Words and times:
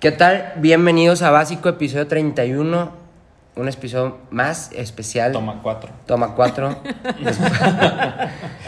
¿Qué 0.00 0.12
tal? 0.12 0.52
Bienvenidos 0.56 1.22
a 1.22 1.30
Básico, 1.30 1.68
episodio 1.70 2.06
31. 2.06 2.90
Un 3.56 3.68
episodio 3.68 4.18
más 4.30 4.70
especial. 4.72 5.32
Toma 5.32 5.60
cuatro. 5.62 5.90
Toma 6.04 6.34
4. 6.34 6.76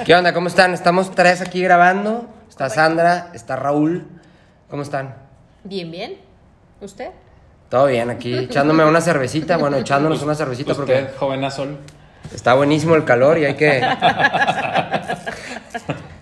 ¿Qué 0.06 0.14
onda? 0.14 0.32
¿Cómo 0.32 0.48
están? 0.48 0.72
Estamos 0.72 1.14
tres 1.14 1.42
aquí 1.42 1.62
grabando. 1.62 2.26
Está 2.48 2.70
Sandra, 2.70 3.28
está 3.34 3.56
Raúl. 3.56 4.06
¿Cómo 4.70 4.80
están? 4.82 5.16
Bien, 5.64 5.90
bien. 5.90 6.16
¿Usted? 6.80 7.10
Todo 7.68 7.86
bien, 7.86 8.08
aquí 8.08 8.34
echándome 8.34 8.84
una 8.86 9.02
cervecita. 9.02 9.58
Bueno, 9.58 9.76
echándonos 9.76 10.22
una 10.22 10.34
cervecita 10.34 10.72
porque 10.74 10.94
Usted, 10.94 11.16
joven 11.18 11.44
azul. 11.44 11.76
está 12.34 12.54
buenísimo 12.54 12.94
el 12.94 13.04
calor 13.04 13.36
y 13.36 13.44
hay 13.44 13.54
que. 13.54 13.82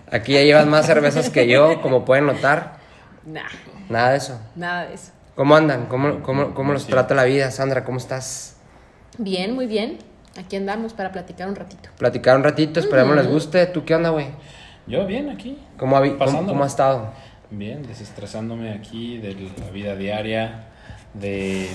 Aquí 0.09 0.33
ya 0.33 0.41
llevas 0.41 0.65
más 0.65 0.85
cervezas 0.85 1.29
que 1.29 1.47
yo, 1.49 1.81
como 1.81 2.05
pueden 2.05 2.27
notar. 2.27 2.77
Nah, 3.25 3.41
Nada 3.89 4.11
de 4.11 4.17
eso. 4.17 4.39
nada 4.55 4.85
de 4.85 4.93
eso. 4.93 5.11
¿Cómo 5.35 5.55
andan? 5.55 5.85
¿Cómo, 5.85 6.21
cómo, 6.23 6.53
cómo 6.53 6.73
los 6.73 6.83
Sí. 6.83 6.91
trata 6.91 7.13
la 7.15 7.23
vida? 7.25 7.51
Sandra, 7.51 7.83
¿cómo 7.83 7.97
estás? 7.97 8.55
Bien, 9.17 9.53
muy 9.53 9.67
bien. 9.67 9.97
Aquí 10.37 10.55
andamos 10.55 10.93
para 10.93 11.11
platicar 11.11 11.47
un 11.47 11.55
ratito. 11.55 11.89
Platicar 11.97 12.35
un 12.37 12.43
ratito, 12.43 12.79
esperemos 12.79 13.15
les 13.15 13.27
guste. 13.27 13.65
¿Tú 13.67 13.85
qué 13.85 13.95
onda, 13.95 14.09
güey? 14.09 14.27
Yo 14.87 15.05
bien 15.05 15.29
aquí. 15.29 15.57
¿Cómo, 15.77 15.99
cómo 16.17 16.63
ha 16.63 16.67
estado? 16.67 17.11
Bien, 17.49 17.81
desestresándome 17.83 18.71
aquí 18.73 19.17
de 19.19 19.33
la 19.59 19.69
vida 19.71 19.95
diaria, 19.95 20.65
de, 21.13 21.69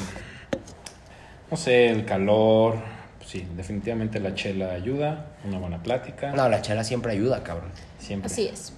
no 1.50 1.56
sé, 1.56 1.88
el 1.88 2.04
calor. 2.04 2.76
Sí, 3.24 3.46
definitivamente 3.56 4.20
la 4.20 4.34
chela 4.34 4.72
ayuda, 4.72 5.26
una 5.44 5.58
buena 5.58 5.82
plática. 5.82 6.32
No, 6.32 6.48
la 6.48 6.60
chela 6.62 6.84
siempre 6.84 7.12
ayuda, 7.12 7.42
cabrón. 7.42 7.70
Siempre. 7.98 8.26
Así 8.30 8.48
es. 8.48 8.72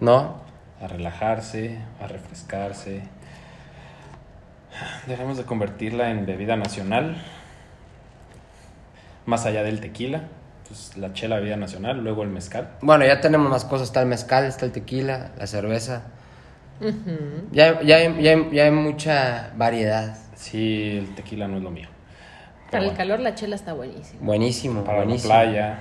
¿No? 0.00 0.40
A 0.82 0.86
relajarse, 0.86 1.78
a 2.02 2.06
refrescarse. 2.06 3.02
Debemos 5.06 5.36
de 5.36 5.44
convertirla 5.44 6.10
en 6.10 6.24
bebida 6.26 6.56
nacional. 6.56 7.16
Más 9.26 9.44
allá 9.46 9.62
del 9.62 9.80
tequila. 9.80 10.22
Pues 10.68 10.96
la 10.98 11.12
chela 11.14 11.36
bebida 11.36 11.56
nacional, 11.56 12.02
luego 12.04 12.22
el 12.22 12.28
mezcal. 12.28 12.68
Bueno, 12.82 13.06
ya 13.06 13.20
tenemos 13.20 13.50
más 13.50 13.64
cosas. 13.64 13.88
Está 13.88 14.02
el 14.02 14.06
mezcal, 14.08 14.44
está 14.44 14.66
el 14.66 14.72
tequila, 14.72 15.30
la 15.38 15.46
cerveza. 15.46 16.02
ya, 17.50 17.80
ya, 17.82 17.96
hay- 17.96 18.22
ya, 18.22 18.30
hay- 18.30 18.48
ya 18.52 18.64
hay 18.64 18.70
mucha 18.70 19.50
variedad. 19.56 20.16
Sí, 20.36 20.98
el 20.98 21.14
tequila 21.16 21.48
no 21.48 21.56
es 21.56 21.62
lo 21.62 21.70
mío. 21.70 21.88
Pero 22.70 22.82
Para 22.82 22.84
el 22.92 22.96
calor 22.96 23.20
la 23.20 23.34
chela 23.34 23.56
está 23.56 23.72
buenísima. 23.72 24.20
Buenísimo, 24.22 24.84
Para 24.84 24.98
buenísimo. 24.98 25.34
la 25.34 25.40
playa. 25.40 25.78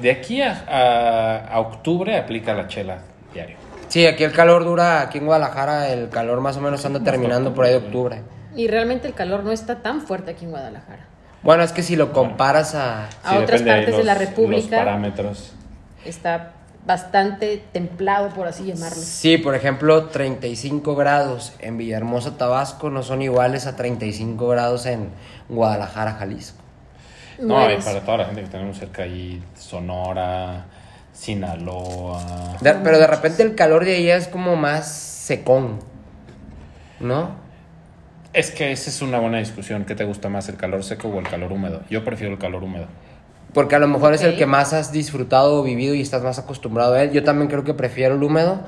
De 0.00 0.10
aquí 0.10 0.42
a, 0.42 0.52
a- 0.68 1.46
a 1.46 1.60
octubre 1.60 2.16
aplica 2.18 2.52
la 2.52 2.66
chela 2.66 2.98
diario. 3.32 3.56
Sí, 3.88 4.06
aquí 4.06 4.24
el 4.24 4.32
calor 4.32 4.64
dura, 4.64 5.00
aquí 5.02 5.18
en 5.18 5.26
Guadalajara 5.26 5.88
el 5.90 6.08
calor 6.08 6.40
más 6.40 6.56
o 6.56 6.60
menos 6.60 6.84
anda 6.84 7.00
terminando 7.00 7.54
por 7.54 7.64
ahí 7.64 7.72
de 7.72 7.78
octubre. 7.78 8.22
Y 8.54 8.68
realmente 8.68 9.06
el 9.06 9.14
calor 9.14 9.44
no 9.44 9.52
está 9.52 9.82
tan 9.82 10.00
fuerte 10.00 10.32
aquí 10.32 10.44
en 10.44 10.50
Guadalajara. 10.50 11.06
Bueno, 11.42 11.62
es 11.62 11.72
que 11.72 11.82
si 11.82 11.94
lo 11.94 12.12
comparas 12.12 12.74
a... 12.74 13.08
A 13.22 13.38
otras 13.38 13.62
partes 13.62 13.96
de 13.96 14.02
la 14.04 14.14
los- 14.14 14.22
República. 14.22 14.76
Los 14.76 14.84
parámetros. 14.84 15.52
Está 16.04 16.52
bastante 16.86 17.62
templado, 17.72 18.30
por 18.30 18.46
así 18.48 18.64
llamarlo. 18.64 18.96
Sí, 18.96 19.38
por 19.38 19.54
ejemplo, 19.54 20.06
35 20.06 20.94
grados 20.96 21.52
en 21.58 21.76
Villahermosa, 21.78 22.36
Tabasco, 22.38 22.90
no 22.90 23.02
son 23.02 23.22
iguales 23.22 23.66
a 23.66 23.76
35 23.76 24.48
grados 24.48 24.86
en 24.86 25.10
Guadalajara, 25.48 26.12
Jalisco. 26.14 26.62
No, 27.38 27.44
y 27.56 27.64
Mueres. 27.64 27.84
para 27.84 28.00
toda 28.00 28.18
la 28.18 28.24
gente 28.26 28.42
que 28.42 28.48
tenemos 28.48 28.78
cerca 28.78 29.02
ahí, 29.02 29.42
Sonora, 29.56 30.64
Sinaloa. 31.16 32.56
De- 32.60 32.74
pero 32.74 32.98
de 32.98 33.06
repente 33.06 33.42
el 33.42 33.54
calor 33.54 33.84
de 33.84 33.96
ahí 33.96 34.10
es 34.10 34.28
como 34.28 34.56
más 34.56 34.86
secón, 34.88 35.78
¿no? 37.00 37.30
Es 38.32 38.50
que 38.50 38.70
esa 38.70 38.90
es 38.90 39.00
una 39.00 39.18
buena 39.18 39.38
discusión. 39.38 39.84
¿Qué 39.86 39.94
te 39.94 40.04
gusta 40.04 40.28
más, 40.28 40.48
el 40.48 40.56
calor 40.56 40.84
seco 40.84 41.08
o 41.08 41.18
el 41.18 41.26
calor 41.28 41.52
húmedo? 41.52 41.82
Yo 41.88 42.04
prefiero 42.04 42.32
el 42.34 42.38
calor 42.38 42.62
húmedo. 42.62 42.86
Porque 43.54 43.74
a 43.74 43.78
lo 43.78 43.88
mejor 43.88 44.12
es 44.12 44.22
el 44.22 44.36
que 44.36 44.44
más 44.44 44.74
has 44.74 44.92
disfrutado 44.92 45.60
o 45.60 45.62
vivido 45.62 45.94
y 45.94 46.02
estás 46.02 46.22
más 46.22 46.38
acostumbrado 46.38 46.92
a 46.94 47.02
él. 47.02 47.12
Yo 47.12 47.24
también 47.24 47.48
creo 47.48 47.64
que 47.64 47.72
prefiero 47.72 48.14
el 48.14 48.22
húmedo 48.22 48.60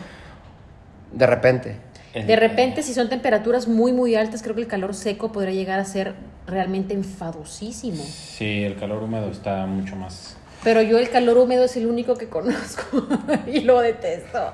de 1.13 1.27
repente. 1.27 1.77
De 2.15 2.37
repente, 2.37 2.83
si 2.83 2.95
son 2.95 3.11
temperaturas 3.11 3.69
muy, 3.69 3.93
muy 3.93 4.15
altas, 4.15 4.43
creo 4.43 4.55
que 4.55 4.63
el 4.63 4.67
calor 4.67 4.95
seco 4.95 5.31
podría 5.31 5.53
llegar 5.53 5.79
a 5.79 5.85
ser 5.85 6.15
realmente 6.47 6.95
enfadosísimo. 6.95 8.03
Sí, 8.03 8.65
el 8.65 8.77
calor 8.77 9.03
húmedo 9.03 9.31
está 9.31 9.67
mucho 9.67 9.95
más... 9.95 10.37
Pero 10.69 10.83
yo 10.83 10.99
el 10.99 11.09
calor 11.09 11.39
húmedo 11.39 11.65
es 11.65 11.75
el 11.79 11.87
único 11.87 12.15
que 12.19 12.29
conozco 12.29 12.83
y 13.47 13.61
lo 13.61 13.81
detesto. 13.81 14.53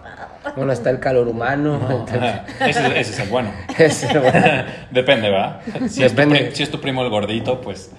Bueno, 0.55 0.73
está 0.73 0.91
el 0.91 1.01
calor 1.01 1.27
humano. 1.27 1.81
Ese, 2.61 2.87
ese 2.87 3.01
es 3.01 3.19
el 3.19 3.29
bueno. 3.31 3.51
Ese, 3.79 4.17
bueno. 4.17 4.65
Depende, 4.93 5.29
¿verdad? 5.29 5.61
Si, 5.89 6.05
Es 6.05 6.13
tu, 6.13 6.17
Depende. 6.21 6.39
pri- 6.45 6.55
si 6.55 6.63
es 6.63 6.71
tu 6.71 6.81
primo 6.81 7.03
el 7.03 7.11
gordito, 7.11 7.61
pues, 7.61 7.91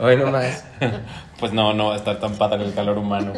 Hoy 0.00 0.16
nomás. 0.16 0.64
pues 1.38 1.52
no, 1.52 1.72
no 1.72 1.94
estar 1.94 2.18
tan 2.18 2.32
padre 2.34 2.64
el 2.64 2.74
calor 2.74 2.98
humano. 2.98 3.34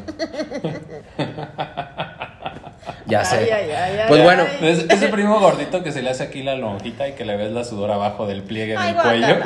Ya 3.06 3.24
sé. 3.24 3.36
Ay, 3.36 3.48
ay, 3.50 3.70
ay, 3.70 3.96
ay, 3.98 4.04
pues 4.08 4.22
bueno, 4.22 4.44
ay. 4.60 4.68
Es- 4.68 4.86
ese 4.88 5.08
primo 5.08 5.40
gordito 5.40 5.82
que 5.82 5.92
se 5.92 6.02
le 6.02 6.10
hace 6.10 6.22
aquí 6.24 6.42
la 6.42 6.54
lonjita 6.54 7.08
y 7.08 7.12
que 7.12 7.24
le 7.24 7.36
ves 7.36 7.50
la 7.52 7.64
sudor 7.64 7.90
abajo 7.90 8.26
del 8.26 8.42
pliegue 8.42 8.76
Ay, 8.76 8.92
del 8.94 9.02
cuello. 9.02 9.36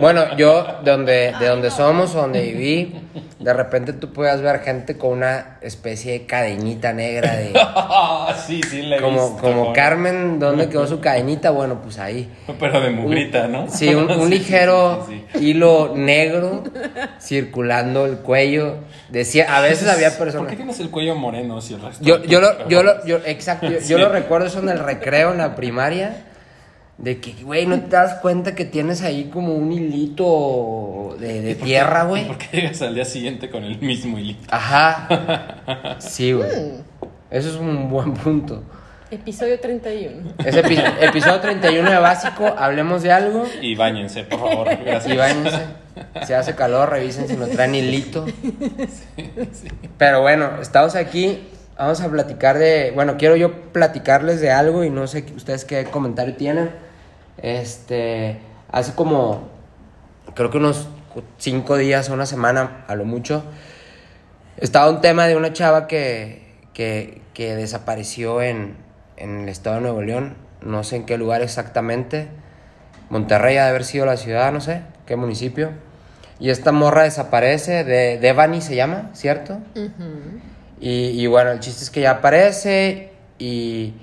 bueno, 0.00 0.36
yo 0.36 0.66
de 0.84 0.90
donde, 0.90 1.34
de 1.38 1.46
donde 1.48 1.70
somos, 1.70 2.14
o 2.14 2.20
donde 2.22 2.42
viví, 2.42 2.94
de 3.38 3.52
repente 3.54 3.92
tú 3.92 4.12
puedas 4.12 4.40
ver 4.42 4.60
gente 4.60 4.96
con 4.98 5.12
una 5.12 5.58
especie 5.62 6.12
de 6.12 6.26
cadenita 6.26 6.92
negra 6.92 7.36
de... 7.36 7.52
sí, 8.46 8.60
sí, 8.62 8.82
le 8.82 9.00
Como, 9.00 9.30
visto, 9.30 9.42
como. 9.42 9.72
Carmen, 9.72 10.38
¿dónde 10.38 10.68
quedó 10.68 10.86
su 10.86 11.00
cadenita? 11.00 11.50
Bueno, 11.50 11.80
pues 11.82 11.98
ahí. 11.98 12.28
Pero 12.58 12.80
de 12.80 12.90
mugrita, 12.90 13.46
¿no? 13.46 13.68
Sí, 13.68 13.94
un, 13.94 14.10
un 14.10 14.24
Sí, 14.30 14.38
ligero 14.38 15.04
sí, 15.08 15.24
sí, 15.32 15.38
sí. 15.38 15.46
hilo 15.50 15.92
negro 15.94 16.62
circulando 17.20 18.06
el 18.06 18.18
cuello. 18.18 18.78
Decía, 19.08 19.56
a 19.56 19.60
veces 19.60 19.88
había 19.92 20.08
¿Por 20.10 20.18
qué 20.18 20.24
personas. 20.24 20.56
tienes 20.56 20.80
el 20.80 20.90
cuello 20.90 21.14
moreno 21.14 21.60
si 21.60 21.74
el 21.74 21.82
resto 21.82 22.04
Yo, 22.04 22.22
yo 22.24 22.40
lo, 22.40 22.68
yo 22.70 22.82
lo, 22.82 23.04
yo, 23.06 23.18
exacto, 23.26 23.66
yo, 23.66 23.74
yo 23.78 23.80
Sí. 23.80 23.94
lo 23.94 24.08
recuerdo 24.08 24.46
eso 24.46 24.58
en 24.60 24.68
el 24.68 24.78
recreo, 24.78 25.32
en 25.32 25.38
la 25.38 25.54
primaria. 25.56 26.24
De 26.98 27.18
que, 27.18 27.32
güey, 27.42 27.64
no 27.66 27.80
te 27.80 27.88
das 27.96 28.16
cuenta 28.20 28.54
que 28.54 28.66
tienes 28.66 29.00
ahí 29.00 29.30
como 29.32 29.54
un 29.54 29.72
hilito 29.72 31.16
de, 31.18 31.40
de 31.40 31.50
¿Y 31.52 31.54
por 31.54 31.60
qué- 31.62 31.64
tierra, 31.70 32.04
güey. 32.04 32.26
¿Por 32.26 32.36
qué 32.36 32.58
llegas 32.58 32.82
al 32.82 32.94
día 32.94 33.06
siguiente 33.06 33.48
con 33.48 33.64
el 33.64 33.78
mismo 33.80 34.18
hilito? 34.18 34.46
Ajá. 34.50 35.96
Sí, 35.98 36.32
güey. 36.32 36.48
Mm. 36.50 36.72
Eso 37.30 37.48
es 37.48 37.54
un 37.56 37.88
buen 37.88 38.12
punto. 38.12 38.62
Episodio 39.10 39.58
31. 39.58 40.34
Es 40.44 40.54
epi- 40.56 40.82
episodio 41.00 41.40
31 41.40 41.90
de 41.90 41.98
básico, 41.98 42.54
hablemos 42.58 43.02
de 43.02 43.10
algo. 43.12 43.44
Y 43.62 43.74
bañense, 43.74 44.24
por 44.24 44.38
favor. 44.38 44.68
Gracias. 44.84 45.14
Y 45.14 45.16
váyanse. 45.16 45.58
Si 46.26 46.32
hace 46.34 46.54
calor, 46.54 46.90
revisen 46.90 47.26
si 47.28 47.36
no 47.36 47.46
traen 47.46 47.74
hilito. 47.74 48.26
Pero 49.98 50.20
bueno, 50.22 50.60
estamos 50.60 50.94
aquí. 50.96 51.40
Vamos 51.80 52.02
a 52.02 52.10
platicar 52.10 52.58
de. 52.58 52.92
Bueno, 52.94 53.16
quiero 53.16 53.36
yo 53.36 53.72
platicarles 53.72 54.42
de 54.42 54.50
algo 54.50 54.84
y 54.84 54.90
no 54.90 55.06
sé 55.06 55.24
ustedes 55.34 55.64
qué 55.64 55.86
comentario 55.86 56.36
tienen. 56.36 56.70
Este. 57.38 58.36
Hace 58.70 58.92
como. 58.94 59.48
Creo 60.34 60.50
que 60.50 60.58
unos 60.58 60.88
cinco 61.38 61.78
días 61.78 62.10
o 62.10 62.12
una 62.12 62.26
semana, 62.26 62.84
a 62.86 62.94
lo 62.96 63.06
mucho. 63.06 63.44
Estaba 64.58 64.90
un 64.90 65.00
tema 65.00 65.26
de 65.26 65.36
una 65.36 65.54
chava 65.54 65.86
que, 65.86 66.54
que, 66.74 67.22
que 67.32 67.56
desapareció 67.56 68.42
en, 68.42 68.76
en 69.16 69.40
el 69.40 69.48
estado 69.48 69.76
de 69.76 69.80
Nuevo 69.80 70.02
León. 70.02 70.36
No 70.60 70.84
sé 70.84 70.96
en 70.96 71.06
qué 71.06 71.16
lugar 71.16 71.40
exactamente. 71.40 72.28
Monterrey 73.08 73.56
ha 73.56 73.64
de 73.64 73.70
haber 73.70 73.86
sido 73.86 74.04
la 74.04 74.18
ciudad, 74.18 74.52
no 74.52 74.60
sé, 74.60 74.82
qué 75.06 75.16
municipio. 75.16 75.70
Y 76.40 76.50
esta 76.50 76.72
morra 76.72 77.04
desaparece, 77.04 77.84
de 77.84 78.18
Devani 78.18 78.60
se 78.60 78.76
llama, 78.76 79.08
¿cierto? 79.14 79.60
Y, 80.80 81.26
bueno, 81.26 81.50
el 81.50 81.60
chiste 81.60 81.84
es 81.84 81.90
que 81.90 82.00
ya 82.00 82.12
aparece 82.12 83.10
y, 83.38 83.94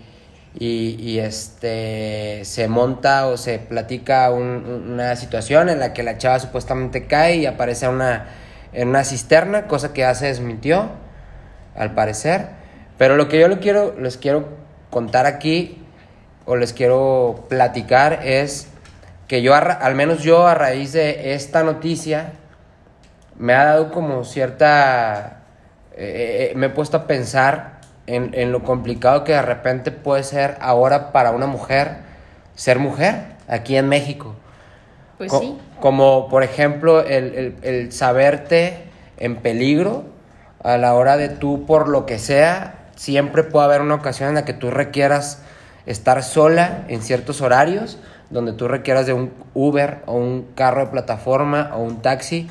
y, 0.60 1.20
este 1.20 2.42
se 2.46 2.68
monta 2.68 3.28
o 3.28 3.38
se 3.38 3.60
platica 3.60 4.30
un- 4.32 4.66
un- 4.66 4.92
una 4.94 5.16
situación 5.16 5.70
en 5.70 5.80
la 5.80 5.94
que 5.94 6.04
la 6.04 6.18
chava 6.18 6.40
supuestamente 6.40 7.06
cae 7.08 7.38
y 7.38 7.46
aparece 7.46 7.88
una, 7.88 8.28
en 8.74 8.90
una 8.90 9.04
cisterna, 9.04 9.68
cosa 9.68 9.94
que 9.94 10.02
ya 10.02 10.14
se 10.16 10.28
desmintió, 10.28 10.90
al 11.76 11.94
parecer. 11.94 12.48
Pero 12.98 13.16
lo 13.16 13.28
que 13.28 13.40
yo 13.40 13.60
quiero, 13.60 13.96
les 14.00 14.18
quiero 14.18 14.48
contar 14.90 15.26
aquí 15.26 15.84
o 16.46 16.56
les 16.56 16.74
quiero 16.74 17.46
platicar 17.50 18.22
es 18.24 18.68
que 19.28 19.42
yo, 19.42 19.54
al 19.56 19.96
menos 19.96 20.24
yo 20.24 20.48
a 20.48 20.56
raíz 20.56 20.94
de 20.94 21.34
esta 21.34 21.64
noticia, 21.64 22.32
me 23.38 23.54
ha 23.54 23.66
dado 23.66 23.92
como 23.92 24.24
cierta... 24.24 25.37
eh, 26.00 26.54
me 26.56 26.68
he 26.68 26.70
puesto 26.70 26.98
a 26.98 27.08
pensar 27.08 27.80
en, 28.06 28.32
en 28.34 28.52
lo 28.52 28.64
complicado 28.64 29.24
que 29.24 29.34
de 29.34 29.42
repente 29.42 29.92
puede 29.92 30.24
ser 30.24 30.58
ahora 30.62 31.12
para 31.12 31.32
una 31.32 31.48
mujer 31.48 32.06
ser 32.56 32.80
mujer 32.80 33.24
aquí 33.48 33.76
en 33.78 33.88
México. 33.90 34.36
Pues 35.18 35.32
Co- 35.32 35.40
sí. 35.40 35.58
Como 35.80 36.28
por 36.30 36.44
ejemplo 36.44 37.02
el, 37.06 37.34
el- 37.36 37.56
el 37.64 37.92
saberte 37.92 38.84
en 39.18 39.38
peligro 39.38 40.06
a 40.64 40.78
la 40.78 40.94
hora 40.96 41.18
de 41.18 41.30
tú, 41.30 41.66
por 41.66 41.88
lo 41.88 42.06
que 42.06 42.18
sea, 42.20 42.76
siempre 42.96 43.44
puede 43.44 43.66
haber 43.66 43.82
una 43.82 43.96
ocasión 43.96 44.30
en 44.30 44.36
la 44.36 44.46
que 44.46 44.54
tú 44.54 44.72
requieras 44.72 45.42
estar 45.86 46.24
sola 46.24 46.84
en 46.88 47.02
ciertos 47.02 47.42
horarios 47.42 48.00
donde 48.30 48.52
tú 48.54 48.68
requieras 48.68 49.06
de 49.06 49.14
un 49.14 49.32
Uber 49.54 50.00
o 50.06 50.14
un 50.16 50.48
carro 50.56 50.82
de 50.82 50.88
plataforma 50.88 51.72
o 51.76 51.80
un 51.82 52.02
taxi. 52.02 52.50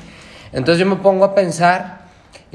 Entonces 0.53 0.79
yo 0.79 0.85
me 0.87 0.95
pongo 0.95 1.23
a 1.25 1.35
pensar 1.35 1.96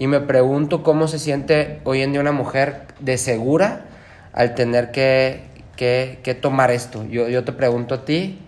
y 0.03 0.09
me 0.09 0.19
pregunto 0.19 0.83
cómo 0.83 1.07
se 1.07 1.21
siente 1.21 1.81
hoy 1.85 2.03
en 2.03 2.11
día 2.11 2.21
una 2.21 2.33
mujer 2.33 2.89
de 2.99 3.17
segura 3.19 3.85
al 4.33 4.57
tener 4.57 4.91
que, 4.91 5.43
que, 5.77 6.37
tomar 6.43 6.73
esto. 6.73 7.07
Yo, 7.09 7.29
yo 7.29 7.45
te 7.45 7.53
pregunto 7.53 7.95
a 7.95 8.05
ti, 8.05 8.41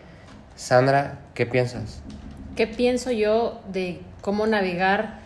Sandra, 0.57 1.21
¿qué 1.33 1.47
piensas? 1.47 2.03
¿Qué 2.57 2.67
pienso 2.67 3.13
yo 3.13 3.61
de 3.73 4.01
cómo 4.21 4.49
navegar 4.49 5.21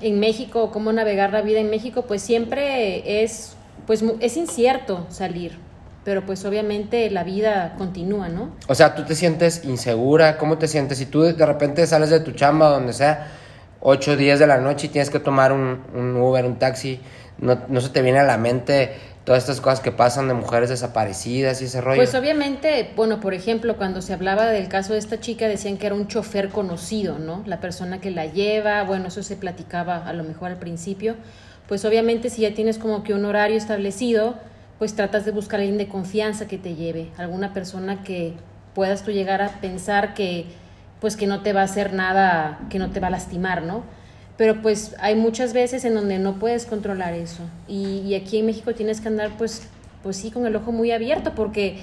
en 0.00 0.18
México, 0.18 0.70
cómo 0.72 0.94
navegar 0.94 1.30
la 1.30 1.42
vida 1.42 1.60
en 1.60 1.68
México? 1.68 2.06
Pues 2.08 2.22
siempre 2.22 3.22
es, 3.22 3.54
pues, 3.86 4.02
es 4.20 4.38
incierto 4.38 5.04
salir 5.10 5.58
pero 6.02 6.24
pues 6.24 6.46
obviamente 6.46 7.10
la 7.10 7.24
vida 7.24 7.74
continúa, 7.76 8.30
¿no? 8.30 8.56
O 8.68 8.74
sea, 8.74 8.94
tú 8.94 9.04
te 9.04 9.14
sientes 9.14 9.66
insegura, 9.66 10.38
¿cómo 10.38 10.56
te 10.56 10.66
sientes? 10.66 10.96
Si 10.96 11.04
tú 11.04 11.20
de 11.20 11.46
repente 11.46 11.86
sales 11.86 12.08
de 12.08 12.20
tu 12.20 12.32
chamba, 12.32 12.70
donde 12.70 12.94
sea, 12.94 13.28
8 13.80 14.12
o 14.12 14.16
10 14.16 14.38
de 14.38 14.46
la 14.46 14.58
noche 14.58 14.86
y 14.86 14.90
tienes 14.90 15.10
que 15.10 15.20
tomar 15.20 15.52
un, 15.52 15.82
un 15.94 16.16
Uber, 16.16 16.44
un 16.44 16.58
taxi, 16.58 17.00
no, 17.38 17.58
no, 17.68 17.80
se 17.80 17.88
te 17.88 18.02
viene 18.02 18.18
a 18.18 18.24
la 18.24 18.36
mente 18.36 18.92
todas 19.24 19.42
estas 19.44 19.60
cosas 19.60 19.80
que 19.80 19.92
pasan 19.92 20.28
de 20.28 20.34
mujeres 20.34 20.68
desaparecidas 20.68 21.62
y 21.62 21.64
ese 21.64 21.80
rollo. 21.80 21.96
Pues 21.96 22.14
obviamente, 22.14 22.90
bueno, 22.96 23.20
por 23.20 23.32
ejemplo, 23.32 23.76
cuando 23.76 24.02
se 24.02 24.12
hablaba 24.12 24.46
del 24.46 24.68
caso 24.68 24.92
de 24.92 24.98
esta 24.98 25.20
chica, 25.20 25.48
decían 25.48 25.78
que 25.78 25.86
era 25.86 25.94
un 25.94 26.08
chofer 26.08 26.48
conocido, 26.48 27.18
¿no? 27.18 27.42
La 27.46 27.60
persona 27.60 28.00
que 28.00 28.10
la 28.10 28.26
lleva, 28.26 28.82
bueno, 28.84 29.08
eso 29.08 29.22
se 29.22 29.36
platicaba 29.36 29.96
a 30.06 30.12
lo 30.12 30.24
mejor 30.24 30.50
al 30.50 30.58
principio. 30.58 31.16
Pues 31.68 31.84
obviamente 31.84 32.30
si 32.30 32.42
ya 32.42 32.52
tienes 32.52 32.78
como 32.78 33.02
que 33.02 33.14
un 33.14 33.24
horario 33.24 33.56
establecido, 33.56 34.34
pues 34.78 34.94
tratas 34.94 35.24
de 35.24 35.30
buscar 35.30 35.60
a 35.60 35.62
alguien 35.62 35.78
de 35.78 35.88
confianza 35.88 36.48
que 36.48 36.58
te 36.58 36.74
lleve, 36.74 37.10
alguna 37.16 37.52
persona 37.52 38.02
que 38.02 38.34
puedas 38.74 39.02
tú 39.02 39.10
llegar 39.12 39.42
a 39.42 39.60
pensar 39.60 40.14
que 40.14 40.46
pues 41.00 41.16
que 41.16 41.26
no 41.26 41.42
te 41.42 41.52
va 41.52 41.62
a 41.62 41.64
hacer 41.64 41.92
nada, 41.92 42.60
que 42.68 42.78
no 42.78 42.90
te 42.90 43.00
va 43.00 43.08
a 43.08 43.10
lastimar, 43.10 43.62
¿no? 43.62 43.84
Pero 44.36 44.62
pues 44.62 44.94
hay 45.00 45.16
muchas 45.16 45.52
veces 45.52 45.84
en 45.84 45.94
donde 45.94 46.18
no 46.18 46.38
puedes 46.38 46.66
controlar 46.66 47.14
eso. 47.14 47.42
Y, 47.68 48.14
aquí 48.14 48.38
en 48.38 48.46
México 48.46 48.74
tienes 48.74 49.00
que 49.00 49.08
andar 49.08 49.32
pues, 49.36 49.68
pues 50.02 50.16
sí 50.16 50.30
con 50.30 50.46
el 50.46 50.56
ojo 50.56 50.72
muy 50.72 50.92
abierto 50.92 51.34
porque 51.34 51.78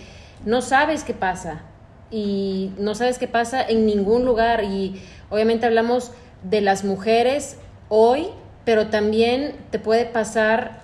no 0.46 0.62
sabes 0.62 1.04
qué 1.04 1.14
pasa. 1.14 1.62
Y 2.10 2.72
no 2.80 2.96
sabes 2.96 3.20
qué 3.20 3.28
pasa 3.28 3.62
en 3.62 3.86
ningún 3.86 4.26
lugar. 4.26 4.64
Y 4.64 5.00
obviamente 5.30 5.66
hablamos 5.66 6.12
de 6.44 6.62
las 6.62 6.84
mujeres 6.84 7.58
hoy, 7.90 8.28
pero 8.66 8.88
también 8.88 9.56
te 9.70 9.78
puede 9.78 10.06
pasar 10.06 10.80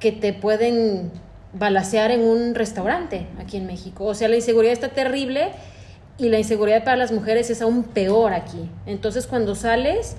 que 0.00 0.12
te 0.12 0.32
pueden 0.32 1.10
balasear 1.54 2.10
en 2.10 2.20
un 2.20 2.54
restaurante 2.54 3.26
aquí 3.40 3.56
en 3.56 3.66
México. 3.66 4.04
O 4.04 4.14
sea, 4.14 4.28
la 4.28 4.36
inseguridad 4.36 4.72
está 4.72 4.90
terrible 4.90 5.52
y 6.18 6.28
la 6.28 6.38
inseguridad 6.38 6.84
para 6.84 6.96
las 6.96 7.12
mujeres 7.12 7.48
es 7.48 7.62
aún 7.62 7.84
peor 7.84 8.32
aquí. 8.32 8.68
Entonces, 8.86 9.26
cuando 9.26 9.54
sales, 9.54 10.16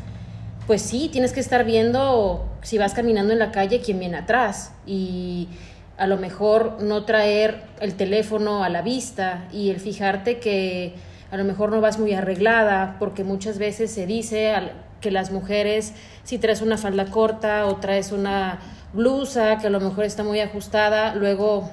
pues 0.66 0.82
sí, 0.82 1.10
tienes 1.12 1.34
que 1.34 1.42
estar 1.42 1.66
viendo 1.66 2.48
si 2.62 2.78
vas 2.78 2.94
caminando 2.94 3.34
en 3.34 3.40
la 3.40 3.52
calle 3.52 3.82
quién 3.82 4.00
viene 4.00 4.18
atrás 4.18 4.74
y 4.86 5.50
a 5.98 6.08
lo 6.08 6.18
mejor 6.18 6.82
no 6.82 7.04
traer 7.04 7.64
el 7.82 7.96
teléfono 7.96 8.64
a 8.64 8.70
la 8.70 8.82
vista 8.82 9.48
y 9.52 9.70
el 9.70 9.82
fijarte 9.82 10.40
que 10.40 10.94
a 11.32 11.38
lo 11.38 11.44
mejor 11.44 11.72
no 11.72 11.82
vas 11.82 12.00
muy 12.00 12.14
arreglada, 12.14 12.96
porque 13.00 13.24
muchas 13.24 13.58
veces 13.60 13.92
se 13.92 14.06
dice 14.06 14.54
que 15.02 15.12
las 15.12 15.32
mujeres, 15.32 15.94
si 16.24 16.38
traes 16.38 16.62
una 16.62 16.78
falda 16.78 17.06
corta 17.06 17.66
o 17.66 17.76
traes 17.76 18.12
una 18.12 18.60
blusa 18.94 19.58
que 19.58 19.68
a 19.68 19.70
lo 19.70 19.80
mejor 19.80 20.06
está 20.06 20.24
muy 20.24 20.40
ajustada, 20.40 21.14
luego 21.16 21.70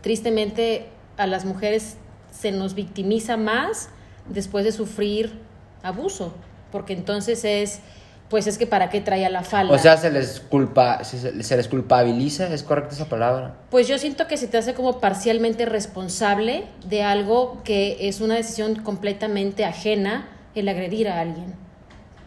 tristemente 0.00 0.86
a 1.16 1.26
las 1.26 1.44
mujeres 1.44 1.96
se 2.34 2.52
nos 2.52 2.74
victimiza 2.74 3.36
más 3.36 3.88
después 4.28 4.64
de 4.64 4.72
sufrir 4.72 5.38
abuso, 5.82 6.34
porque 6.70 6.92
entonces 6.92 7.44
es 7.44 7.80
pues 8.28 8.46
es 8.46 8.58
que 8.58 8.66
para 8.66 8.88
qué 8.88 9.00
traía 9.00 9.28
la 9.28 9.44
falda. 9.44 9.72
O 9.72 9.78
sea, 9.78 9.96
se 9.96 10.10
les 10.10 10.40
culpa, 10.40 11.04
se, 11.04 11.32
les 11.32 11.68
culpabiliza, 11.68 12.52
¿es 12.52 12.62
correcta 12.62 12.94
esa 12.94 13.08
palabra? 13.08 13.54
Pues 13.70 13.86
yo 13.86 13.98
siento 13.98 14.26
que 14.26 14.36
se 14.36 14.48
te 14.48 14.56
hace 14.56 14.74
como 14.74 14.98
parcialmente 14.98 15.66
responsable 15.66 16.64
de 16.88 17.02
algo 17.02 17.62
que 17.64 18.08
es 18.08 18.20
una 18.20 18.34
decisión 18.34 18.76
completamente 18.76 19.64
ajena 19.64 20.28
el 20.54 20.68
agredir 20.68 21.08
a 21.08 21.20
alguien. 21.20 21.54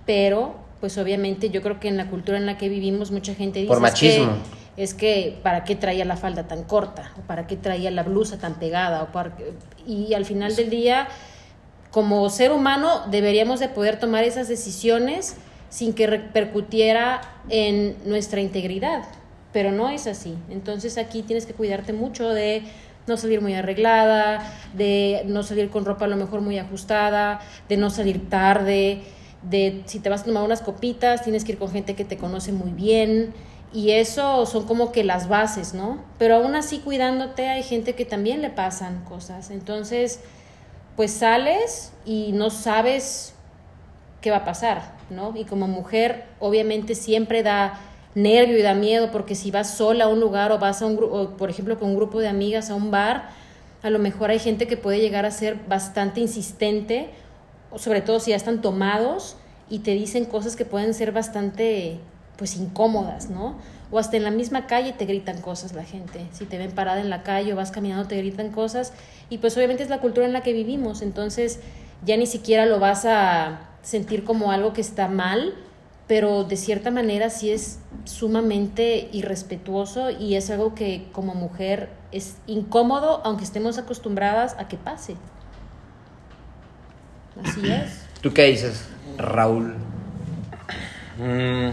Pero 0.06 0.56
pues 0.80 0.98
obviamente 0.98 1.50
yo 1.50 1.62
creo 1.62 1.80
que 1.80 1.88
en 1.88 1.98
la 1.98 2.07
cultura 2.07 2.38
en 2.38 2.45
la 2.45 2.57
que 2.57 2.69
vivimos 2.69 3.12
mucha 3.12 3.33
gente 3.33 3.59
dice 3.59 3.68
Por 3.68 3.81
machismo. 3.81 4.38
Es 4.77 4.94
que, 4.94 5.39
para 5.44 5.63
qué 5.63 5.75
traía 5.75 6.06
la 6.06 6.15
falda 6.15 6.47
tan 6.47 6.63
corta 6.63 7.12
o 7.18 7.21
para 7.21 7.47
qué 7.47 7.57
traía 7.57 7.91
la 7.91 8.03
blusa 8.03 8.38
tan 8.38 8.56
pegada 8.56 9.03
o 9.03 9.88
y 9.88 10.13
al 10.13 10.25
final 10.25 10.56
del 10.56 10.69
día 10.69 11.07
como 11.91 12.29
ser 12.29 12.51
humano 12.51 13.01
deberíamos 13.09 13.59
de 13.59 13.69
poder 13.69 14.00
tomar 14.00 14.24
esas 14.24 14.47
decisiones 14.47 15.35
sin 15.69 15.94
que 15.94 16.06
repercutiera 16.07 17.21
en 17.50 17.95
nuestra 18.06 18.39
integridad, 18.39 19.03
pero 19.51 19.71
no 19.71 19.89
es 19.89 20.07
así. 20.07 20.35
Entonces 20.50 20.97
aquí 20.97 21.23
tienes 21.23 21.45
que 21.45 21.53
cuidarte 21.53 21.94
mucho 21.94 22.30
de 22.30 22.63
no 23.07 23.18
salir 23.18 23.41
muy 23.41 23.53
arreglada, 23.53 24.53
de 24.73 25.23
no 25.25 25.44
salir 25.44 25.69
con 25.69 25.85
ropa 25.85 26.06
a 26.06 26.07
lo 26.07 26.18
mejor 26.18 26.41
muy 26.41 26.59
ajustada, 26.59 27.39
de 27.68 27.77
no 27.77 27.89
salir 27.89 28.30
tarde, 28.30 29.01
de 29.41 29.81
si 29.85 30.00
te 30.00 30.09
vas 30.09 30.21
a 30.21 30.25
tomar 30.25 30.44
unas 30.44 30.62
copitas, 30.62 31.23
tienes 31.23 31.45
que 31.45 31.53
ir 31.53 31.57
con 31.57 31.71
gente 31.71 31.95
que 31.95 32.06
te 32.06 32.18
conoce 32.18 32.51
muy 32.51 32.71
bien. 32.71 33.33
Y 33.74 33.92
eso 33.92 34.46
son 34.46 34.66
como 34.66 34.92
que 34.92 35.04
las 35.04 35.28
bases, 35.28 35.74
¿no? 35.74 36.04
Pero 36.18 36.36
aún 36.36 36.56
así 36.56 36.80
cuidándote 36.80 37.48
hay 37.48 37.64
gente 37.64 37.96
que 37.96 38.06
también 38.06 38.42
le 38.42 38.50
pasan 38.50 39.04
cosas. 39.04 39.52
Entonces, 39.52 40.22
pues 40.96 41.12
sales 41.12 41.92
y 42.06 42.31
no 42.31 42.50
sabes 42.50 43.34
qué 44.22 44.31
va 44.31 44.38
a 44.38 44.46
pasar, 44.46 44.94
¿no? 45.10 45.34
Y 45.36 45.46
como 45.46 45.68
mujer, 45.68 46.25
obviamente 46.40 46.96
siempre 46.96 47.44
da 47.44 47.80
nervio 48.16 48.58
y 48.58 48.62
da 48.62 48.74
miedo 48.74 49.12
porque 49.12 49.36
si 49.36 49.52
vas 49.52 49.75
sola 49.75 50.06
a 50.06 50.08
un 50.08 50.19
lugar 50.19 50.52
o 50.52 50.58
vas 50.58 50.81
a 50.81 50.86
un 50.86 50.98
grupo, 50.98 51.38
por 51.38 51.50
ejemplo, 51.50 51.78
con 51.78 51.90
un 51.90 51.96
grupo 51.98 52.19
de 52.19 52.28
amigas 52.28 52.69
a 52.69 52.75
un 52.75 52.90
bar, 52.90 53.30
a 53.84 53.90
lo 53.90 54.00
mejor 54.00 54.31
hay 54.31 54.40
gente 54.40 54.66
que 54.66 54.75
puede 54.75 55.00
llegar 55.00 55.25
a 55.25 55.31
ser 55.31 55.56
bastante 55.68 56.19
insistente 56.19 57.12
sobre 57.75 58.02
todo 58.02 58.19
si 58.19 58.31
ya 58.31 58.38
están 58.38 58.62
tomados 58.62 59.36
y 59.69 59.80
te 59.80 59.92
dicen 59.92 60.25
cosas 60.25 60.56
que 60.56 60.66
pueden 60.66 60.94
ser 60.94 61.12
bastante 61.12 62.00
pues 62.38 62.56
incómodas, 62.56 63.30
¿no? 63.30 63.56
O 63.92 64.00
hasta 64.00 64.18
en 64.18 64.24
la 64.24 64.31
misma 64.31 64.68
calle 64.68 64.94
te 64.94 65.06
gritan 65.06 65.42
cosas 65.42 65.74
la 65.74 65.84
gente. 65.84 66.28
Si 66.31 66.45
te 66.45 66.57
ven 66.57 66.72
parada 66.72 67.01
en 67.01 67.10
la 67.10 67.24
calle 67.24 67.54
o 67.54 67.56
vas 67.56 67.72
caminando 67.72 68.07
te 68.07 68.18
gritan 68.18 68.51
cosas 68.51 68.94
y 69.30 69.40
pues 69.40 69.56
obviamente 69.57 69.83
es 69.83 69.90
la 69.90 70.00
cultura 70.00 70.26
en 70.26 70.33
la 70.33 70.42
que 70.42 70.54
vivimos, 70.54 71.02
entonces 71.02 71.59
ya 72.06 72.18
ni 72.18 72.28
siquiera 72.28 72.66
lo 72.66 72.80
vas 72.80 73.06
a 73.06 73.61
sentir 73.81 74.23
como 74.23 74.52
algo 74.52 74.73
que 74.73 74.81
está 74.81 75.07
mal, 75.07 75.54
pero 76.07 76.44
de 76.44 76.57
cierta 76.57 76.92
manera 76.92 77.30
sí 77.30 77.52
es 77.52 77.80
sumamente 78.06 79.09
irrespetuoso 79.11 80.09
y 80.09 80.35
es 80.35 80.50
algo 80.50 80.76
que 80.76 81.07
como 81.11 81.33
mujer 81.33 81.90
es 82.11 82.38
incómodo 82.47 83.21
aunque 83.23 83.44
estemos 83.44 83.78
acostumbradas 83.78 84.56
a 84.59 84.68
que 84.68 84.78
pase. 84.78 85.16
Así 87.44 87.69
es. 87.69 88.06
¿Tú 88.21 88.33
qué 88.33 88.44
dices, 88.45 88.83
Raúl? 89.18 89.76
Mm, 91.18 91.69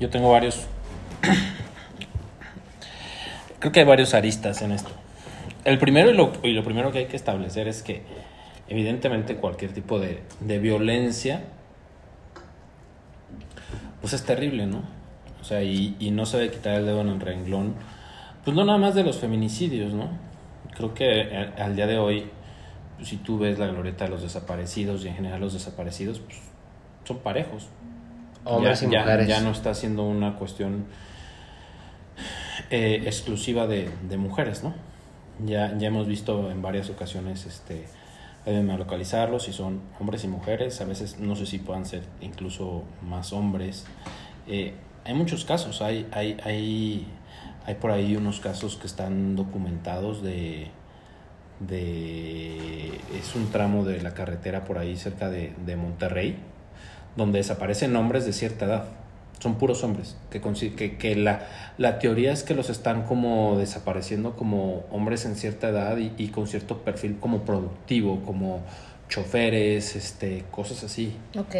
yo 0.00 0.10
tengo 0.10 0.30
varios. 0.30 0.66
Creo 3.58 3.72
que 3.72 3.80
hay 3.80 3.86
varios 3.86 4.14
aristas 4.14 4.62
en 4.62 4.72
esto. 4.72 4.90
El 5.64 5.78
primero 5.78 6.10
y 6.10 6.14
lo, 6.14 6.32
primero 6.64 6.92
que 6.92 6.98
hay 6.98 7.06
que 7.06 7.16
establecer 7.16 7.68
es 7.68 7.82
que, 7.82 8.02
evidentemente, 8.68 9.36
cualquier 9.36 9.72
tipo 9.72 9.98
de, 9.98 10.22
de 10.40 10.58
violencia, 10.58 11.42
pues 14.00 14.12
es 14.12 14.24
terrible, 14.24 14.66
¿no? 14.66 14.82
O 15.40 15.44
sea, 15.44 15.62
y, 15.62 15.96
y 15.98 16.10
no 16.10 16.26
se 16.26 16.38
debe 16.38 16.52
quitar 16.52 16.74
el 16.74 16.86
dedo 16.86 17.00
en 17.00 17.08
el 17.08 17.20
renglón, 17.20 17.74
pues 18.44 18.56
no 18.56 18.64
nada 18.64 18.78
más 18.78 18.94
de 18.94 19.02
los 19.02 19.18
feminicidios, 19.18 19.92
¿no? 19.92 20.10
Creo 20.76 20.94
que 20.94 21.52
al 21.58 21.74
día 21.74 21.86
de 21.86 21.98
hoy 21.98 22.30
si 23.04 23.16
tú 23.16 23.38
ves 23.38 23.58
la 23.58 23.66
glorieta 23.66 24.04
de 24.04 24.10
los 24.10 24.22
desaparecidos 24.22 25.04
y 25.04 25.08
en 25.08 25.14
general 25.14 25.40
los 25.40 25.52
desaparecidos, 25.52 26.18
pues, 26.20 26.38
son 27.04 27.18
parejos. 27.18 27.68
Hombres 28.48 28.80
ya, 28.80 28.86
y 28.86 28.88
mujeres. 28.90 29.28
Ya, 29.28 29.40
no 29.40 29.50
está 29.50 29.74
siendo 29.74 30.04
una 30.04 30.36
cuestión 30.36 30.86
eh, 32.70 33.02
exclusiva 33.04 33.66
de, 33.66 33.90
mujeres, 34.16 34.62
¿no? 34.62 34.74
Ya, 35.44 35.76
ya 35.78 35.88
hemos 35.88 36.06
visto 36.06 36.50
en 36.50 36.62
varias 36.62 36.90
ocasiones, 36.90 37.46
este, 37.46 37.84
deben 38.44 38.76
localizarlos 38.76 39.44
si 39.44 39.52
son 39.52 39.80
hombres 40.00 40.24
y 40.24 40.28
mujeres, 40.28 40.80
a 40.80 40.84
veces 40.84 41.18
no 41.18 41.36
sé 41.36 41.46
si 41.46 41.58
puedan 41.58 41.86
ser 41.86 42.02
incluso 42.20 42.84
más 43.02 43.32
hombres. 43.32 43.86
Eh, 44.48 44.74
hay 45.04 45.14
muchos 45.14 45.44
casos, 45.44 45.80
hay, 45.82 46.08
hay, 46.12 46.36
hay, 46.44 47.06
hay 47.66 47.74
por 47.76 47.92
ahí 47.92 48.16
unos 48.16 48.40
casos 48.40 48.76
que 48.76 48.86
están 48.86 49.36
documentados 49.36 50.22
de 50.22 50.70
de 51.60 53.00
es 53.18 53.34
un 53.34 53.50
tramo 53.50 53.84
de 53.84 54.00
la 54.00 54.14
carretera 54.14 54.64
por 54.64 54.78
ahí 54.78 54.96
cerca 54.96 55.28
de, 55.28 55.76
Monterrey 55.76 56.36
donde 57.18 57.38
desaparecen 57.38 57.94
hombres 57.96 58.24
de 58.24 58.32
cierta 58.32 58.64
edad 58.64 58.84
son 59.40 59.54
puros 59.56 59.84
hombres, 59.84 60.16
que, 60.30 60.40
que, 60.40 60.96
que 60.96 61.14
la, 61.14 61.46
la, 61.78 61.98
teoría 62.00 62.32
es 62.32 62.42
que 62.42 62.54
los 62.54 62.70
están 62.70 63.04
como 63.04 63.56
desapareciendo 63.56 64.34
como 64.34 64.84
hombres 64.90 65.24
en 65.26 65.36
cierta 65.36 65.68
edad 65.68 65.96
y, 65.98 66.12
y, 66.18 66.28
con 66.28 66.48
cierto 66.48 66.78
perfil 66.78 67.18
como 67.20 67.42
productivo, 67.42 68.20
como 68.22 68.62
choferes, 69.08 69.94
este, 69.94 70.44
cosas 70.50 70.82
así. 70.82 71.16
Ok. 71.36 71.54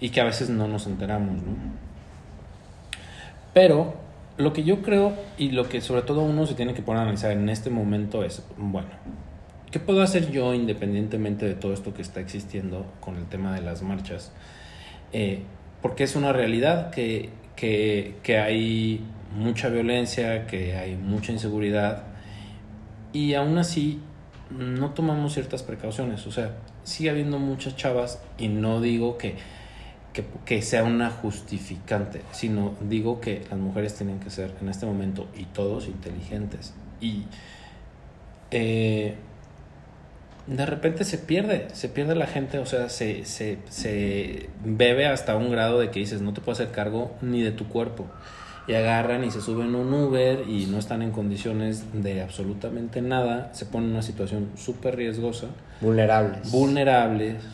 Y 0.00 0.08
que 0.08 0.20
a 0.20 0.24
veces 0.24 0.48
no 0.48 0.68
nos 0.68 0.86
enteramos, 0.86 1.34
¿no? 1.42 1.54
Pero 3.52 3.94
lo 4.38 4.52
que 4.52 4.64
yo 4.64 4.82
creo 4.82 5.14
y 5.38 5.50
lo 5.50 5.68
que 5.68 5.80
sobre 5.80 6.02
todo 6.02 6.22
uno 6.22 6.46
se 6.46 6.54
tiene 6.54 6.74
que 6.74 6.82
poner 6.82 7.00
a 7.00 7.02
analizar 7.02 7.32
en 7.32 7.48
este 7.48 7.70
momento 7.70 8.24
es, 8.24 8.42
bueno, 8.56 8.88
¿qué 9.70 9.80
puedo 9.80 10.02
hacer 10.02 10.30
yo 10.30 10.54
independientemente 10.54 11.46
de 11.46 11.54
todo 11.54 11.72
esto 11.72 11.94
que 11.94 12.02
está 12.02 12.20
existiendo 12.20 12.86
con 13.00 13.16
el 13.16 13.26
tema 13.26 13.54
de 13.54 13.60
las 13.62 13.82
marchas? 13.82 14.32
Eh, 15.12 15.42
porque 15.82 16.04
es 16.04 16.16
una 16.16 16.32
realidad 16.32 16.90
que, 16.90 17.30
que, 17.54 18.16
que 18.22 18.38
hay 18.38 19.04
mucha 19.36 19.68
violencia, 19.68 20.46
que 20.46 20.76
hay 20.76 20.96
mucha 20.96 21.32
inseguridad 21.32 22.04
y 23.12 23.34
aún 23.34 23.58
así 23.58 24.00
no 24.50 24.90
tomamos 24.90 25.34
ciertas 25.34 25.62
precauciones. 25.62 26.26
O 26.26 26.32
sea, 26.32 26.56
sigue 26.84 27.10
habiendo 27.10 27.38
muchas 27.38 27.76
chavas 27.76 28.20
y 28.38 28.48
no 28.48 28.80
digo 28.80 29.18
que 29.18 29.36
que, 30.44 30.62
sea 30.62 30.84
una 30.84 31.10
justificante, 31.10 32.22
sino 32.32 32.74
digo 32.80 33.20
que 33.20 33.44
las 33.50 33.58
mujeres 33.58 33.94
tienen 33.94 34.20
que 34.20 34.30
ser 34.30 34.54
en 34.60 34.68
este 34.68 34.86
momento 34.86 35.28
y 35.36 35.44
todos 35.44 35.86
inteligentes. 35.86 36.72
Y 37.00 37.24
eh, 38.50 39.16
de 40.46 40.64
repente 40.64 41.04
se 41.04 41.18
pierde, 41.18 41.68
se 41.72 41.88
pierde 41.88 42.14
la 42.14 42.26
gente, 42.26 42.58
o 42.58 42.66
sea, 42.66 42.88
se, 42.88 43.24
se, 43.24 43.58
se 43.68 44.48
bebe 44.64 45.06
hasta 45.06 45.36
un 45.36 45.50
grado 45.50 45.80
de 45.80 45.90
que 45.90 46.00
dices, 46.00 46.20
no 46.20 46.32
te 46.32 46.40
puedo 46.40 46.52
hacer 46.52 46.70
cargo 46.70 47.12
ni 47.20 47.42
de 47.42 47.50
tu 47.50 47.68
cuerpo. 47.68 48.06
Y 48.68 48.74
agarran 48.74 49.22
y 49.22 49.30
se 49.30 49.40
suben 49.40 49.76
un 49.76 49.94
Uber 49.94 50.42
y 50.48 50.66
no 50.66 50.78
están 50.78 51.02
en 51.02 51.12
condiciones 51.12 51.84
de 51.92 52.20
absolutamente 52.22 53.00
nada, 53.00 53.54
se 53.54 53.64
ponen 53.64 53.90
en 53.90 53.94
una 53.94 54.02
situación 54.02 54.50
súper 54.56 54.96
riesgosa. 54.96 55.48
Vulnerables. 55.80 56.50
Vulnerables, 56.50 57.44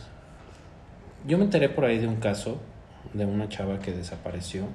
yo 1.27 1.39
me 1.39 1.45
enteré 1.45 1.69
por 1.69 1.85
ahí 1.85 1.99
de 1.99 2.09
un 2.09 2.17
caso 2.17 2.61
de 3.13 3.27
una 3.27 3.49
chava 3.49 3.79
que 3.79 3.93
desapareció. 3.93 4.67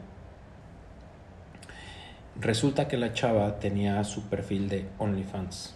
Resulta 2.40 2.88
que 2.88 2.98
la 2.98 3.14
chava 3.14 3.60
tenía 3.60 4.04
su 4.04 4.30
perfil 4.30 4.70
de 4.70 4.86
OnlyFans. 5.00 5.76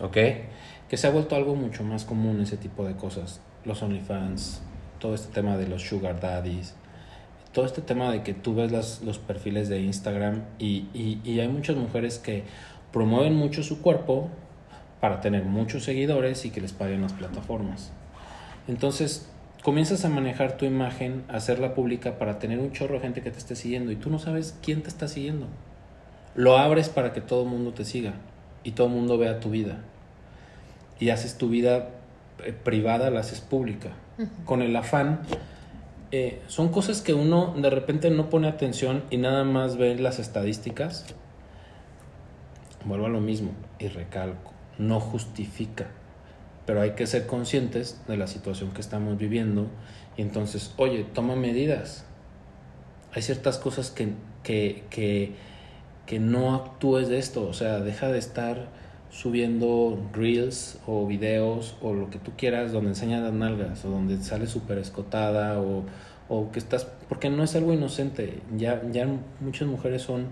Ok. 0.00 0.16
Que 0.90 0.98
se 0.98 1.06
ha 1.06 1.10
vuelto 1.10 1.36
algo 1.36 1.54
mucho 1.54 1.84
más 1.84 2.04
común 2.04 2.40
ese 2.42 2.58
tipo 2.58 2.84
de 2.84 2.96
cosas. 2.96 3.40
Los 3.64 3.82
OnlyFans, 3.82 4.60
todo 4.98 5.14
este 5.14 5.32
tema 5.32 5.56
de 5.56 5.66
los 5.66 5.82
Sugar 5.82 6.20
Daddies, 6.20 6.74
todo 7.52 7.64
este 7.64 7.80
tema 7.80 8.10
de 8.10 8.22
que 8.22 8.34
tú 8.34 8.54
ves 8.54 8.70
las, 8.70 9.00
los 9.02 9.18
perfiles 9.18 9.68
de 9.68 9.80
Instagram 9.80 10.42
y, 10.58 10.88
y, 10.92 11.20
y 11.24 11.40
hay 11.40 11.48
muchas 11.48 11.76
mujeres 11.76 12.18
que 12.18 12.44
promueven 12.92 13.34
mucho 13.34 13.62
su 13.62 13.80
cuerpo 13.80 14.28
para 15.00 15.20
tener 15.20 15.44
muchos 15.44 15.84
seguidores 15.84 16.44
y 16.44 16.50
que 16.50 16.60
les 16.60 16.72
paguen 16.72 17.02
las 17.02 17.12
plataformas. 17.12 17.92
Entonces, 18.68 19.30
comienzas 19.62 20.04
a 20.04 20.08
manejar 20.08 20.56
tu 20.56 20.64
imagen, 20.64 21.24
a 21.28 21.36
hacerla 21.36 21.74
pública 21.74 22.18
para 22.18 22.38
tener 22.38 22.58
un 22.58 22.72
chorro 22.72 22.94
de 22.94 23.00
gente 23.00 23.22
que 23.22 23.30
te 23.30 23.38
esté 23.38 23.56
siguiendo 23.56 23.92
y 23.92 23.96
tú 23.96 24.10
no 24.10 24.18
sabes 24.18 24.58
quién 24.62 24.82
te 24.82 24.88
está 24.88 25.08
siguiendo. 25.08 25.46
Lo 26.34 26.58
abres 26.58 26.88
para 26.88 27.12
que 27.12 27.20
todo 27.20 27.44
el 27.44 27.48
mundo 27.48 27.72
te 27.72 27.84
siga 27.84 28.14
y 28.62 28.72
todo 28.72 28.88
el 28.88 28.92
mundo 28.92 29.18
vea 29.18 29.40
tu 29.40 29.50
vida. 29.50 29.78
Y 31.00 31.10
haces 31.10 31.36
tu 31.36 31.48
vida 31.48 31.88
eh, 32.44 32.52
privada, 32.52 33.10
la 33.10 33.20
haces 33.20 33.40
pública. 33.40 33.90
Con 34.44 34.62
el 34.62 34.76
afán, 34.76 35.22
eh, 36.12 36.40
son 36.46 36.68
cosas 36.68 37.00
que 37.00 37.14
uno 37.14 37.54
de 37.56 37.70
repente 37.70 38.10
no 38.10 38.28
pone 38.28 38.46
atención 38.46 39.02
y 39.10 39.16
nada 39.16 39.44
más 39.44 39.76
ve 39.76 39.96
las 39.96 40.18
estadísticas. 40.18 41.06
Vuelvo 42.84 43.06
a 43.06 43.08
lo 43.08 43.20
mismo 43.20 43.52
y 43.78 43.88
recalco, 43.88 44.52
no 44.78 45.00
justifica 45.00 45.88
pero 46.70 46.82
hay 46.82 46.92
que 46.92 47.08
ser 47.08 47.26
conscientes 47.26 48.00
de 48.06 48.16
la 48.16 48.28
situación 48.28 48.70
que 48.70 48.80
estamos 48.80 49.18
viviendo 49.18 49.66
y 50.16 50.22
entonces, 50.22 50.72
oye, 50.76 51.02
toma 51.02 51.34
medidas. 51.34 52.04
Hay 53.12 53.22
ciertas 53.22 53.58
cosas 53.58 53.90
que, 53.90 54.12
que, 54.44 54.84
que, 54.88 55.34
que 56.06 56.20
no 56.20 56.54
actúes 56.54 57.08
de 57.08 57.18
esto, 57.18 57.48
o 57.48 57.54
sea, 57.54 57.80
deja 57.80 58.06
de 58.06 58.20
estar 58.20 58.68
subiendo 59.10 59.98
reels 60.12 60.78
o 60.86 61.06
videos 61.06 61.76
o 61.82 61.92
lo 61.92 62.10
que 62.10 62.18
tú 62.18 62.32
quieras 62.36 62.72
donde 62.72 62.90
enseñas 62.90 63.22
las 63.22 63.32
nalgas 63.32 63.84
o 63.84 63.90
donde 63.90 64.16
sale 64.22 64.46
súper 64.46 64.78
escotada 64.78 65.60
o, 65.60 65.84
o 66.28 66.52
que 66.52 66.60
estás, 66.60 66.86
porque 67.08 67.28
no 67.28 67.42
es 67.42 67.56
algo 67.56 67.72
inocente, 67.72 68.40
ya, 68.56 68.82
ya 68.92 69.08
muchas 69.40 69.68
mujeres 69.68 70.02
son 70.02 70.28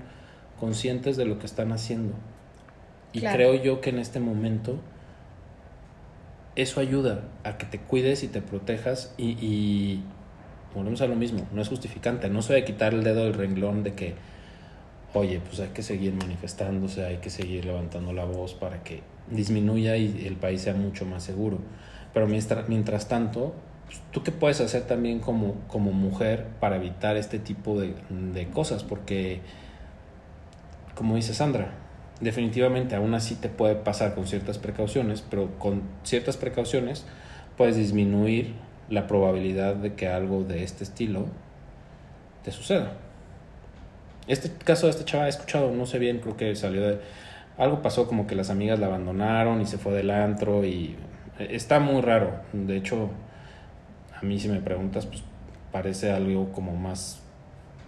conscientes 0.58 1.16
de 1.16 1.24
lo 1.24 1.38
que 1.38 1.46
están 1.46 1.72
haciendo. 1.72 2.14
Y 3.12 3.20
creo 3.20 3.54
yo 3.54 3.80
que 3.80 3.90
en 3.90 3.98
este 3.98 4.20
momento 4.20 4.78
eso 6.56 6.80
ayuda 6.80 7.22
a 7.44 7.56
que 7.56 7.66
te 7.66 7.78
cuides 7.78 8.22
y 8.22 8.28
te 8.28 8.42
protejas 8.42 9.14
y, 9.16 10.00
volvemos 10.74 11.00
a 11.00 11.06
lo 11.06 11.16
mismo, 11.16 11.48
no 11.52 11.62
es 11.62 11.68
justificante, 11.68 12.28
no 12.28 12.42
se 12.42 12.52
debe 12.52 12.66
quitar 12.66 12.92
el 12.94 13.02
dedo 13.02 13.24
del 13.24 13.34
renglón 13.34 13.82
de 13.82 13.94
que, 13.94 14.14
oye, 15.14 15.40
pues 15.40 15.60
hay 15.60 15.68
que 15.68 15.82
seguir 15.82 16.14
manifestándose, 16.14 17.04
hay 17.04 17.18
que 17.18 17.30
seguir 17.30 17.64
levantando 17.64 18.12
la 18.12 18.24
voz 18.24 18.54
para 18.54 18.82
que 18.82 19.02
disminuya 19.30 19.96
y 19.96 20.26
el 20.26 20.36
país 20.36 20.62
sea 20.62 20.74
mucho 20.74 21.04
más 21.06 21.22
seguro. 21.22 21.58
Pero 22.14 22.26
mientras, 22.26 22.68
mientras 22.68 23.08
tanto, 23.08 23.54
pues, 23.86 24.00
¿tú 24.10 24.22
qué 24.22 24.32
puedes 24.32 24.60
hacer 24.60 24.82
también 24.82 25.20
como, 25.20 25.54
como 25.68 25.92
mujer 25.92 26.46
para 26.60 26.76
evitar 26.76 27.16
este 27.16 27.38
tipo 27.38 27.80
de, 27.80 27.94
de 28.10 28.48
cosas? 28.48 28.84
Porque, 28.84 29.40
como 30.94 31.16
dice 31.16 31.34
Sandra, 31.34 31.72
definitivamente 32.20 32.94
aún 32.96 33.14
así 33.14 33.34
te 33.34 33.48
puede 33.48 33.76
pasar 33.76 34.14
con 34.14 34.26
ciertas 34.26 34.58
precauciones, 34.58 35.22
pero 35.22 35.58
con 35.58 35.82
ciertas 36.02 36.36
precauciones 36.36 37.06
puedes 37.56 37.76
disminuir 37.76 38.54
la 38.88 39.06
probabilidad 39.06 39.76
de 39.76 39.94
que 39.94 40.08
algo 40.08 40.44
de 40.44 40.64
este 40.64 40.84
estilo 40.84 41.26
te 42.42 42.50
suceda. 42.50 42.92
Este 44.28 44.50
caso 44.64 44.86
de 44.86 44.90
esta 44.90 45.04
chava 45.04 45.26
he 45.26 45.30
escuchado, 45.30 45.70
no 45.72 45.86
sé 45.86 45.98
bien, 45.98 46.20
creo 46.20 46.36
que 46.36 46.54
salió 46.54 46.86
de... 46.86 47.00
Algo 47.56 47.82
pasó 47.82 48.06
como 48.06 48.26
que 48.26 48.36
las 48.36 48.50
amigas 48.50 48.78
la 48.78 48.86
abandonaron 48.86 49.60
y 49.60 49.66
se 49.66 49.78
fue 49.78 49.92
del 49.92 50.10
antro 50.10 50.64
y 50.64 50.96
está 51.38 51.80
muy 51.80 52.02
raro. 52.02 52.42
De 52.52 52.76
hecho, 52.76 53.10
a 54.14 54.24
mí 54.24 54.38
si 54.38 54.48
me 54.48 54.60
preguntas, 54.60 55.06
pues 55.06 55.24
parece 55.72 56.12
algo 56.12 56.52
como 56.52 56.76
más 56.76 57.20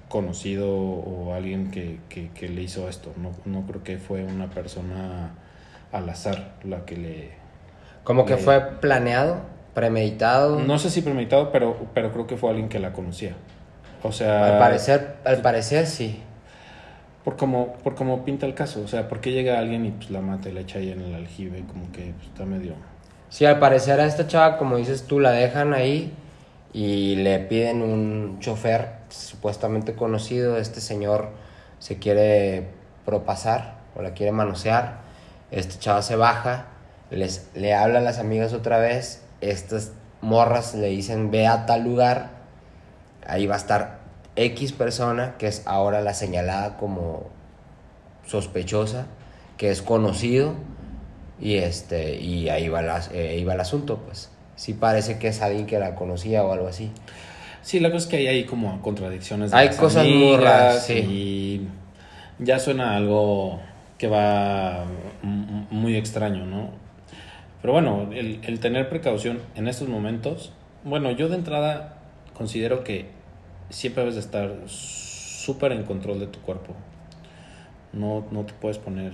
conocido 0.09 0.71
o 0.75 1.35
alguien 1.35 1.71
que, 1.71 2.01
que, 2.09 2.49
le 2.49 2.63
hizo 2.63 2.89
esto. 2.89 3.13
No, 3.17 3.31
no, 3.45 3.67
creo 3.67 3.85
que 3.85 3.99
fue 3.99 4.25
una 4.25 4.51
persona 4.51 5.35
al 5.93 6.09
azar 6.09 6.55
la 6.65 6.85
que 6.85 6.97
le... 6.97 7.31
Como 8.03 8.27
que 8.27 8.37
fue 8.37 8.61
planeado, 8.81 9.43
premeditado. 9.75 10.59
No 10.61 10.79
sé 10.79 10.91
si 10.91 11.03
premeditado, 11.03 11.53
pero, 11.53 11.77
pero 11.95 12.13
creo 12.13 12.27
que 12.27 12.37
fue 12.37 12.51
alguien 12.51 12.69
que 12.69 12.81
la 12.81 12.93
conocía. 12.93 13.35
O 14.03 14.11
sea... 14.11 14.55
Al 14.55 14.59
parecer, 14.59 15.17
al 15.25 15.43
parecer 15.43 15.87
sí. 15.87 16.23
Por 17.25 17.37
como, 17.37 17.75
por 17.75 17.95
como 17.95 18.25
pinta 18.25 18.47
el 18.47 18.55
caso, 18.55 18.83
o 18.83 18.89
sea, 18.89 19.09
¿por 19.09 19.21
qué 19.21 19.33
llega 19.33 19.59
alguien 19.59 19.85
y 19.85 19.91
pues 19.91 20.11
la 20.11 20.23
mata 20.23 20.49
y 20.49 20.53
la 20.53 20.61
echa 20.61 20.79
ahí 20.79 20.91
en 20.91 21.03
el 21.03 21.15
aljibe? 21.15 21.65
Como 21.67 21.93
que 21.93 22.15
pues, 22.17 22.29
está 22.29 22.45
medio... 22.47 22.75
Sí, 23.29 23.45
al 23.45 23.59
parecer 23.59 24.01
a 24.01 24.07
esta 24.07 24.27
chava, 24.27 24.57
como 24.57 24.77
dices 24.77 25.05
tú, 25.05 25.21
la 25.21 25.31
dejan 25.31 25.75
ahí 25.75 26.13
y 26.73 27.17
le 27.17 27.39
piden 27.41 27.83
un 27.83 28.39
chofer 28.41 28.89
supuestamente 29.09 29.95
conocido, 29.95 30.57
este 30.57 30.81
señor 30.81 31.31
se 31.79 31.99
quiere 31.99 32.69
propasar 33.05 33.77
o 33.97 34.03
la 34.03 34.15
quiere 34.15 34.33
manosear, 34.33 35.01
este 35.51 35.79
chava 35.79 36.03
se 36.03 36.17
baja, 36.17 36.67
les, 37.11 37.51
le 37.55 37.75
habla 37.75 37.99
a 37.99 38.03
las 38.03 38.19
amigas 38.19 38.53
otra 38.53 38.79
vez, 38.79 39.23
estas 39.41 39.93
morras 40.21 40.75
le 40.75 40.89
dicen 40.89 41.31
ve 41.31 41.47
a 41.47 41.67
tal 41.67 41.85
lugar, 41.85 42.31
ahí 43.27 43.47
va 43.47 43.55
a 43.55 43.59
estar 43.59 44.00
X 44.37 44.73
persona, 44.73 45.37
que 45.39 45.47
es 45.47 45.67
ahora 45.67 46.01
la 46.01 46.15
señalada 46.15 46.77
como 46.77 47.29
sospechosa, 48.27 49.07
que 49.57 49.71
es 49.71 49.83
conocido, 49.83 50.55
y, 51.41 51.57
este, 51.57 52.21
y 52.21 52.49
ahí, 52.49 52.69
va 52.69 52.83
eh, 53.13 53.31
ahí 53.31 53.45
va 53.45 53.55
el 53.55 53.61
asunto, 53.61 53.99
pues 53.99 54.31
sí 54.57 54.75
parece 54.75 55.19
que 55.19 55.29
es 55.29 55.41
alguien 55.41 55.67
que 55.67 55.79
la 55.79 55.95
conocía 55.95 56.45
o 56.45 56.53
algo 56.53 56.69
así. 56.69 56.91
Sí, 57.63 57.81
la 57.81 57.91
cosa 57.91 58.05
es 58.05 58.11
que 58.11 58.17
hay 58.17 58.27
ahí 58.27 58.45
como 58.45 58.81
contradicciones. 58.83 59.51
De 59.51 59.57
hay 59.57 59.71
cosas 59.71 60.07
muy 60.07 60.37
raras, 60.37 60.87
sí. 60.87 60.95
Y 60.95 61.69
ya 62.39 62.59
suena 62.59 62.97
algo 62.97 63.61
que 63.99 64.07
va 64.09 64.85
muy 65.23 65.97
extraño, 65.97 66.47
¿no? 66.47 66.71
Pero 67.61 67.75
bueno, 67.75 68.09
el, 68.13 68.41
el 68.43 68.61
tener 68.61 68.89
precaución 68.89 69.41
en 69.55 69.69
estos 69.69 69.89
momentos, 69.89 70.53
bueno, 70.85 71.11
yo 71.11 71.29
de 71.29 71.37
entrada 71.37 71.97
considero 72.35 72.85
que 72.85 73.07
siempre 73.71 74.03
debes 74.03 74.15
de 74.17 74.21
estar 74.21 74.51
súper 74.67 75.73
en 75.73 75.85
control 75.85 76.21
de 76.21 76.27
tu 76.27 76.41
cuerpo. 76.41 76.75
No, 77.93 78.25
no 78.31 78.45
te 78.45 78.53
puedes 78.53 78.79
poner 78.79 79.13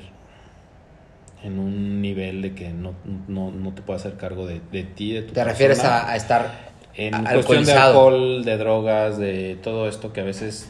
en 1.42 1.58
un 1.58 2.00
nivel 2.02 2.42
de 2.42 2.54
que 2.54 2.70
no, 2.70 2.94
no, 3.28 3.50
no 3.50 3.72
te 3.72 3.82
puede 3.82 3.98
hacer 4.00 4.16
cargo 4.16 4.46
de, 4.46 4.60
de 4.72 4.82
ti, 4.82 5.12
de 5.12 5.22
tu 5.22 5.32
¿Te 5.32 5.44
refieres 5.44 5.84
a, 5.84 6.14
estar 6.16 6.50
en 6.94 7.24
cuestión 7.24 7.64
de 7.64 7.72
alcohol, 7.72 8.44
de 8.44 8.56
drogas, 8.56 9.18
de 9.18 9.58
todo 9.62 9.88
esto 9.88 10.12
que 10.12 10.20
a 10.22 10.24
veces 10.24 10.68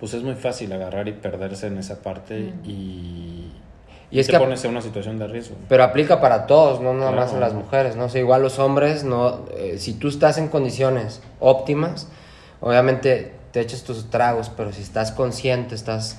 pues 0.00 0.14
es 0.14 0.22
muy 0.24 0.34
fácil 0.34 0.72
agarrar 0.72 1.06
y 1.06 1.12
perderse 1.12 1.68
en 1.68 1.78
esa 1.78 2.02
parte 2.02 2.52
y, 2.64 3.52
Y 4.10 4.18
es 4.18 4.26
te 4.26 4.32
que- 4.32 4.38
pones 4.38 4.64
en 4.64 4.72
una 4.72 4.80
situación 4.82 5.18
de 5.18 5.28
riesgo. 5.28 5.54
Pero 5.68 5.84
aplica 5.84 6.20
para 6.20 6.46
todos, 6.46 6.80
no 6.80 6.92
nada 6.92 7.12
más 7.12 7.32
a 7.32 7.38
las 7.38 7.54
mujeres, 7.54 7.94
¿no? 7.94 8.06
O 8.06 8.08
sea, 8.08 8.20
igual 8.20 8.42
los 8.42 8.58
hombres, 8.58 9.04
no, 9.04 9.46
eh, 9.56 9.76
si 9.78 9.94
tú 9.94 10.08
estás 10.08 10.38
en 10.38 10.48
condiciones 10.48 11.22
óptimas, 11.38 12.08
obviamente 12.62 13.32
te 13.50 13.60
echas 13.60 13.82
tus 13.82 14.08
tragos, 14.08 14.48
pero 14.48 14.72
si 14.72 14.80
estás 14.80 15.12
consciente, 15.12 15.74
estás, 15.74 16.16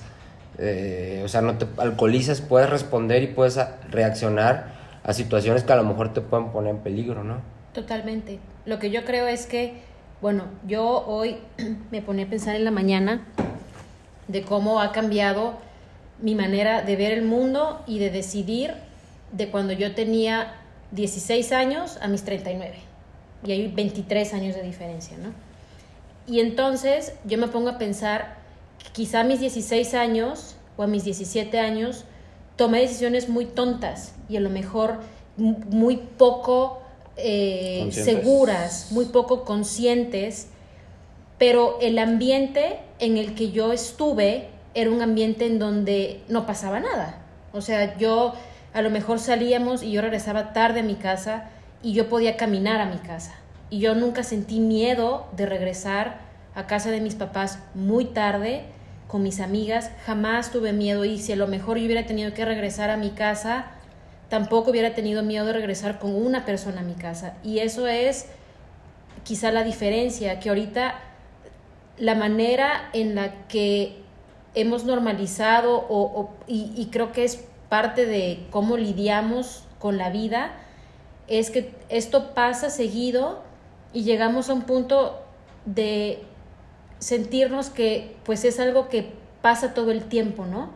eh, 0.59 1.21
o 1.25 1.27
sea, 1.27 1.41
no 1.41 1.57
te 1.57 1.65
alcoholizas, 1.77 2.41
puedes 2.41 2.69
responder 2.69 3.23
y 3.23 3.27
puedes 3.27 3.59
reaccionar 3.89 4.73
a 5.03 5.13
situaciones 5.13 5.63
que 5.63 5.73
a 5.73 5.75
lo 5.75 5.83
mejor 5.83 6.13
te 6.13 6.21
pueden 6.21 6.50
poner 6.50 6.75
en 6.75 6.81
peligro, 6.81 7.23
¿no? 7.23 7.41
Totalmente. 7.73 8.39
Lo 8.65 8.77
que 8.77 8.91
yo 8.91 9.03
creo 9.03 9.27
es 9.27 9.47
que, 9.47 9.81
bueno, 10.21 10.43
yo 10.67 11.03
hoy 11.07 11.38
me 11.91 12.01
ponía 12.01 12.25
a 12.25 12.29
pensar 12.29 12.55
en 12.55 12.65
la 12.65 12.71
mañana 12.71 13.25
de 14.27 14.43
cómo 14.43 14.79
ha 14.79 14.91
cambiado 14.91 15.55
mi 16.19 16.35
manera 16.35 16.83
de 16.83 16.95
ver 16.95 17.12
el 17.12 17.23
mundo 17.23 17.81
y 17.88 18.00
de 18.00 18.09
decidir 18.09 18.75
de 19.31 19.50
cuando 19.50 19.73
yo 19.73 19.95
tenía 19.95 20.53
16 20.91 21.51
años 21.53 21.97
a 22.01 22.07
mis 22.07 22.23
39. 22.23 22.75
Y 23.45 23.51
hay 23.51 23.67
23 23.67 24.33
años 24.33 24.55
de 24.55 24.62
diferencia, 24.62 25.17
¿no? 25.17 25.52
Y 26.27 26.39
entonces 26.39 27.13
yo 27.25 27.38
me 27.38 27.48
pongo 27.48 27.70
a 27.70 27.77
pensar, 27.77 28.38
que 28.84 28.89
quizá 28.92 29.22
a 29.22 29.24
mis 29.24 29.39
16 29.39 29.94
años 29.94 30.56
o 30.77 30.84
a 30.84 30.88
mis 30.88 31.03
17 31.03 31.60
años 31.60 32.06
tomé 32.56 32.80
decisiones 32.82 33.30
muy 33.30 33.46
tontas 33.46 34.13
y 34.30 34.38
a 34.38 34.39
lo 34.39 34.50
mejor 34.50 35.00
mu- 35.38 35.58
muy 35.70 35.98
poco 35.98 36.82
eh, 37.18 37.80
seguras, 37.92 38.88
muy 38.92 39.06
poco 39.06 39.44
conscientes, 39.44 40.48
pero 41.38 41.77
el 41.82 42.00
ambiente 42.00 42.80
en 43.00 43.18
el 43.18 43.36
que 43.36 43.51
yo 43.51 43.74
estuve 43.74 44.48
era 44.74 44.89
un 44.89 45.01
ambiente 45.01 45.46
en 45.46 45.60
donde 45.60 46.22
no 46.30 46.46
pasaba 46.46 46.80
nada. 46.80 47.18
O 47.51 47.62
sea, 47.62 47.98
yo 47.98 48.34
a 48.74 48.82
lo 48.82 48.89
mejor 48.89 49.20
salíamos 49.20 49.84
y 49.84 49.92
yo 49.92 50.01
regresaba 50.01 50.53
tarde 50.53 50.80
a 50.80 50.84
mi 50.84 50.96
casa 50.96 51.50
y 51.84 51.94
yo 51.94 52.10
podía 52.10 52.38
caminar 52.38 52.82
a 52.82 52.86
mi 52.86 52.98
casa. 52.98 53.34
Y 53.70 53.79
yo 53.79 53.96
nunca 53.96 54.24
sentí 54.24 54.60
miedo 54.60 55.27
de 55.36 55.46
regresar 55.46 56.20
a 56.55 56.67
casa 56.67 56.91
de 56.91 57.01
mis 57.01 57.15
papás 57.15 57.60
muy 57.74 58.05
tarde 58.05 58.65
con 59.08 59.24
mis 59.24 59.39
amigas, 59.39 59.91
jamás 60.05 60.51
tuve 60.51 60.74
miedo 60.74 61.05
y 61.05 61.20
si 61.20 61.34
a 61.34 61.36
lo 61.36 61.48
mejor 61.48 61.77
yo 61.77 61.86
hubiera 61.86 62.05
tenido 62.05 62.34
que 62.34 62.46
regresar 62.46 62.89
a 62.89 62.98
mi 62.98 63.12
casa, 63.12 63.67
tampoco 64.29 64.72
hubiera 64.72 64.96
tenido 64.96 65.22
miedo 65.24 65.46
de 65.46 65.53
regresar 65.53 66.00
con 66.00 66.15
una 66.15 66.46
persona 66.46 66.82
a 66.82 66.84
mi 66.84 66.93
casa. 66.96 67.36
Y 67.43 67.60
eso 67.60 67.88
es 67.88 68.27
quizá 69.24 69.51
la 69.51 69.63
diferencia, 69.63 70.39
que 70.39 70.50
ahorita 70.50 70.96
la 71.98 72.15
manera 72.15 72.89
en 72.93 73.13
la 73.15 73.48
que 73.48 74.01
hemos 74.55 74.84
normalizado 74.86 75.75
o, 75.89 76.01
o- 76.01 76.34
y, 76.48 76.72
y 76.75 76.88
creo 76.88 77.12
que 77.12 77.24
es 77.24 77.43
parte 77.70 78.05
de 78.05 78.46
cómo 78.51 78.77
lidiamos 78.77 79.63
con 79.79 79.98
la 79.98 80.10
vida, 80.10 80.53
es 81.27 81.51
que 81.51 81.72
esto 81.89 82.34
pasa 82.34 82.70
seguido 82.70 83.43
y 83.93 84.03
llegamos 84.03 84.50
a 84.50 84.53
un 84.53 84.63
punto 84.63 85.19
de 85.65 86.23
sentirnos 87.00 87.69
que 87.69 88.15
pues 88.23 88.43
es 88.43 88.59
algo 88.59 88.89
que 88.89 89.13
pasa 89.41 89.73
todo 89.73 89.91
el 89.91 90.03
tiempo, 90.03 90.45
¿no? 90.45 90.71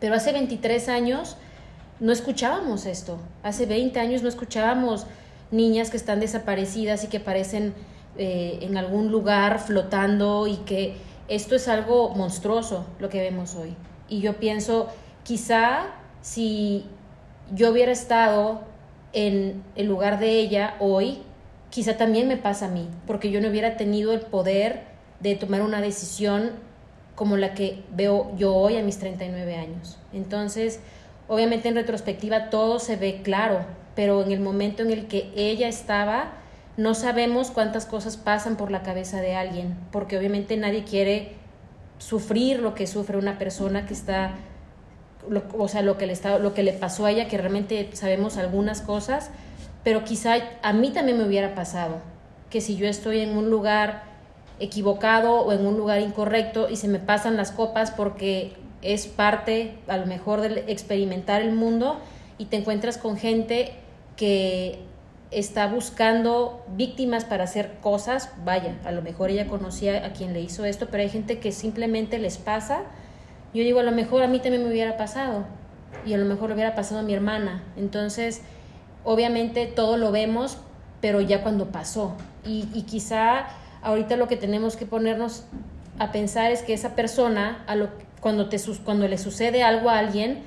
Pero 0.00 0.14
hace 0.14 0.32
23 0.32 0.88
años 0.88 1.36
no 2.00 2.12
escuchábamos 2.12 2.86
esto. 2.86 3.18
Hace 3.42 3.66
20 3.66 3.98
años 3.98 4.22
no 4.22 4.28
escuchábamos 4.28 5.06
niñas 5.50 5.90
que 5.90 5.96
están 5.96 6.20
desaparecidas 6.20 7.04
y 7.04 7.08
que 7.08 7.18
aparecen 7.18 7.74
eh, 8.16 8.58
en 8.62 8.76
algún 8.76 9.10
lugar 9.10 9.58
flotando 9.58 10.46
y 10.46 10.56
que 10.58 10.96
esto 11.28 11.56
es 11.56 11.68
algo 11.68 12.10
monstruoso 12.10 12.86
lo 12.98 13.08
que 13.08 13.20
vemos 13.20 13.54
hoy. 13.54 13.74
Y 14.08 14.20
yo 14.20 14.36
pienso, 14.36 14.88
quizá 15.24 15.86
si 16.20 16.84
yo 17.52 17.70
hubiera 17.70 17.92
estado 17.92 18.62
en 19.12 19.62
el 19.74 19.86
lugar 19.86 20.18
de 20.18 20.30
ella 20.38 20.76
hoy, 20.80 21.22
quizá 21.70 21.96
también 21.96 22.28
me 22.28 22.36
pasa 22.36 22.66
a 22.66 22.68
mí, 22.68 22.88
porque 23.06 23.30
yo 23.30 23.40
no 23.40 23.48
hubiera 23.48 23.76
tenido 23.76 24.12
el 24.12 24.20
poder 24.20 24.82
de 25.20 25.34
tomar 25.34 25.62
una 25.62 25.80
decisión 25.80 26.50
como 27.14 27.36
la 27.36 27.54
que 27.54 27.82
veo 27.92 28.30
yo 28.36 28.54
hoy 28.54 28.76
a 28.76 28.82
mis 28.82 28.98
39 28.98 29.56
años. 29.56 29.98
Entonces, 30.12 30.80
obviamente 31.26 31.68
en 31.68 31.74
retrospectiva 31.74 32.48
todo 32.50 32.78
se 32.78 32.96
ve 32.96 33.20
claro, 33.22 33.60
pero 33.96 34.22
en 34.22 34.30
el 34.30 34.40
momento 34.40 34.82
en 34.82 34.90
el 34.92 35.08
que 35.08 35.30
ella 35.34 35.68
estaba, 35.68 36.32
no 36.76 36.94
sabemos 36.94 37.50
cuántas 37.50 37.86
cosas 37.86 38.16
pasan 38.16 38.56
por 38.56 38.70
la 38.70 38.82
cabeza 38.82 39.20
de 39.20 39.34
alguien, 39.34 39.76
porque 39.90 40.16
obviamente 40.16 40.56
nadie 40.56 40.84
quiere 40.84 41.32
sufrir 41.98 42.60
lo 42.60 42.74
que 42.74 42.86
sufre 42.86 43.18
una 43.18 43.38
persona 43.38 43.84
que 43.86 43.94
está 43.94 44.36
lo- 45.28 45.42
o 45.58 45.66
sea, 45.66 45.82
lo 45.82 45.98
que, 45.98 46.06
le 46.06 46.12
está, 46.12 46.38
lo 46.38 46.54
que 46.54 46.62
le 46.62 46.72
pasó 46.72 47.04
a 47.06 47.10
ella, 47.10 47.26
que 47.26 47.36
realmente 47.36 47.90
sabemos 47.94 48.36
algunas 48.36 48.80
cosas, 48.80 49.30
pero 49.88 50.04
quizá 50.04 50.34
a 50.60 50.74
mí 50.74 50.90
también 50.90 51.16
me 51.16 51.24
hubiera 51.24 51.54
pasado, 51.54 52.02
que 52.50 52.60
si 52.60 52.76
yo 52.76 52.86
estoy 52.86 53.20
en 53.20 53.38
un 53.38 53.48
lugar 53.48 54.02
equivocado 54.60 55.40
o 55.40 55.50
en 55.50 55.66
un 55.66 55.78
lugar 55.78 56.02
incorrecto 56.02 56.68
y 56.68 56.76
se 56.76 56.88
me 56.88 56.98
pasan 56.98 57.38
las 57.38 57.52
copas 57.52 57.90
porque 57.90 58.52
es 58.82 59.06
parte 59.06 59.78
a 59.86 59.96
lo 59.96 60.04
mejor 60.04 60.42
del 60.42 60.58
experimentar 60.68 61.40
el 61.40 61.52
mundo 61.52 62.00
y 62.36 62.44
te 62.44 62.56
encuentras 62.56 62.98
con 62.98 63.16
gente 63.16 63.72
que 64.18 64.80
está 65.30 65.66
buscando 65.68 66.62
víctimas 66.76 67.24
para 67.24 67.44
hacer 67.44 67.78
cosas, 67.80 68.30
vaya, 68.44 68.76
a 68.84 68.92
lo 68.92 69.00
mejor 69.00 69.30
ella 69.30 69.46
conocía 69.46 70.04
a 70.04 70.12
quien 70.12 70.34
le 70.34 70.42
hizo 70.42 70.66
esto, 70.66 70.88
pero 70.90 71.02
hay 71.02 71.08
gente 71.08 71.38
que 71.38 71.50
simplemente 71.50 72.18
les 72.18 72.36
pasa. 72.36 72.82
Yo 73.54 73.62
digo, 73.62 73.80
a 73.80 73.84
lo 73.84 73.92
mejor 73.92 74.22
a 74.22 74.26
mí 74.26 74.38
también 74.38 74.64
me 74.64 74.68
hubiera 74.68 74.98
pasado 74.98 75.46
y 76.04 76.12
a 76.12 76.18
lo 76.18 76.26
mejor 76.26 76.50
le 76.50 76.56
hubiera 76.56 76.74
pasado 76.74 77.00
a 77.00 77.04
mi 77.04 77.14
hermana. 77.14 77.62
Entonces, 77.78 78.42
obviamente 79.04 79.66
todo 79.66 79.96
lo 79.96 80.12
vemos, 80.12 80.58
pero 81.00 81.20
ya 81.20 81.42
cuando 81.42 81.66
pasó. 81.66 82.14
Y, 82.44 82.68
y 82.74 82.82
quizá 82.82 83.46
ahorita 83.82 84.16
lo 84.16 84.28
que 84.28 84.36
tenemos 84.36 84.76
que 84.76 84.86
ponernos 84.86 85.44
a 85.98 86.12
pensar 86.12 86.50
es 86.52 86.62
que 86.62 86.74
esa 86.74 86.94
persona, 86.94 87.64
a 87.66 87.74
lo, 87.74 87.88
cuando, 88.20 88.48
te, 88.48 88.58
cuando 88.84 89.08
le 89.08 89.18
sucede 89.18 89.62
algo 89.62 89.90
a 89.90 89.98
alguien, 89.98 90.42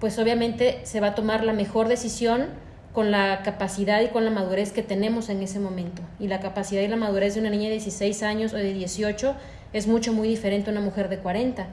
pues 0.00 0.18
obviamente 0.18 0.80
se 0.84 1.00
va 1.00 1.08
a 1.08 1.14
tomar 1.14 1.44
la 1.44 1.52
mejor 1.52 1.88
decisión 1.88 2.46
con 2.92 3.10
la 3.10 3.42
capacidad 3.42 4.02
y 4.02 4.08
con 4.08 4.24
la 4.24 4.30
madurez 4.30 4.72
que 4.72 4.82
tenemos 4.82 5.28
en 5.28 5.42
ese 5.42 5.58
momento. 5.58 6.02
Y 6.18 6.28
la 6.28 6.40
capacidad 6.40 6.82
y 6.82 6.88
la 6.88 6.96
madurez 6.96 7.34
de 7.34 7.40
una 7.40 7.50
niña 7.50 7.64
de 7.64 7.72
16 7.72 8.22
años 8.22 8.52
o 8.52 8.56
de 8.56 8.72
18 8.74 9.34
es 9.72 9.86
mucho, 9.86 10.12
muy 10.12 10.28
diferente 10.28 10.70
a 10.70 10.72
una 10.72 10.82
mujer 10.82 11.08
de 11.08 11.18
40. 11.18 11.66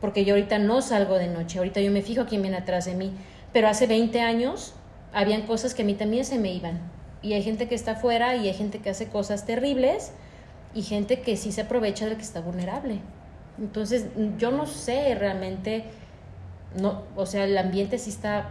Porque 0.00 0.24
yo 0.24 0.34
ahorita 0.34 0.58
no 0.58 0.82
salgo 0.82 1.18
de 1.18 1.28
noche, 1.28 1.58
ahorita 1.58 1.80
yo 1.80 1.90
me 1.90 2.02
fijo 2.02 2.26
quién 2.26 2.42
viene 2.42 2.58
atrás 2.58 2.84
de 2.84 2.94
mí. 2.94 3.12
Pero 3.52 3.68
hace 3.68 3.86
20 3.86 4.20
años 4.20 4.74
habían 5.16 5.42
cosas 5.46 5.72
que 5.72 5.80
a 5.80 5.84
mí 5.86 5.94
también 5.94 6.26
se 6.26 6.38
me 6.38 6.52
iban. 6.52 6.78
Y 7.22 7.32
hay 7.32 7.42
gente 7.42 7.68
que 7.68 7.74
está 7.74 7.92
afuera 7.92 8.36
y 8.36 8.48
hay 8.48 8.52
gente 8.52 8.80
que 8.80 8.90
hace 8.90 9.08
cosas 9.08 9.46
terribles 9.46 10.12
y 10.74 10.82
gente 10.82 11.22
que 11.22 11.38
sí 11.38 11.52
se 11.52 11.62
aprovecha 11.62 12.04
del 12.04 12.16
que 12.16 12.22
está 12.22 12.42
vulnerable. 12.42 13.00
Entonces, 13.58 14.08
yo 14.36 14.50
no 14.50 14.66
sé 14.66 15.14
realmente, 15.14 15.84
no, 16.78 17.04
o 17.16 17.24
sea, 17.24 17.44
el 17.44 17.56
ambiente 17.56 17.98
sí 17.98 18.10
está 18.10 18.50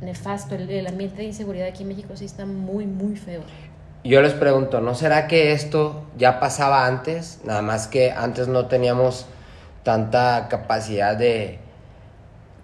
nefasto, 0.00 0.54
el, 0.54 0.70
el 0.70 0.86
ambiente 0.86 1.18
de 1.18 1.24
inseguridad 1.24 1.68
aquí 1.68 1.82
en 1.82 1.90
México 1.90 2.16
sí 2.16 2.24
está 2.24 2.46
muy, 2.46 2.86
muy 2.86 3.16
feo. 3.16 3.42
Yo 4.02 4.22
les 4.22 4.32
pregunto, 4.32 4.80
¿no 4.80 4.94
será 4.94 5.28
que 5.28 5.52
esto 5.52 6.06
ya 6.16 6.40
pasaba 6.40 6.86
antes? 6.86 7.40
Nada 7.44 7.60
más 7.60 7.88
que 7.88 8.10
antes 8.10 8.48
no 8.48 8.68
teníamos 8.68 9.26
tanta 9.82 10.48
capacidad 10.48 11.14
de 11.14 11.58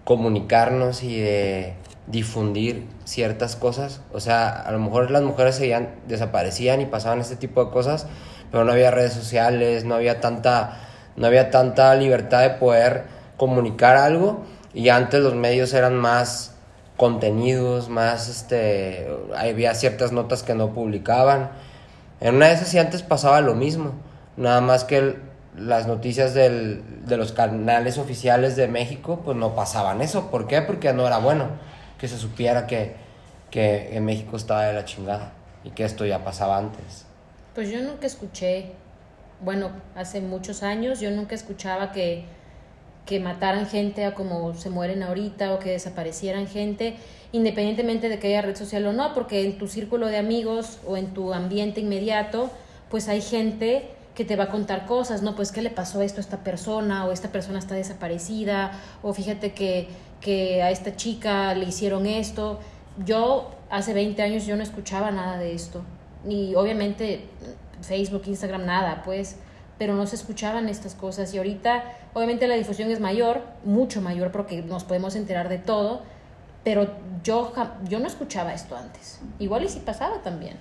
comunicarnos 0.05 1.03
y 1.03 1.21
de 1.21 1.75
difundir 2.07 2.87
ciertas 3.05 3.57
cosas. 3.57 4.01
O 4.13 4.21
sea, 4.21 4.49
a 4.49 4.71
lo 4.73 4.79
mejor 4.79 5.11
las 5.11 5.23
mujeres 5.23 5.57
seguían, 5.57 5.91
desaparecían 6.07 6.81
y 6.81 6.87
pasaban 6.87 7.21
este 7.21 7.37
tipo 7.37 7.65
de 7.65 7.71
cosas, 7.71 8.07
pero 8.51 8.65
no 8.65 8.73
había 8.73 8.91
redes 8.91 9.13
sociales, 9.13 9.85
no 9.85 9.95
había 9.97 10.21
tanta, 10.21 10.79
no 11.17 11.27
había 11.27 11.51
tanta 11.51 11.95
libertad 11.95 12.43
de 12.43 12.51
poder 12.51 13.05
comunicar 13.37 13.97
algo. 13.97 14.45
Y 14.73 14.89
antes 14.91 15.21
los 15.21 15.35
medios 15.35 15.73
eran 15.75 15.97
más 15.97 16.55
contenidos, 16.97 17.89
más 17.89 18.29
este, 18.29 19.09
había 19.37 19.75
ciertas 19.75 20.13
notas 20.13 20.43
que 20.43 20.55
no 20.55 20.73
publicaban. 20.73 21.51
En 22.21 22.37
una 22.37 22.47
de 22.47 22.55
esas 22.55 22.69
sí 22.69 22.79
antes 22.79 23.03
pasaba 23.03 23.41
lo 23.43 23.55
mismo, 23.55 23.93
nada 24.37 24.61
más 24.61 24.85
que 24.85 25.17
las 25.57 25.87
noticias 25.87 26.35
del- 26.35 26.83
de 27.07 27.17
los 27.17 27.33
canales 27.33 27.99
oficiales 27.99 28.57
de 28.57 28.69
México 28.69 29.21
pues 29.25 29.37
no 29.37 29.55
pasaban 29.55 30.01
eso. 30.03 30.31
¿Por 30.31 30.47
qué? 30.47 30.63
Porque 30.63 30.93
no 30.93 31.07
era 31.07 31.19
bueno 31.19 31.47
que 31.99 32.09
se 32.09 32.19
supiera 32.19 32.67
que, 32.67 32.95
que 33.51 33.97
en 33.97 34.05
México 34.05 34.37
estaba 34.37 34.65
de 34.65 34.73
la 34.73 34.85
chingada 34.85 35.33
y 35.65 35.71
que 35.71 35.85
esto 35.85 36.05
ya 36.05 36.25
pasaba 36.25 36.59
antes. 36.59 37.07
Pues 37.55 37.71
yo 37.71 37.81
nunca 37.81 38.07
escuché, 38.07 38.73
bueno, 39.41 39.71
hace 39.95 40.21
muchos 40.21 40.63
años 40.63 41.01
yo 41.01 41.11
nunca 41.11 41.35
escuchaba 41.35 41.93
que, 41.93 42.25
que 43.07 43.21
mataran 43.21 43.67
gente 43.67 44.05
a 44.05 44.15
como 44.15 44.55
se 44.55 44.69
mueren 44.69 45.03
ahorita 45.03 45.55
o 45.55 45.59
que 45.59 45.71
desaparecieran 45.71 46.47
gente, 46.47 46.97
independientemente 47.33 48.09
de 48.09 48.19
que 48.19 48.29
haya 48.29 48.43
red 48.43 48.57
social 48.57 48.87
o 48.87 48.93
no, 48.93 49.15
porque 49.15 49.45
en 49.45 49.59
tu 49.59 49.69
círculo 49.69 50.07
de 50.09 50.19
amigos 50.19 50.79
o 50.87 50.97
en 50.97 51.15
tu 51.15 51.33
ambiente 51.33 51.81
inmediato, 51.81 52.51
pues 52.91 53.09
hay 53.09 53.23
gente 53.23 53.91
que 54.15 54.25
te 54.25 54.35
va 54.35 54.45
a 54.45 54.49
contar 54.49 54.87
cosas, 54.87 55.23
¿no? 55.23 55.37
Pues 55.37 55.53
qué 55.53 55.61
le 55.61 55.71
pasó 55.71 56.01
esto 56.01 56.21
a 56.21 56.23
esta 56.23 56.39
persona 56.39 57.05
o 57.05 57.13
esta 57.13 57.31
persona 57.31 57.59
está 57.59 57.75
desaparecida 57.75 58.73
o 59.03 59.13
fíjate 59.13 59.53
que, 59.53 59.89
que 60.21 60.63
a 60.63 60.71
esta 60.71 60.97
chica 60.97 61.55
le 61.55 61.67
hicieron 61.67 62.07
esto. 62.07 62.59
Yo 63.05 63.51
hace 63.71 63.95
20 63.95 64.23
años 64.23 64.47
yo 64.47 64.57
no 64.57 64.63
escuchaba 64.63 65.11
nada 65.11 65.39
de 65.39 65.55
esto. 65.55 65.83
Ni 66.25 66.55
obviamente 66.55 67.25
Facebook, 67.83 68.23
Instagram, 68.27 68.67
nada, 68.67 69.03
pues, 69.05 69.37
pero 69.79 69.95
no 69.95 70.07
se 70.07 70.17
escuchaban 70.17 70.69
estas 70.69 70.95
cosas 70.95 71.33
y 71.35 71.39
ahorita 71.39 71.85
obviamente 72.15 72.49
la 72.49 72.55
difusión 72.55 72.91
es 72.91 73.01
mayor, 73.01 73.43
mucho 73.65 74.01
mayor 74.01 74.33
porque 74.33 74.63
nos 74.63 74.85
podemos 74.85 75.15
enterar 75.17 75.49
de 75.49 75.59
todo, 75.59 76.03
pero 76.65 76.89
yo, 77.23 77.53
yo 77.89 77.99
no 77.99 78.07
escuchaba 78.07 78.55
esto 78.55 78.77
antes. 78.77 79.21
Igual 79.39 79.65
y 79.65 79.69
si 79.69 79.81
pasaba 79.81 80.23
también. 80.23 80.57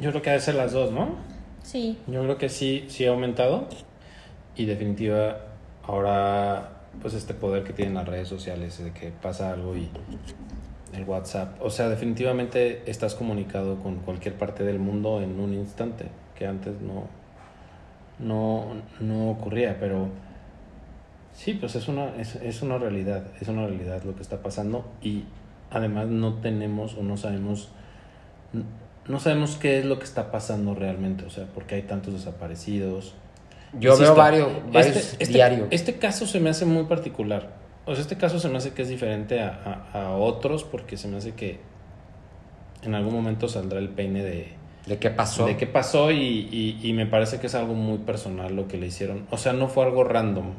Yo 0.00 0.10
creo 0.10 0.22
que 0.22 0.30
debe 0.30 0.42
ser 0.42 0.54
las 0.54 0.72
dos, 0.72 0.90
¿no? 0.92 1.16
Sí. 1.62 1.98
Yo 2.06 2.22
creo 2.22 2.38
que 2.38 2.48
sí, 2.48 2.86
sí 2.88 3.06
ha 3.06 3.10
aumentado 3.10 3.68
y 4.56 4.64
definitiva 4.64 5.49
ahora 5.84 6.80
pues 7.00 7.14
este 7.14 7.34
poder 7.34 7.64
que 7.64 7.72
tienen 7.72 7.94
las 7.94 8.06
redes 8.06 8.28
sociales 8.28 8.82
de 8.82 8.92
que 8.92 9.10
pasa 9.10 9.52
algo 9.52 9.76
y 9.76 9.88
el 10.92 11.04
WhatsApp, 11.04 11.62
o 11.62 11.70
sea, 11.70 11.88
definitivamente 11.88 12.90
estás 12.90 13.14
comunicado 13.14 13.76
con 13.76 13.96
cualquier 13.96 14.34
parte 14.34 14.64
del 14.64 14.80
mundo 14.80 15.22
en 15.22 15.38
un 15.38 15.54
instante, 15.54 16.06
que 16.36 16.46
antes 16.46 16.80
no 16.80 17.04
no, 18.18 18.66
no 19.00 19.30
ocurría, 19.30 19.78
pero 19.80 20.08
sí, 21.32 21.54
pues 21.54 21.74
es 21.76 21.88
una 21.88 22.16
es, 22.16 22.36
es 22.36 22.62
una 22.62 22.78
realidad, 22.78 23.24
es 23.40 23.48
una 23.48 23.66
realidad 23.66 24.02
lo 24.02 24.14
que 24.14 24.22
está 24.22 24.42
pasando 24.42 24.84
y 25.00 25.24
además 25.70 26.08
no 26.08 26.34
tenemos 26.34 26.96
o 26.96 27.02
no 27.02 27.16
sabemos 27.16 27.70
no 29.08 29.18
sabemos 29.18 29.56
qué 29.56 29.78
es 29.78 29.84
lo 29.84 29.98
que 29.98 30.04
está 30.04 30.30
pasando 30.30 30.74
realmente, 30.74 31.24
o 31.24 31.30
sea, 31.30 31.46
porque 31.54 31.76
hay 31.76 31.82
tantos 31.82 32.14
desaparecidos. 32.14 33.14
Yo 33.78 33.96
veo 33.96 34.14
varios, 34.14 34.48
varios 34.72 34.96
este, 34.96 35.22
este, 35.22 35.34
diarios. 35.34 35.68
Este 35.70 35.98
caso 35.98 36.26
se 36.26 36.40
me 36.40 36.50
hace 36.50 36.64
muy 36.64 36.84
particular. 36.84 37.50
O 37.86 37.94
sea, 37.94 38.02
este 38.02 38.16
caso 38.16 38.38
se 38.38 38.48
me 38.48 38.58
hace 38.58 38.72
que 38.72 38.82
es 38.82 38.88
diferente 38.88 39.40
a, 39.40 39.84
a, 39.92 40.02
a 40.04 40.16
otros 40.16 40.64
porque 40.64 40.96
se 40.96 41.08
me 41.08 41.16
hace 41.16 41.32
que 41.32 41.60
en 42.82 42.94
algún 42.94 43.14
momento 43.14 43.48
saldrá 43.48 43.78
el 43.78 43.88
peine 43.88 44.22
de... 44.22 44.48
¿De 44.86 44.98
qué 44.98 45.10
pasó? 45.10 45.46
De 45.46 45.56
qué 45.56 45.66
pasó 45.66 46.10
y, 46.10 46.48
y, 46.50 46.80
y 46.82 46.92
me 46.92 47.06
parece 47.06 47.38
que 47.38 47.46
es 47.46 47.54
algo 47.54 47.74
muy 47.74 47.98
personal 47.98 48.56
lo 48.56 48.66
que 48.66 48.78
le 48.78 48.86
hicieron. 48.86 49.26
O 49.30 49.36
sea, 49.36 49.52
no 49.52 49.68
fue 49.68 49.84
algo 49.84 50.04
random. 50.04 50.52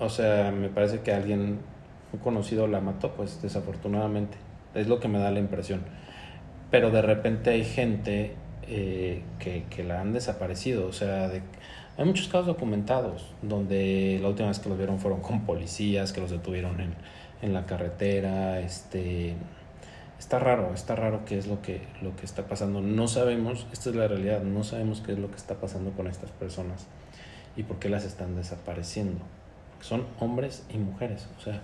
O 0.00 0.08
sea, 0.08 0.52
me 0.52 0.68
parece 0.68 1.00
que 1.00 1.12
alguien 1.12 1.60
un 2.12 2.18
conocido 2.20 2.66
la 2.66 2.80
mató, 2.80 3.12
pues 3.12 3.42
desafortunadamente. 3.42 4.36
Es 4.74 4.86
lo 4.86 5.00
que 5.00 5.08
me 5.08 5.18
da 5.18 5.30
la 5.30 5.38
impresión 5.38 5.82
pero 6.72 6.90
de 6.90 7.02
repente 7.02 7.50
hay 7.50 7.64
gente 7.64 8.34
eh, 8.74 9.22
que, 9.38 9.64
que, 9.68 9.84
la 9.84 10.00
han 10.00 10.14
desaparecido. 10.14 10.86
O 10.86 10.94
sea, 10.94 11.28
de, 11.28 11.42
hay 11.98 12.04
muchos 12.06 12.28
casos 12.28 12.46
documentados 12.46 13.30
donde 13.42 14.18
la 14.22 14.28
última 14.28 14.48
vez 14.48 14.60
que 14.60 14.70
los 14.70 14.78
vieron 14.78 14.98
fueron 14.98 15.20
con 15.20 15.44
policías, 15.44 16.14
que 16.14 16.22
los 16.22 16.30
detuvieron 16.30 16.80
en, 16.80 16.94
en 17.42 17.52
la 17.52 17.66
carretera. 17.66 18.60
Este, 18.60 19.34
está 20.18 20.38
raro, 20.38 20.72
está 20.72 20.96
raro 20.96 21.26
qué 21.26 21.36
es 21.36 21.46
lo 21.46 21.60
que, 21.60 21.82
lo 22.00 22.16
que 22.16 22.24
está 22.24 22.46
pasando. 22.46 22.80
No 22.80 23.08
sabemos, 23.08 23.66
esta 23.74 23.90
es 23.90 23.96
la 23.96 24.08
realidad, 24.08 24.40
no 24.42 24.64
sabemos 24.64 25.02
qué 25.02 25.12
es 25.12 25.18
lo 25.18 25.30
que 25.30 25.36
está 25.36 25.56
pasando 25.56 25.90
con 25.90 26.06
estas 26.06 26.30
personas 26.30 26.86
y 27.56 27.64
por 27.64 27.78
qué 27.78 27.90
las 27.90 28.04
están 28.04 28.36
desapareciendo. 28.36 29.20
Son 29.82 30.06
hombres 30.18 30.64
y 30.72 30.78
mujeres. 30.78 31.28
O 31.38 31.42
sea, 31.42 31.60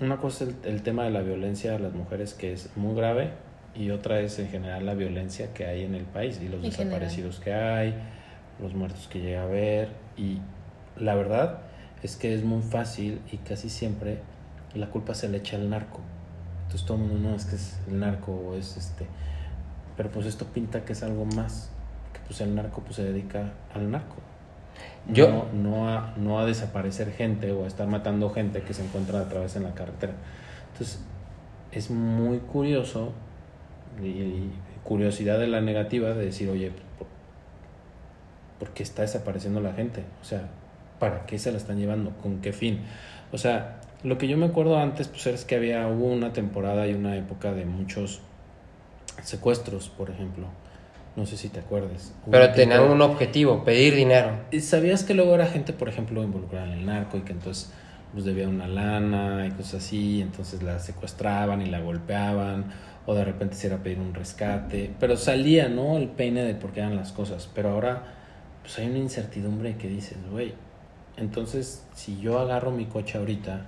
una 0.00 0.18
cosa 0.18 0.44
es 0.44 0.50
el, 0.50 0.74
el 0.74 0.82
tema 0.84 1.02
de 1.02 1.10
la 1.10 1.22
violencia 1.22 1.74
a 1.74 1.80
las 1.80 1.94
mujeres 1.94 2.34
que 2.34 2.52
es 2.52 2.70
muy 2.76 2.94
grave 2.94 3.49
y 3.80 3.90
otra 3.90 4.20
es 4.20 4.38
en 4.38 4.48
general 4.48 4.84
la 4.84 4.92
violencia 4.94 5.54
que 5.54 5.64
hay 5.66 5.84
en 5.84 5.94
el 5.94 6.04
país 6.04 6.38
y 6.42 6.48
los 6.48 6.62
En 6.62 6.70
desaparecidos 6.70 7.40
que 7.40 7.54
hay, 7.54 7.94
los 8.60 8.74
muertos 8.74 9.08
que 9.08 9.20
llega 9.20 9.40
a 9.40 9.44
haber 9.44 9.88
y 10.18 10.38
la 10.98 11.14
verdad 11.14 11.60
es 12.02 12.16
que 12.16 12.34
es 12.34 12.44
muy 12.44 12.60
fácil 12.62 13.20
y 13.32 13.38
casi 13.38 13.70
siempre 13.70 14.18
la 14.74 14.88
culpa 14.88 15.14
se 15.14 15.28
le 15.28 15.38
echa 15.38 15.56
al 15.56 15.70
narco. 15.70 16.00
Entonces 16.64 16.86
todo 16.86 16.98
el 16.98 17.04
mundo 17.04 17.30
no 17.30 17.36
es 17.36 17.46
que 17.46 17.56
es 17.56 17.78
el 17.88 17.98
narco 17.98 18.32
o 18.32 18.54
es 18.54 18.76
este, 18.76 19.06
pero 19.96 20.10
pues 20.10 20.26
esto 20.26 20.44
pinta 20.44 20.84
que 20.84 20.92
es 20.92 21.02
algo 21.02 21.24
más, 21.24 21.70
que 22.12 22.20
pues 22.26 22.40
el 22.42 22.54
narco 22.54 22.82
pues 22.82 22.96
se 22.96 23.04
dedica 23.04 23.52
al 23.74 23.90
narco. 23.90 24.16
Yo- 25.08 25.30
no, 25.30 25.46
no, 25.54 25.88
a, 25.88 26.14
no 26.18 26.38
a 26.38 26.44
desaparecer 26.44 27.12
gente 27.12 27.50
o 27.52 27.64
a 27.64 27.66
estar 27.66 27.86
matando 27.88 28.28
gente 28.30 28.60
que 28.62 28.74
se 28.74 28.84
encuentra 28.84 29.20
a 29.20 29.28
través 29.28 29.56
en 29.56 29.62
la 29.62 29.72
carretera. 29.74 30.12
Entonces, 30.72 31.00
es 31.72 31.90
muy 31.90 32.38
curioso 32.38 33.12
y, 34.02 34.50
curiosidad 34.84 35.38
de 35.38 35.46
la 35.46 35.60
negativa 35.60 36.14
de 36.14 36.24
decir, 36.24 36.48
oye, 36.48 36.72
¿por, 38.58 38.70
qué 38.70 38.82
está 38.82 39.02
desapareciendo 39.02 39.60
la 39.60 39.72
gente? 39.72 40.02
O 40.20 40.24
sea, 40.24 40.48
¿para 40.98 41.26
qué 41.26 41.38
se 41.38 41.52
la 41.52 41.58
están 41.58 41.78
llevando? 41.78 42.10
¿Con 42.22 42.40
qué 42.40 42.52
fin? 42.52 42.80
O 43.30 43.38
sea, 43.38 43.80
lo 44.02 44.18
que 44.18 44.26
yo 44.26 44.36
me 44.36 44.46
acuerdo 44.46 44.78
antes, 44.78 45.08
pues 45.08 45.26
es 45.26 45.44
que 45.44 45.56
había, 45.56 45.86
hubo 45.86 46.06
una 46.06 46.32
temporada 46.32 46.86
y 46.86 46.94
una 46.94 47.16
época 47.16 47.52
de 47.52 47.66
muchos 47.66 48.22
secuestros, 49.22 49.90
por 49.90 50.10
ejemplo. 50.10 50.46
No 51.14 51.26
sé 51.26 51.36
si 51.36 51.48
te 51.48 51.60
acuerdes. 51.60 52.14
Hubo 52.24 52.32
Pero 52.32 52.52
tenían 52.52 52.82
un 52.82 53.02
objetivo, 53.02 53.64
pedir 53.64 53.94
dinero. 53.94 54.40
¿Y 54.50 54.60
¿Sabías 54.60 55.04
que 55.04 55.14
luego 55.14 55.34
era 55.34 55.46
gente, 55.46 55.72
por 55.72 55.88
ejemplo, 55.88 56.22
involucrada 56.22 56.66
en 56.66 56.72
el 56.72 56.86
narco 56.86 57.18
y 57.18 57.20
que 57.20 57.32
entonces 57.32 57.72
pues 58.12 58.24
debía 58.24 58.48
una 58.48 58.66
lana 58.66 59.46
y 59.46 59.50
cosas 59.52 59.84
así, 59.84 60.20
entonces 60.20 60.62
la 60.62 60.78
secuestraban 60.78 61.62
y 61.62 61.66
la 61.66 61.80
golpeaban, 61.80 62.66
o 63.06 63.14
de 63.14 63.24
repente 63.24 63.56
se 63.56 63.66
era 63.68 63.78
pedir 63.78 63.98
un 63.98 64.14
rescate, 64.14 64.90
pero 65.00 65.16
salía, 65.16 65.68
¿no? 65.68 65.96
El 65.96 66.08
peine 66.08 66.42
de 66.44 66.54
por 66.54 66.72
qué 66.72 66.80
eran 66.80 66.96
las 66.96 67.12
cosas, 67.12 67.48
pero 67.54 67.70
ahora 67.70 68.04
pues 68.62 68.78
hay 68.78 68.88
una 68.88 68.98
incertidumbre 68.98 69.76
que 69.76 69.88
dices, 69.88 70.18
güey, 70.30 70.54
entonces 71.16 71.84
si 71.94 72.20
yo 72.20 72.38
agarro 72.38 72.70
mi 72.70 72.86
coche 72.86 73.18
ahorita 73.18 73.66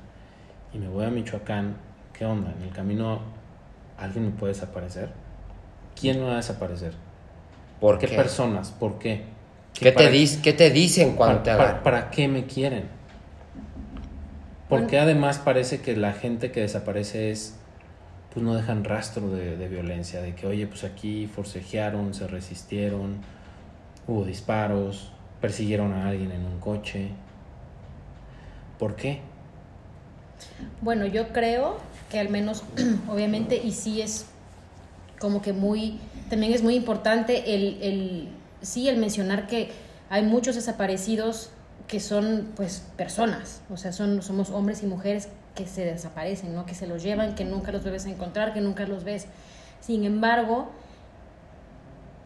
y 0.73 0.79
me 0.79 0.89
voy 0.89 1.05
a 1.05 1.11
Michoacán, 1.11 1.77
¿qué 2.13 2.25
onda? 2.27 2.53
En 2.57 2.63
el 2.63 2.71
camino 2.73 3.21
alguien 3.99 4.27
me 4.27 4.31
puede 4.33 4.53
desaparecer. 4.55 5.11
¿Quién 5.99 6.19
me 6.21 6.27
va 6.27 6.33
a 6.35 6.37
desaparecer? 6.37 6.93
¿Por 7.81 7.99
¿Qué 7.99 8.07
qué? 8.07 8.17
personas? 8.17 8.71
¿Por 8.71 8.99
qué? 8.99 9.25
¿Qué 9.75 9.93
te, 9.93 9.93
para- 9.93 10.11
dis- 10.11 10.41
¿Qué 10.43 10.53
te 10.53 10.71
dicen 10.71 11.15
cuando 11.17 11.39
para, 11.39 11.43
te 11.43 11.51
para- 11.51 11.63
agarran? 11.65 11.83
para 11.83 12.11
qué 12.11 12.29
me 12.29 12.45
quieren? 12.47 12.85
Porque 14.69 14.99
además 14.99 15.39
parece 15.39 15.81
que 15.83 15.97
la 15.97 16.13
gente 16.13 16.51
que 16.51 16.61
desaparece 16.61 17.31
es, 17.31 17.57
pues 18.33 18.45
no 18.45 18.55
dejan 18.55 18.85
rastro 18.85 19.31
de, 19.31 19.57
de 19.57 19.69
violencia, 19.69 20.23
de 20.23 20.35
que, 20.35 20.47
oye, 20.47 20.67
pues 20.67 20.85
aquí 20.85 21.27
forcejearon, 21.27 22.15
se 22.15 22.27
resistieron, 22.27 23.19
hubo 24.07 24.25
disparos, 24.25 25.13
persiguieron 25.41 25.93
a 25.93 26.09
alguien 26.09 26.33
en 26.33 26.47
un 26.47 26.59
coche. 26.59 27.11
¿Por 28.79 28.97
qué? 28.97 29.21
Bueno, 30.81 31.07
yo 31.07 31.29
creo 31.29 31.77
que 32.11 32.19
al 32.19 32.31
menos, 32.31 32.65
obviamente, 33.09 33.61
y 33.63 33.73
sí 33.73 34.01
es 34.01 34.27
como 35.19 35.43
que 35.43 35.53
muy, 35.53 35.99
también 36.31 36.53
es 36.53 36.63
muy 36.63 36.75
importante 36.75 37.55
el, 37.55 37.83
el, 37.83 38.29
sí, 38.63 38.89
el 38.89 38.97
mencionar 38.97 39.47
que 39.47 39.71
hay 40.09 40.23
muchos 40.23 40.55
desaparecidos 40.55 41.51
que 41.87 42.01
son, 42.01 42.49
pues, 42.57 42.87
personas, 42.97 43.61
o 43.71 43.77
sea, 43.77 43.93
son, 43.93 44.23
somos 44.23 44.51
hombres 44.51 44.83
y 44.83 44.87
mujeres 44.87 45.29
que 45.55 45.67
se 45.67 45.85
desaparecen, 45.85 46.55
¿no? 46.55 46.67
Que 46.67 46.75
se 46.75 46.87
los 46.87 47.03
llevan, 47.03 47.35
que 47.35 47.45
nunca 47.45 47.73
los 47.73 47.83
vuelves 47.83 48.07
a 48.07 48.11
encontrar, 48.11 48.55
que 48.55 48.61
nunca 48.61 48.87
los 48.87 49.05
ves. 49.05 49.27
Sin 49.81 50.05
embargo, 50.05 50.71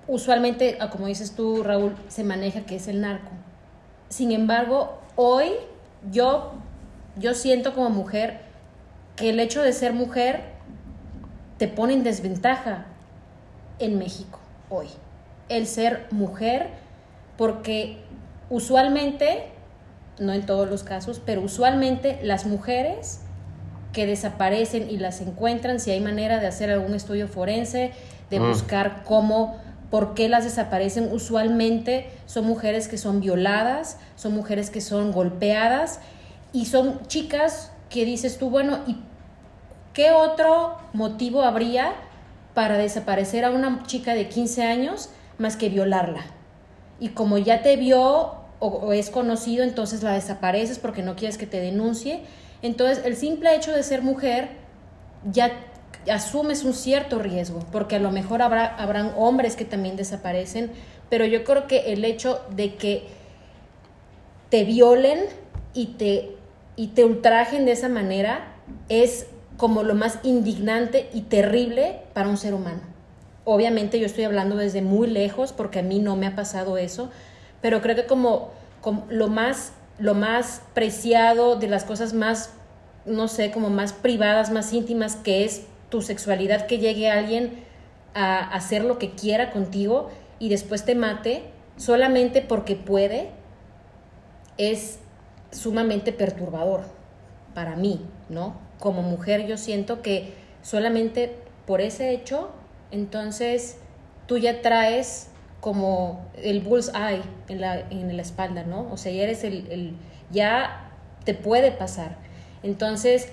usualmente, 0.06 0.76
ah, 0.80 0.90
como 0.90 1.06
dices 1.06 1.34
tú, 1.34 1.62
Raúl, 1.62 1.96
se 2.08 2.24
maneja 2.24 2.62
que 2.62 2.76
es 2.76 2.88
el 2.88 3.00
narco. 3.00 3.30
Sin 4.08 4.32
embargo, 4.32 5.00
hoy 5.16 5.50
yo, 6.10 6.52
yo 7.16 7.34
siento 7.34 7.74
como 7.74 7.90
mujer 7.90 8.40
que 9.16 9.30
el 9.30 9.40
hecho 9.40 9.62
de 9.62 9.72
ser 9.72 9.92
mujer 9.92 10.42
te 11.58 11.68
pone 11.68 11.94
en 11.94 12.04
desventaja 12.04 12.86
en 13.78 13.98
México 13.98 14.38
hoy. 14.68 14.88
El 15.48 15.66
ser 15.66 16.06
mujer, 16.10 16.68
porque 17.36 17.98
usualmente, 18.50 19.48
no 20.18 20.32
en 20.32 20.46
todos 20.46 20.68
los 20.68 20.82
casos, 20.82 21.20
pero 21.24 21.42
usualmente 21.42 22.18
las 22.22 22.46
mujeres 22.46 23.20
que 23.92 24.06
desaparecen 24.06 24.90
y 24.90 24.98
las 24.98 25.20
encuentran, 25.20 25.80
si 25.80 25.90
hay 25.90 26.00
manera 26.00 26.38
de 26.38 26.46
hacer 26.46 26.70
algún 26.70 26.94
estudio 26.94 27.28
forense, 27.28 27.92
de 28.30 28.40
Mm. 28.40 28.48
buscar 28.48 29.02
cómo, 29.04 29.56
por 29.90 30.14
qué 30.14 30.28
las 30.28 30.44
desaparecen, 30.44 31.10
usualmente 31.12 32.10
son 32.26 32.44
mujeres 32.46 32.88
que 32.88 32.98
son 32.98 33.20
violadas, 33.20 33.98
son 34.16 34.34
mujeres 34.34 34.70
que 34.70 34.80
son 34.80 35.12
golpeadas 35.12 36.00
y 36.52 36.66
son 36.66 37.06
chicas 37.06 37.70
que 37.88 38.04
dices 38.04 38.36
tú, 38.38 38.50
bueno, 38.50 38.78
¿y 38.86 38.96
qué 39.94 40.10
otro 40.10 40.76
motivo 40.92 41.42
habría 41.42 41.92
para 42.52 42.76
desaparecer 42.78 43.44
a 43.44 43.50
una 43.50 43.82
chica 43.86 44.14
de 44.14 44.28
15 44.28 44.64
años 44.64 45.08
más 45.38 45.56
que 45.56 45.68
violarla? 45.68 46.22
Y 46.98 47.10
como 47.10 47.38
ya 47.38 47.62
te 47.62 47.76
vio 47.76 48.34
o, 48.58 48.92
es 48.92 49.10
conocido, 49.10 49.64
entonces 49.64 50.02
la 50.02 50.12
desapareces 50.12 50.78
porque 50.78 51.02
no 51.02 51.16
quieres 51.16 51.38
que 51.38 51.46
te 51.46 51.60
denuncie. 51.60 52.20
Entonces, 52.62 53.04
el 53.04 53.16
simple 53.16 53.54
hecho 53.54 53.72
de 53.72 53.82
ser 53.82 54.02
mujer 54.02 54.48
ya 55.30 55.52
asumes 56.10 56.64
un 56.64 56.72
cierto 56.72 57.18
riesgo, 57.18 57.60
porque 57.72 57.96
a 57.96 57.98
lo 57.98 58.10
mejor 58.10 58.42
habrá, 58.42 58.66
habrán 58.66 59.12
hombres 59.16 59.56
que 59.56 59.64
también 59.64 59.96
desaparecen, 59.96 60.70
pero 61.10 61.24
yo 61.24 61.44
creo 61.44 61.66
que 61.66 61.92
el 61.92 62.04
hecho 62.04 62.40
de 62.54 62.74
que 62.76 63.06
te 64.50 64.64
violen 64.64 65.20
y 65.74 65.86
te, 65.86 66.36
y 66.76 66.88
te 66.88 67.04
ultrajen 67.04 67.64
de 67.64 67.72
esa 67.72 67.88
manera 67.88 68.54
es 68.88 69.26
como 69.56 69.82
lo 69.82 69.94
más 69.94 70.18
indignante 70.22 71.08
y 71.12 71.22
terrible 71.22 72.00
para 72.12 72.28
un 72.28 72.36
ser 72.36 72.54
humano. 72.54 72.80
Obviamente 73.44 73.98
yo 73.98 74.06
estoy 74.06 74.24
hablando 74.24 74.56
desde 74.56 74.82
muy 74.82 75.08
lejos 75.08 75.52
porque 75.52 75.80
a 75.80 75.82
mí 75.82 75.98
no 75.98 76.16
me 76.16 76.26
ha 76.26 76.34
pasado 76.34 76.78
eso, 76.78 77.10
pero 77.66 77.82
creo 77.82 77.96
que 77.96 78.06
como, 78.06 78.52
lo 79.08 79.26
más 79.26 79.72
lo 79.98 80.14
más 80.14 80.62
preciado 80.72 81.56
de 81.56 81.66
las 81.66 81.82
cosas 81.82 82.12
más 82.12 82.52
no 83.06 83.26
sé, 83.26 83.50
como 83.50 83.70
más 83.70 83.92
privadas, 83.92 84.52
más 84.52 84.72
íntimas, 84.72 85.16
que 85.16 85.44
es 85.44 85.66
tu 85.88 86.00
sexualidad, 86.00 86.66
que 86.66 86.78
llegue 86.78 87.10
alguien 87.10 87.64
a 88.14 88.38
hacer 88.38 88.84
lo 88.84 89.00
que 89.00 89.16
quiera 89.16 89.50
contigo 89.50 90.10
y 90.38 90.48
después 90.48 90.84
te 90.84 90.94
mate 90.94 91.42
solamente 91.76 92.40
porque 92.40 92.76
puede, 92.76 93.30
es 94.58 95.00
sumamente 95.50 96.12
perturbador 96.12 96.82
para 97.52 97.74
mí, 97.74 98.00
¿no? 98.28 98.60
Como 98.78 99.02
mujer 99.02 99.44
yo 99.48 99.56
siento 99.56 100.02
que 100.02 100.34
solamente 100.62 101.36
por 101.66 101.80
ese 101.80 102.12
hecho, 102.12 102.50
entonces 102.92 103.78
tú 104.28 104.38
ya 104.38 104.62
traes 104.62 105.30
como 105.66 106.20
el 106.44 106.60
bullseye 106.60 107.22
en 107.48 107.60
la, 107.60 107.80
en 107.90 108.16
la 108.16 108.22
espalda, 108.22 108.62
¿no? 108.62 108.86
O 108.92 108.96
sea, 108.96 109.10
ya 109.10 109.24
eres 109.24 109.42
el, 109.42 109.66
el, 109.68 109.94
ya 110.30 110.92
te 111.24 111.34
puede 111.34 111.72
pasar. 111.72 112.18
Entonces, 112.62 113.30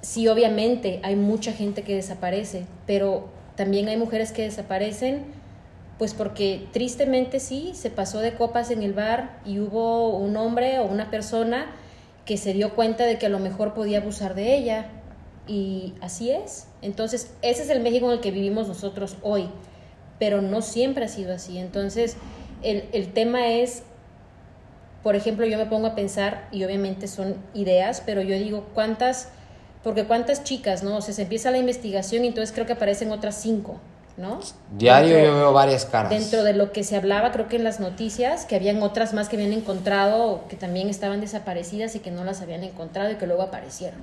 sí, 0.00 0.26
obviamente 0.26 0.98
hay 1.04 1.14
mucha 1.14 1.52
gente 1.52 1.82
que 1.82 1.94
desaparece, 1.94 2.66
pero 2.88 3.28
también 3.54 3.86
hay 3.86 3.96
mujeres 3.98 4.32
que 4.32 4.42
desaparecen, 4.42 5.26
pues 5.96 6.12
porque 6.12 6.66
tristemente 6.72 7.38
sí, 7.38 7.70
se 7.76 7.88
pasó 7.90 8.18
de 8.18 8.34
copas 8.34 8.72
en 8.72 8.82
el 8.82 8.92
bar 8.92 9.38
y 9.46 9.60
hubo 9.60 10.08
un 10.08 10.36
hombre 10.36 10.80
o 10.80 10.86
una 10.86 11.08
persona 11.08 11.66
que 12.24 12.36
se 12.36 12.52
dio 12.52 12.74
cuenta 12.74 13.04
de 13.04 13.16
que 13.16 13.26
a 13.26 13.28
lo 13.28 13.38
mejor 13.38 13.74
podía 13.74 13.98
abusar 13.98 14.34
de 14.34 14.56
ella. 14.56 14.86
Y 15.46 15.94
así 16.00 16.32
es. 16.32 16.66
Entonces, 16.82 17.30
ese 17.42 17.62
es 17.62 17.70
el 17.70 17.80
México 17.80 18.06
en 18.06 18.14
el 18.14 18.20
que 18.20 18.32
vivimos 18.32 18.66
nosotros 18.66 19.18
hoy, 19.22 19.48
pero 20.18 20.42
no 20.42 20.62
siempre 20.62 21.04
ha 21.04 21.08
sido 21.08 21.34
así. 21.34 21.58
Entonces, 21.58 22.16
el, 22.62 22.88
el 22.92 23.12
tema 23.12 23.48
es 23.48 23.82
por 25.02 25.14
ejemplo, 25.14 25.46
yo 25.46 25.56
me 25.56 25.66
pongo 25.66 25.86
a 25.86 25.94
pensar, 25.94 26.48
y 26.50 26.64
obviamente 26.64 27.06
son 27.06 27.36
ideas, 27.54 28.02
pero 28.04 28.22
yo 28.22 28.34
digo, 28.34 28.66
¿cuántas 28.74 29.28
porque 29.86 30.04
cuántas 30.04 30.42
chicas, 30.42 30.82
¿no? 30.82 30.96
O 30.96 31.00
sea, 31.00 31.14
se 31.14 31.22
empieza 31.22 31.52
la 31.52 31.58
investigación 31.58 32.24
y 32.24 32.26
entonces 32.26 32.52
creo 32.52 32.66
que 32.66 32.72
aparecen 32.72 33.12
otras 33.12 33.36
cinco, 33.36 33.78
¿no? 34.16 34.40
Diario 34.76 35.16
yo 35.16 35.32
veo 35.32 35.52
varias 35.52 35.84
caras. 35.84 36.10
Dentro 36.10 36.42
de 36.42 36.54
lo 36.54 36.72
que 36.72 36.82
se 36.82 36.96
hablaba, 36.96 37.30
creo 37.30 37.46
que 37.46 37.54
en 37.54 37.62
las 37.62 37.78
noticias, 37.78 38.46
que 38.46 38.56
habían 38.56 38.82
otras 38.82 39.14
más 39.14 39.28
que 39.28 39.36
habían 39.36 39.52
encontrado, 39.52 40.42
que 40.48 40.56
también 40.56 40.88
estaban 40.88 41.20
desaparecidas 41.20 41.94
y 41.94 42.00
que 42.00 42.10
no 42.10 42.24
las 42.24 42.42
habían 42.42 42.64
encontrado 42.64 43.12
y 43.12 43.14
que 43.14 43.28
luego 43.28 43.42
aparecieron. 43.42 44.00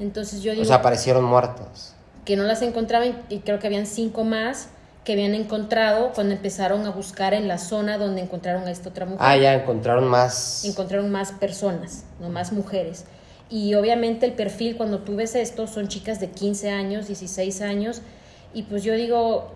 Entonces 0.00 0.42
yo 0.42 0.50
digo... 0.50 0.64
O 0.64 0.66
sea, 0.66 0.78
aparecieron 0.78 1.22
muertas. 1.22 1.94
Que 2.24 2.34
no 2.34 2.42
las 2.42 2.62
encontraban 2.62 3.22
y 3.28 3.38
creo 3.38 3.60
que 3.60 3.68
habían 3.68 3.86
cinco 3.86 4.24
más 4.24 4.70
que 5.04 5.14
habían 5.14 5.34
encontrado 5.34 6.12
cuando 6.12 6.34
empezaron 6.34 6.86
a 6.86 6.90
buscar 6.90 7.34
en 7.34 7.48
la 7.48 7.58
zona 7.58 7.98
donde 7.98 8.20
encontraron 8.20 8.66
a 8.68 8.70
esta 8.70 8.90
otra 8.90 9.04
mujer. 9.04 9.20
Ah, 9.20 9.36
ya 9.36 9.54
encontraron 9.54 10.06
más. 10.08 10.64
Encontraron 10.64 11.10
más 11.10 11.32
personas, 11.32 12.04
no 12.20 12.28
más 12.28 12.52
mujeres. 12.52 13.04
Y 13.50 13.74
obviamente 13.74 14.26
el 14.26 14.32
perfil 14.32 14.76
cuando 14.76 15.00
tú 15.00 15.16
ves 15.16 15.34
esto 15.34 15.66
son 15.66 15.88
chicas 15.88 16.20
de 16.20 16.30
15 16.30 16.70
años, 16.70 17.08
16 17.08 17.60
años, 17.62 18.00
y 18.54 18.62
pues 18.62 18.84
yo 18.84 18.94
digo, 18.94 19.52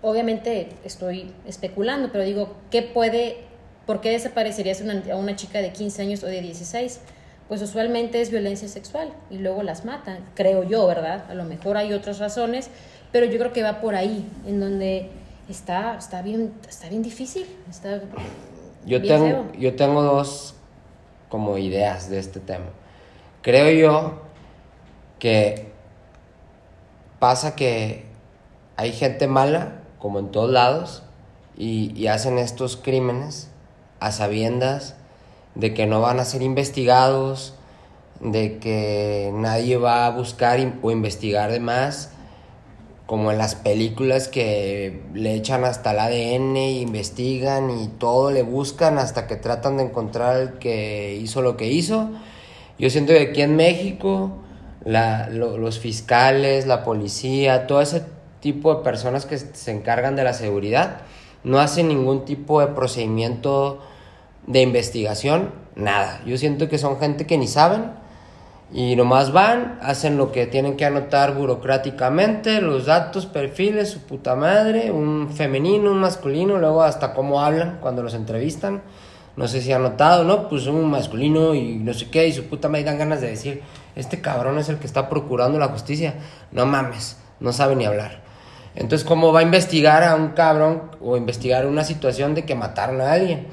obviamente 0.00 0.70
estoy 0.84 1.32
especulando, 1.46 2.10
pero 2.10 2.24
digo, 2.24 2.56
¿qué 2.70 2.82
puede, 2.82 3.44
por 3.86 4.00
qué 4.00 4.10
desaparecerías 4.10 4.80
una, 4.80 5.02
a 5.12 5.16
una 5.16 5.36
chica 5.36 5.60
de 5.60 5.72
15 5.72 6.02
años 6.02 6.22
o 6.24 6.26
de 6.26 6.40
16? 6.40 7.00
Pues 7.48 7.60
usualmente 7.60 8.20
es 8.20 8.30
violencia 8.30 8.68
sexual 8.68 9.12
y 9.30 9.38
luego 9.38 9.62
las 9.62 9.84
matan, 9.84 10.18
creo 10.34 10.62
yo, 10.64 10.86
¿verdad? 10.86 11.24
A 11.28 11.34
lo 11.34 11.44
mejor 11.44 11.76
hay 11.76 11.92
otras 11.92 12.18
razones, 12.18 12.70
pero 13.12 13.26
yo 13.26 13.38
creo 13.38 13.52
que 13.52 13.62
va 13.62 13.80
por 13.80 13.94
ahí, 13.94 14.28
en 14.46 14.58
donde 14.58 15.10
está, 15.48 15.96
está, 15.96 16.22
bien, 16.22 16.52
está 16.68 16.88
bien 16.88 17.02
difícil, 17.02 17.46
está 17.70 18.00
yo 18.84 19.00
tengo, 19.00 19.52
Yo 19.58 19.76
tengo 19.76 20.02
dos 20.02 20.54
como 21.28 21.56
ideas 21.56 22.10
de 22.10 22.18
este 22.18 22.40
tema. 22.40 22.66
Creo 23.42 23.70
yo 23.70 24.22
que 25.18 25.70
pasa 27.18 27.54
que 27.54 28.06
hay 28.76 28.92
gente 28.92 29.28
mala, 29.28 29.82
como 29.98 30.18
en 30.18 30.30
todos 30.30 30.50
lados, 30.50 31.04
y, 31.56 32.06
hacen 32.08 32.38
estos 32.38 32.76
crímenes 32.76 33.48
a 34.00 34.10
sabiendas 34.10 34.96
de 35.54 35.74
que 35.74 35.86
no 35.86 36.00
van 36.00 36.18
a 36.18 36.24
ser 36.24 36.42
investigados, 36.42 37.54
de 38.20 38.58
que 38.58 39.30
nadie 39.34 39.76
va 39.76 40.06
a 40.06 40.10
buscar 40.10 40.58
o 40.82 40.90
investigar 40.90 41.52
de 41.52 41.60
más, 41.60 42.10
como 43.12 43.30
en 43.30 43.36
las 43.36 43.56
películas 43.56 44.28
que 44.28 45.02
le 45.12 45.34
echan 45.34 45.64
hasta 45.64 45.90
el 45.90 45.98
ADN, 45.98 46.56
investigan 46.56 47.68
y 47.68 47.88
todo 47.88 48.30
le 48.30 48.40
buscan 48.40 48.96
hasta 48.96 49.26
que 49.26 49.36
tratan 49.36 49.76
de 49.76 49.82
encontrar 49.82 50.40
el 50.40 50.52
que 50.54 51.18
hizo 51.20 51.42
lo 51.42 51.58
que 51.58 51.68
hizo 51.68 52.08
yo 52.78 52.90
siento 52.90 53.12
que 53.12 53.20
aquí 53.20 53.42
en 53.42 53.54
México 53.56 54.32
los 54.84 55.78
fiscales, 55.78 56.66
la 56.66 56.82
policía, 56.82 57.66
todo 57.66 57.80
ese 57.80 58.02
tipo 58.40 58.74
de 58.74 58.82
personas 58.82 59.26
que 59.26 59.38
se 59.38 59.70
encargan 59.70 60.16
de 60.16 60.24
la 60.24 60.32
seguridad, 60.32 61.02
no 61.44 61.60
hacen 61.60 61.88
ningún 61.88 62.24
tipo 62.24 62.60
de 62.60 62.68
procedimiento 62.68 63.80
de 64.48 64.62
investigación, 64.62 65.52
nada. 65.76 66.22
Yo 66.26 66.36
siento 66.38 66.68
que 66.68 66.78
son 66.78 66.98
gente 66.98 67.26
que 67.26 67.38
ni 67.38 67.46
saben 67.46 67.92
y 68.72 68.96
nomás 68.96 69.32
van, 69.32 69.78
hacen 69.82 70.16
lo 70.16 70.32
que 70.32 70.46
tienen 70.46 70.76
que 70.76 70.86
anotar 70.86 71.34
burocráticamente, 71.34 72.60
los 72.60 72.86
datos, 72.86 73.26
perfiles, 73.26 73.90
su 73.90 74.00
puta 74.00 74.34
madre, 74.34 74.90
un 74.90 75.30
femenino, 75.30 75.90
un 75.90 76.00
masculino, 76.00 76.58
luego 76.58 76.82
hasta 76.82 77.12
cómo 77.12 77.42
hablan 77.42 77.78
cuando 77.80 78.02
los 78.02 78.14
entrevistan 78.14 78.82
no 79.36 79.48
sé 79.48 79.62
si 79.62 79.72
ha 79.72 79.78
notado, 79.78 80.24
¿no? 80.24 80.48
Pues 80.48 80.66
un 80.66 80.90
masculino 80.90 81.54
y 81.54 81.76
no 81.76 81.94
sé 81.94 82.10
qué, 82.10 82.28
y 82.28 82.32
su 82.32 82.44
puta 82.44 82.68
madre 82.68 82.84
dan 82.84 82.98
ganas 82.98 83.20
de 83.20 83.28
decir, 83.28 83.62
este 83.96 84.20
cabrón 84.20 84.58
es 84.58 84.68
el 84.68 84.76
que 84.76 84.86
está 84.86 85.08
procurando 85.08 85.58
la 85.58 85.68
justicia. 85.68 86.14
No 86.50 86.66
mames, 86.66 87.16
no 87.40 87.52
sabe 87.52 87.74
ni 87.74 87.86
hablar. 87.86 88.20
Entonces, 88.74 89.06
¿cómo 89.06 89.32
va 89.32 89.40
a 89.40 89.42
investigar 89.42 90.02
a 90.02 90.14
un 90.14 90.28
cabrón 90.30 90.82
o 91.00 91.16
investigar 91.16 91.66
una 91.66 91.84
situación 91.84 92.34
de 92.34 92.44
que 92.44 92.54
mataron 92.54 93.00
a 93.00 93.12
alguien? 93.12 93.46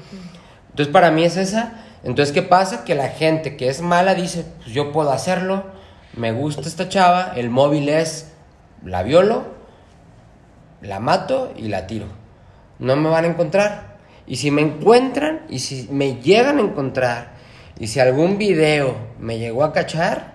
Entonces, 0.70 0.92
para 0.92 1.10
mí 1.10 1.24
es 1.24 1.36
esa. 1.36 1.84
Entonces, 2.02 2.32
¿qué 2.32 2.42
pasa? 2.42 2.84
Que 2.84 2.94
la 2.94 3.08
gente 3.08 3.56
que 3.56 3.68
es 3.68 3.82
mala 3.82 4.14
dice, 4.14 4.44
pues 4.58 4.70
yo 4.70 4.92
puedo 4.92 5.10
hacerlo, 5.10 5.64
me 6.16 6.32
gusta 6.32 6.62
esta 6.62 6.88
chava, 6.88 7.32
el 7.36 7.50
móvil 7.50 7.88
es, 7.88 8.32
la 8.84 9.02
violo, 9.02 9.44
la 10.80 11.00
mato 11.00 11.52
y 11.56 11.68
la 11.68 11.86
tiro. 11.86 12.06
No 12.78 12.96
me 12.96 13.10
van 13.10 13.24
a 13.24 13.28
encontrar. 13.28 13.98
Y 14.26 14.36
si 14.36 14.50
me 14.50 14.62
encuentran, 14.62 15.42
y 15.48 15.58
si 15.58 15.88
me 15.90 16.16
llegan 16.16 16.58
a 16.58 16.62
encontrar, 16.62 17.32
y 17.78 17.86
si 17.88 18.00
algún 18.00 18.38
video 18.38 18.94
me 19.18 19.38
llegó 19.38 19.64
a 19.64 19.72
cachar, 19.72 20.34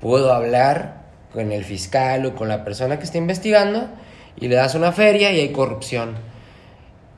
puedo 0.00 0.32
hablar 0.32 1.04
con 1.32 1.50
el 1.50 1.64
fiscal 1.64 2.26
o 2.26 2.34
con 2.34 2.48
la 2.48 2.64
persona 2.64 2.98
que 2.98 3.04
está 3.04 3.18
investigando 3.18 3.88
y 4.36 4.48
le 4.48 4.56
das 4.56 4.74
una 4.74 4.92
feria 4.92 5.32
y 5.32 5.40
hay 5.40 5.52
corrupción. 5.52 6.16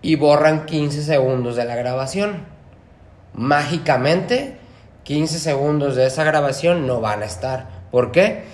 Y 0.03 0.17
borran 0.17 0.67
15 0.67 1.03
segundos 1.03 1.57
de 1.57 1.65
la 1.65 1.77
grabación. 1.77 2.56
Mágicamente, 3.37 4.57
15 5.05 5.39
segundos 5.39 5.95
de 5.95 6.07
esa 6.07 6.25
grabación 6.25 6.87
no 6.87 7.01
van 7.01 7.23
a 7.23 7.27
estar. 7.27 7.69
¿Por 7.91 8.11
qué? 8.11 8.45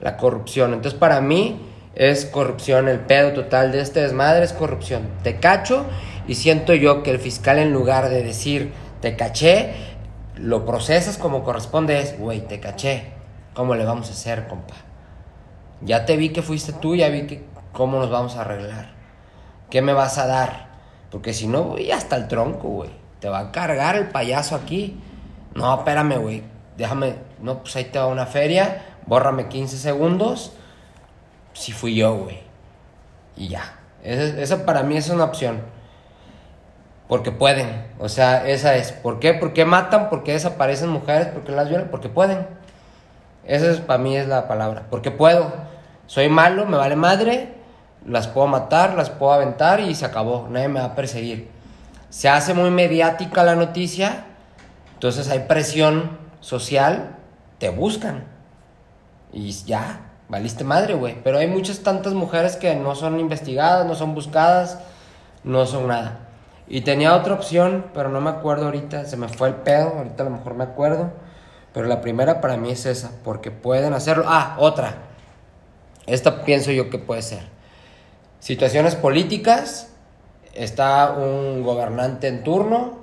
La 0.00 0.16
corrupción. 0.16 0.72
Entonces, 0.72 0.98
para 0.98 1.20
mí 1.20 1.60
es 1.96 2.24
corrupción. 2.24 2.88
El 2.88 3.00
pedo 3.00 3.32
total 3.32 3.72
de 3.72 3.80
este 3.80 4.00
desmadre 4.00 4.44
es 4.44 4.52
corrupción. 4.52 5.08
Te 5.24 5.40
cacho 5.40 5.84
y 6.28 6.36
siento 6.36 6.72
yo 6.72 7.02
que 7.02 7.10
el 7.10 7.18
fiscal 7.18 7.58
en 7.58 7.72
lugar 7.72 8.10
de 8.10 8.22
decir, 8.22 8.72
te 9.00 9.16
caché, 9.16 9.74
lo 10.36 10.64
procesas 10.64 11.18
como 11.18 11.42
corresponde, 11.42 12.00
es, 12.00 12.16
güey, 12.16 12.40
te 12.40 12.60
caché. 12.60 13.12
¿Cómo 13.54 13.74
le 13.74 13.84
vamos 13.84 14.08
a 14.08 14.12
hacer, 14.12 14.46
compa? 14.46 14.74
Ya 15.80 16.04
te 16.04 16.16
vi 16.16 16.28
que 16.28 16.42
fuiste 16.42 16.72
tú, 16.72 16.94
ya 16.94 17.08
vi 17.08 17.26
que 17.26 17.44
cómo 17.72 17.98
nos 17.98 18.10
vamos 18.10 18.36
a 18.36 18.42
arreglar. 18.42 18.92
¿Qué 19.68 19.82
me 19.82 19.92
vas 19.92 20.16
a 20.16 20.28
dar? 20.28 20.68
Porque 21.10 21.32
si 21.32 21.48
no, 21.48 21.64
voy 21.64 21.90
hasta 21.90 22.14
el 22.14 22.28
tronco, 22.28 22.68
güey. 22.68 22.97
Te 23.20 23.28
va 23.28 23.38
a 23.38 23.52
cargar 23.52 23.96
el 23.96 24.08
payaso 24.08 24.54
aquí. 24.54 25.00
No, 25.54 25.74
espérame, 25.78 26.18
güey. 26.18 26.42
Déjame. 26.76 27.16
No, 27.40 27.60
pues 27.60 27.76
ahí 27.76 27.84
te 27.84 27.98
va 27.98 28.06
una 28.06 28.26
feria. 28.26 28.82
Bórrame 29.06 29.48
15 29.48 29.76
segundos. 29.76 30.52
Si 31.52 31.72
fui 31.72 31.94
yo, 31.94 32.16
güey. 32.16 32.40
Y 33.36 33.48
ya. 33.48 33.78
Esa, 34.02 34.40
esa 34.40 34.64
para 34.64 34.82
mí 34.82 34.96
es 34.96 35.08
una 35.08 35.24
opción. 35.24 35.60
Porque 37.08 37.32
pueden. 37.32 37.86
O 37.98 38.08
sea, 38.08 38.46
esa 38.46 38.76
es. 38.76 38.92
¿Por 38.92 39.18
qué? 39.18 39.34
¿Por 39.34 39.52
qué 39.52 39.64
matan? 39.64 40.10
¿Por 40.10 40.22
qué 40.22 40.32
desaparecen 40.32 40.90
mujeres? 40.90 41.28
¿Por 41.28 41.42
qué 41.42 41.52
las 41.52 41.68
violan? 41.68 41.88
Porque 41.90 42.08
pueden. 42.08 42.46
Esa 43.44 43.70
es, 43.70 43.80
para 43.80 43.98
mí 43.98 44.16
es 44.16 44.28
la 44.28 44.46
palabra. 44.46 44.86
Porque 44.90 45.10
puedo. 45.10 45.52
Soy 46.08 46.30
malo, 46.30 46.64
me 46.64 46.78
vale 46.78 46.96
madre, 46.96 47.52
las 48.06 48.28
puedo 48.28 48.46
matar, 48.46 48.94
las 48.94 49.10
puedo 49.10 49.32
aventar 49.32 49.80
y 49.80 49.94
se 49.94 50.06
acabó, 50.06 50.48
nadie 50.50 50.68
me 50.68 50.80
va 50.80 50.86
a 50.86 50.94
perseguir. 50.94 51.50
Se 52.10 52.28
hace 52.28 52.54
muy 52.54 52.70
mediática 52.70 53.44
la 53.44 53.54
noticia, 53.54 54.24
entonces 54.94 55.28
hay 55.28 55.40
presión 55.40 56.18
social, 56.40 57.16
te 57.58 57.68
buscan. 57.68 58.24
Y 59.32 59.50
ya, 59.50 60.00
valiste 60.28 60.64
madre, 60.64 60.94
güey. 60.94 61.22
Pero 61.22 61.38
hay 61.38 61.46
muchas 61.46 61.80
tantas 61.80 62.14
mujeres 62.14 62.56
que 62.56 62.74
no 62.74 62.94
son 62.94 63.20
investigadas, 63.20 63.86
no 63.86 63.94
son 63.94 64.14
buscadas, 64.14 64.78
no 65.44 65.66
son 65.66 65.88
nada. 65.88 66.20
Y 66.66 66.82
tenía 66.82 67.14
otra 67.14 67.34
opción, 67.34 67.86
pero 67.94 68.08
no 68.08 68.20
me 68.20 68.30
acuerdo 68.30 68.66
ahorita, 68.66 69.06
se 69.06 69.16
me 69.16 69.28
fue 69.28 69.48
el 69.48 69.54
pedo, 69.54 69.94
ahorita 69.96 70.22
a 70.22 70.26
lo 70.26 70.32
mejor 70.32 70.54
me 70.54 70.64
acuerdo. 70.64 71.12
Pero 71.72 71.86
la 71.86 72.00
primera 72.00 72.40
para 72.40 72.56
mí 72.56 72.70
es 72.70 72.86
esa, 72.86 73.10
porque 73.24 73.50
pueden 73.50 73.92
hacerlo. 73.92 74.24
Ah, 74.26 74.56
otra. 74.58 74.94
Esta 76.06 76.44
pienso 76.44 76.72
yo 76.72 76.90
que 76.90 76.98
puede 76.98 77.22
ser. 77.22 77.42
Situaciones 78.40 78.94
políticas, 78.94 79.90
está 80.54 81.12
un 81.12 81.62
gobernante 81.62 82.28
en 82.28 82.44
turno 82.44 82.98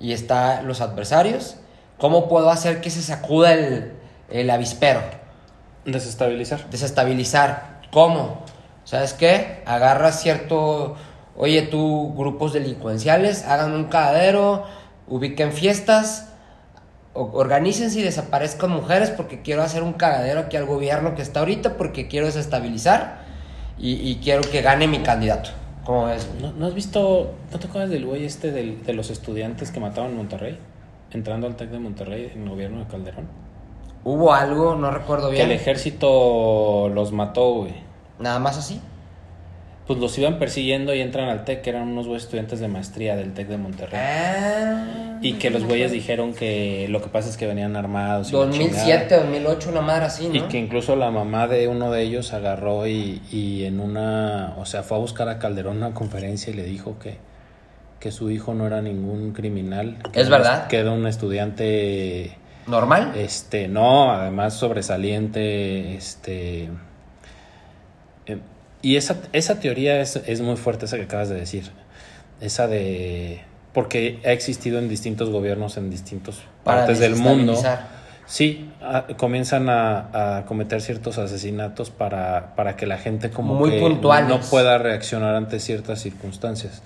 y 0.00 0.12
está 0.12 0.62
los 0.62 0.80
adversarios. 0.80 1.56
¿Cómo 1.98 2.28
puedo 2.28 2.50
hacer 2.50 2.80
que 2.80 2.90
se 2.90 3.02
sacuda 3.02 3.52
el, 3.52 3.92
el 4.30 4.50
avispero? 4.50 5.00
Desestabilizar. 5.84 6.68
Desestabilizar. 6.70 7.80
¿Cómo? 7.90 8.42
¿Sabes 8.84 9.12
qué? 9.12 9.62
Agarras 9.66 10.20
cierto 10.20 10.96
Oye, 11.36 11.62
tú, 11.62 12.14
grupos 12.16 12.52
delincuenciales, 12.52 13.44
hagan 13.44 13.72
un 13.72 13.84
cadero, 13.84 14.64
ubiquen 15.08 15.52
fiestas, 15.52 16.28
organícense 17.12 17.98
y 17.98 18.02
desaparezcan 18.02 18.70
mujeres 18.70 19.10
porque 19.10 19.42
quiero 19.42 19.62
hacer 19.62 19.82
un 19.82 19.94
cagadero 19.94 20.40
aquí 20.40 20.56
al 20.56 20.64
gobierno 20.64 21.16
que 21.16 21.22
está 21.22 21.40
ahorita 21.40 21.76
porque 21.76 22.06
quiero 22.06 22.26
desestabilizar 22.26 23.24
y, 23.76 24.16
quiero 24.22 24.42
que 24.42 24.62
gane 24.62 24.86
mi 24.86 25.00
candidato. 25.00 25.50
¿Cómo 25.84 26.08
es? 26.08 26.28
¿No, 26.40 26.66
has 26.66 26.74
visto, 26.74 27.34
no 27.52 27.58
te 27.58 27.66
acuerdas 27.66 27.90
del 27.90 28.06
güey 28.06 28.24
este 28.24 28.52
de 28.52 28.94
los 28.94 29.10
estudiantes 29.10 29.70
que 29.70 29.80
mataban 29.80 30.12
en 30.12 30.16
Monterrey? 30.16 30.58
Entrando 31.10 31.46
al 31.46 31.56
TEC 31.56 31.70
de 31.70 31.78
Monterrey 31.78 32.32
en 32.34 32.44
el 32.44 32.48
gobierno 32.48 32.80
de 32.80 32.86
Calderón. 32.86 33.28
Hubo 34.02 34.32
algo, 34.34 34.74
no 34.74 34.90
recuerdo 34.90 35.30
bien. 35.30 35.46
Que 35.46 35.54
el 35.54 35.60
ejército 35.60 36.90
los 36.92 37.12
mató, 37.12 37.54
güey. 37.54 37.74
¿Nada 38.18 38.38
más 38.38 38.58
así? 38.58 38.80
Pues 39.86 39.98
los 39.98 40.16
iban 40.16 40.38
persiguiendo 40.38 40.94
y 40.94 41.00
entran 41.00 41.28
al 41.28 41.44
TEC, 41.44 41.60
que 41.60 41.70
eran 41.70 41.88
unos 41.88 42.06
güeyes 42.06 42.24
estudiantes 42.24 42.58
de 42.58 42.68
maestría 42.68 43.16
del 43.16 43.34
TEC 43.34 43.48
de 43.48 43.58
Monterrey. 43.58 44.00
Ah, 44.02 45.18
y 45.20 45.34
que 45.34 45.50
los 45.50 45.64
güeyes 45.64 45.92
dijeron 45.92 46.32
que 46.32 46.86
lo 46.88 47.02
que 47.02 47.08
pasa 47.08 47.28
es 47.28 47.36
que 47.36 47.46
venían 47.46 47.76
armados. 47.76 48.30
2007, 48.30 49.14
2008, 49.14 49.68
una 49.70 49.82
madre 49.82 50.06
así, 50.06 50.28
¿no? 50.28 50.36
Y 50.36 50.40
que 50.42 50.58
incluso 50.58 50.96
la 50.96 51.10
mamá 51.10 51.48
de 51.48 51.68
uno 51.68 51.90
de 51.90 52.02
ellos 52.02 52.32
agarró 52.32 52.86
y, 52.86 53.20
y 53.30 53.64
en 53.64 53.78
una, 53.78 54.54
o 54.58 54.64
sea, 54.64 54.82
fue 54.82 54.96
a 54.96 55.00
buscar 55.00 55.28
a 55.28 55.38
Calderón 55.38 55.76
una 55.78 55.92
conferencia 55.92 56.50
y 56.50 56.56
le 56.56 56.64
dijo 56.64 56.98
que, 56.98 57.18
que 58.00 58.10
su 58.10 58.30
hijo 58.30 58.54
no 58.54 58.66
era 58.66 58.80
ningún 58.80 59.32
criminal. 59.32 59.98
¿Es 60.14 60.30
verdad? 60.30 60.66
Que 60.66 60.78
era 60.78 60.92
un 60.92 61.06
estudiante... 61.06 62.38
¿Normal? 62.66 63.12
Este, 63.16 63.68
no, 63.68 64.12
además 64.12 64.54
sobresaliente, 64.54 65.96
este 65.96 66.70
y 68.84 68.96
esa, 68.96 69.16
esa 69.32 69.60
teoría 69.60 69.98
es, 70.02 70.16
es, 70.26 70.42
muy 70.42 70.56
fuerte, 70.56 70.84
esa 70.84 70.98
que 70.98 71.04
acabas 71.04 71.30
de 71.30 71.36
decir. 71.36 71.70
Esa 72.42 72.66
de... 72.68 73.40
Porque 73.72 74.20
ha 74.26 74.32
existido 74.32 74.78
en 74.78 74.90
distintos 74.90 75.30
gobiernos 75.30 75.78
en 75.78 75.88
distintas 75.88 76.42
partes 76.64 76.98
del 76.98 77.16
mundo. 77.16 77.56
Sí, 78.26 78.70
comienzan 79.16 79.70
a, 79.70 80.36
a, 80.36 80.44
cometer 80.44 80.82
ciertos 80.82 81.16
asesinatos 81.16 81.88
para, 81.88 82.54
para 82.56 82.76
que 82.76 82.86
la 82.86 82.98
gente 82.98 83.30
como 83.30 83.54
muy 83.54 83.70
que 83.70 83.80
no 83.80 84.40
pueda 84.50 84.76
reaccionar 84.76 85.34
ante 85.34 85.60
ciertas 85.60 86.00
circunstancias. 86.00 86.82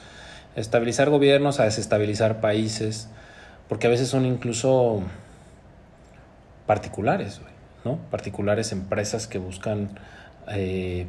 Estabilizar 0.55 1.11
gobiernos, 1.11 1.59
a 1.59 1.65
desestabilizar 1.65 2.41
países, 2.41 3.09
porque 3.69 3.89
a 3.89 3.91
veces 3.91 4.09
son 4.09 4.25
incluso 4.25 5.03
particulares, 6.67 7.41
¿no? 7.85 7.99
Particulares 8.11 8.71
empresas 8.71 9.27
que 9.27 9.39
buscan 9.39 9.99
eh, 10.49 11.09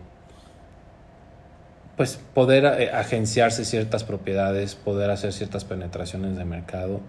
pues 2.00 2.18
poder 2.34 2.64
eh, 2.64 2.92
agenciarse 2.94 3.66
ciertas 3.66 4.06
propiedades, 4.06 4.74
poder 4.74 5.12
hacer 5.12 5.34
ciertas 5.34 5.66
penetraciones 5.66 6.38
de 6.38 6.46
mercado 6.46 7.02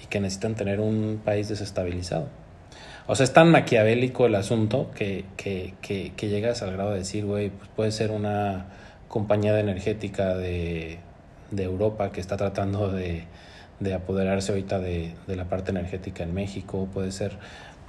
y 0.00 0.06
que 0.06 0.20
necesitan 0.20 0.54
tener 0.54 0.78
un 0.78 1.20
país 1.24 1.48
desestabilizado. 1.48 2.28
O 3.08 3.16
sea, 3.16 3.24
es 3.24 3.32
tan 3.32 3.50
maquiavélico 3.50 4.26
el 4.26 4.36
asunto 4.36 4.92
que, 4.94 5.24
que, 5.36 5.74
que, 5.82 6.28
llegas 6.28 6.62
al 6.62 6.72
grado 6.72 6.92
de 6.92 6.98
decir, 6.98 7.24
güey, 7.24 7.50
pues 7.50 7.68
puede 7.74 7.90
ser 7.90 8.12
una 8.12 8.66
compañía 9.08 9.52
de 9.54 9.58
energética 9.58 10.36
de, 10.36 11.00
de 11.50 11.62
Europa 11.64 12.12
que 12.12 12.20
está 12.20 12.36
tratando 12.36 12.92
de, 12.92 13.24
de 13.80 13.92
apoderarse 13.92 14.52
ahorita 14.52 14.78
de, 14.78 15.14
de, 15.26 15.34
la 15.34 15.46
parte 15.46 15.72
energética 15.72 16.22
en 16.22 16.32
México, 16.32 16.88
puede 16.94 17.10
ser... 17.10 17.32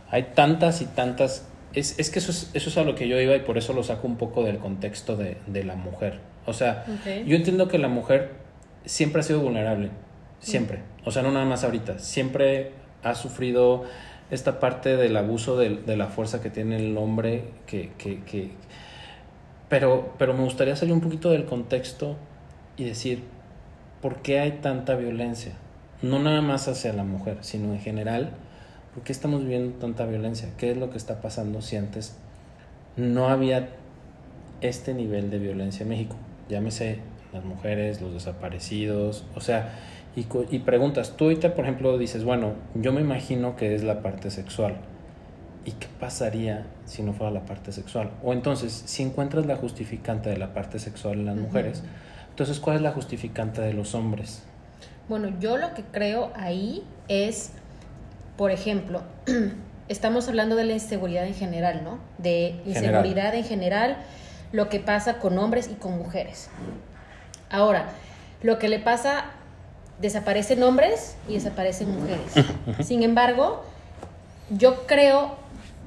Hay 0.09 0.31
tantas 0.33 0.81
y 0.81 0.85
tantas... 0.85 1.47
Es, 1.73 1.99
es 1.99 2.09
que 2.09 2.17
eso 2.17 2.31
es, 2.31 2.49
eso 2.55 2.71
es 2.71 2.77
a 2.79 2.83
lo 2.83 2.95
que 2.95 3.07
yo 3.07 3.21
iba 3.21 3.35
y 3.35 3.41
por 3.41 3.59
eso 3.59 3.71
lo 3.73 3.83
saco 3.83 4.07
un 4.07 4.17
poco 4.17 4.43
del 4.43 4.57
contexto 4.57 5.15
de 5.15 5.63
la 5.63 5.75
mujer. 5.75 6.27
O 6.49 6.53
sea, 6.53 6.85
yo 7.25 7.35
entiendo 7.35 7.67
que 7.67 7.77
la 7.77 7.87
mujer 7.87 8.31
siempre 8.85 9.21
ha 9.21 9.23
sido 9.23 9.39
vulnerable, 9.39 9.89
siempre. 10.39 10.79
O 11.05 11.11
sea, 11.11 11.21
no 11.21 11.31
nada 11.31 11.45
más 11.45 11.63
ahorita, 11.63 11.99
siempre 11.99 12.71
ha 13.03 13.15
sufrido 13.15 13.83
esta 14.31 14.59
parte 14.59 14.95
del 14.95 15.15
abuso 15.17 15.57
de, 15.57 15.95
la 15.95 16.07
fuerza 16.07 16.41
que 16.41 16.49
tiene 16.49 16.77
el 16.77 16.97
hombre, 16.97 17.45
que, 17.65 17.91
que, 17.97 18.23
que... 18.23 18.51
Pero, 19.69 20.13
pero 20.17 20.33
me 20.33 20.43
gustaría 20.43 20.75
salir 20.75 20.93
un 20.93 21.01
poquito 21.01 21.29
del 21.31 21.45
contexto 21.45 22.15
y 22.77 22.83
decir, 22.83 23.23
¿por 24.01 24.21
qué 24.21 24.39
hay 24.39 24.53
tanta 24.53 24.95
violencia? 24.95 25.53
No 26.01 26.19
nada 26.19 26.41
más 26.41 26.67
hacia 26.67 26.93
la 26.93 27.03
mujer, 27.03 27.37
sino 27.41 27.73
en 27.73 27.79
general, 27.79 28.31
¿por 28.93 29.03
qué 29.03 29.11
estamos 29.11 29.41
viviendo 29.41 29.77
tanta 29.77 30.05
violencia? 30.05 30.49
¿Qué 30.57 30.71
es 30.71 30.77
lo 30.77 30.89
que 30.89 30.97
está 30.97 31.21
pasando 31.21 31.61
si 31.61 31.75
antes 31.75 32.17
no 32.95 33.29
había 33.29 33.69
este 34.61 34.93
nivel 34.93 35.29
de 35.29 35.39
violencia 35.39 35.83
en 35.83 35.89
México? 35.89 36.15
Llámese 36.49 36.99
las 37.31 37.45
mujeres, 37.45 38.01
los 38.01 38.13
desaparecidos, 38.13 39.25
o 39.35 39.41
sea, 39.41 39.79
y, 40.15 40.25
y 40.49 40.59
preguntas, 40.59 41.15
tú 41.15 41.25
ahorita 41.25 41.53
por 41.53 41.65
ejemplo 41.65 41.97
dices, 41.97 42.23
bueno, 42.23 42.53
yo 42.73 42.91
me 42.91 43.01
imagino 43.01 43.55
que 43.55 43.75
es 43.75 43.83
la 43.83 44.01
parte 44.01 44.31
sexual. 44.31 44.75
¿Y 45.65 45.71
qué 45.73 45.87
pasaría 45.99 46.65
si 46.85 47.03
no 47.03 47.13
fuera 47.13 47.31
la 47.31 47.45
parte 47.45 47.71
sexual? 47.71 48.11
O 48.23 48.33
entonces, 48.33 48.71
si 48.85 49.03
encuentras 49.03 49.45
la 49.45 49.55
justificante 49.55 50.29
de 50.29 50.37
la 50.37 50.53
parte 50.53 50.79
sexual 50.79 51.19
en 51.19 51.25
las 51.25 51.35
mujeres, 51.35 51.83
entonces, 52.29 52.59
¿cuál 52.59 52.77
es 52.77 52.81
la 52.81 52.91
justificante 52.91 53.61
de 53.61 53.73
los 53.73 53.93
hombres? 53.93 54.41
Bueno, 55.09 55.33
yo 55.41 55.57
lo 55.57 55.73
que 55.73 55.83
creo 55.83 56.31
ahí 56.35 56.83
es, 57.09 57.51
por 58.37 58.51
ejemplo, 58.51 59.01
estamos 59.89 60.29
hablando 60.29 60.55
de 60.55 60.63
la 60.63 60.73
inseguridad 60.73 61.27
en 61.27 61.33
general, 61.33 61.83
¿no? 61.83 61.99
De 62.17 62.61
inseguridad 62.65 63.35
en 63.35 63.43
general 63.43 63.97
lo 64.51 64.69
que 64.69 64.79
pasa 64.79 65.19
con 65.19 65.37
hombres 65.37 65.69
y 65.71 65.75
con 65.75 65.97
mujeres. 65.97 66.49
Ahora, 67.49 67.85
lo 68.41 68.59
que 68.59 68.69
le 68.69 68.79
pasa, 68.79 69.25
desaparecen 69.99 70.63
hombres 70.63 71.15
y 71.27 71.33
desaparecen 71.33 71.93
mujeres. 71.93 72.33
Sin 72.85 73.03
embargo, 73.03 73.63
yo 74.49 74.87
creo 74.87 75.35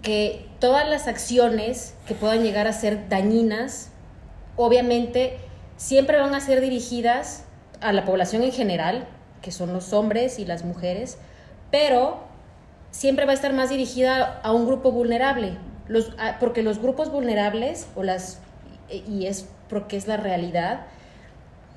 que 0.02 0.46
todas 0.58 0.88
las 0.88 1.08
acciones 1.08 1.94
que 2.06 2.14
puedan 2.14 2.42
llegar 2.42 2.66
a 2.66 2.72
ser 2.72 3.08
dañinas, 3.08 3.90
obviamente, 4.56 5.38
siempre 5.76 6.18
van 6.18 6.34
a 6.34 6.40
ser 6.40 6.60
dirigidas 6.60 7.44
a 7.80 7.92
la 7.92 8.04
población 8.04 8.42
en 8.42 8.52
general, 8.52 9.06
que 9.40 9.50
son 9.50 9.72
los 9.72 9.92
hombres 9.92 10.38
y 10.38 10.44
las 10.44 10.64
mujeres, 10.64 11.18
pero 11.70 12.20
siempre 12.90 13.24
va 13.24 13.32
a 13.32 13.34
estar 13.34 13.52
más 13.52 13.70
dirigida 13.70 14.40
a 14.42 14.52
un 14.52 14.66
grupo 14.66 14.92
vulnerable, 14.92 15.56
los, 15.88 16.12
porque 16.38 16.62
los 16.62 16.78
grupos 16.78 17.10
vulnerables 17.10 17.88
o 17.96 18.02
las 18.02 18.38
y 19.08 19.26
es 19.26 19.46
porque 19.68 19.96
es 19.96 20.06
la 20.06 20.16
realidad, 20.16 20.86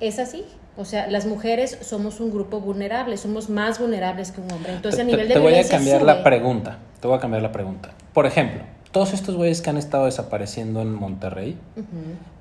es 0.00 0.18
así. 0.18 0.44
O 0.76 0.84
sea, 0.84 1.06
las 1.06 1.24
mujeres 1.24 1.78
somos 1.80 2.20
un 2.20 2.30
grupo 2.30 2.60
vulnerable, 2.60 3.16
somos 3.16 3.48
más 3.48 3.78
vulnerables 3.78 4.30
que 4.30 4.42
un 4.42 4.52
hombre. 4.52 4.74
Entonces, 4.74 5.00
a 5.00 5.04
nivel 5.04 5.28
de 5.28 5.34
Te 5.34 5.40
voy 5.40 5.54
a 5.54 5.66
cambiar 5.66 6.02
la 6.02 6.22
pregunta. 6.22 6.78
Te 7.00 7.08
voy 7.08 7.16
a 7.16 7.20
cambiar 7.20 7.42
la 7.42 7.52
pregunta. 7.52 7.90
Por 8.12 8.26
ejemplo, 8.26 8.62
todos 8.92 9.14
estos 9.14 9.36
güeyes 9.36 9.62
que 9.62 9.70
han 9.70 9.78
estado 9.78 10.04
desapareciendo 10.04 10.82
en 10.82 10.94
Monterrey, 10.94 11.56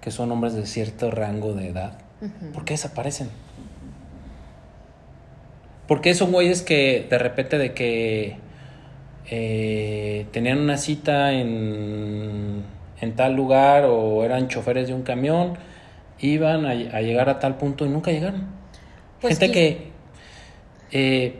que 0.02 0.12
son 0.12 0.32
hombres 0.32 0.54
de 0.54 0.66
cierto 0.66 1.12
rango 1.12 1.54
de 1.54 1.70
edad, 1.70 1.98
¿por 2.54 2.66
qué 2.66 2.74
desaparecen? 2.74 3.30
¿Por 5.88 6.02
qué 6.02 6.14
son 6.14 6.32
güeyes 6.32 6.62
que 6.62 7.08
de 7.10 7.18
repente 7.18 7.58
de 7.58 7.74
que 7.74 8.38
eh, 9.30 10.28
tenían 10.32 10.60
una 10.60 10.78
cita 10.78 11.32
en 11.32 12.64
en 13.02 13.16
tal 13.16 13.36
lugar 13.36 13.86
o 13.86 14.24
eran 14.24 14.48
choferes 14.48 14.88
de 14.88 14.94
un 14.94 15.04
camión, 15.04 15.58
iban 16.20 16.66
a, 16.66 16.74
llegar 16.74 17.30
a 17.30 17.40
tal 17.40 17.58
punto 17.58 17.86
y 17.86 17.90
nunca 17.90 18.12
llegaron. 18.12 18.48
Pues 19.22 19.38
Gente 19.38 19.54
que... 19.54 19.92
Eh, 20.92 21.40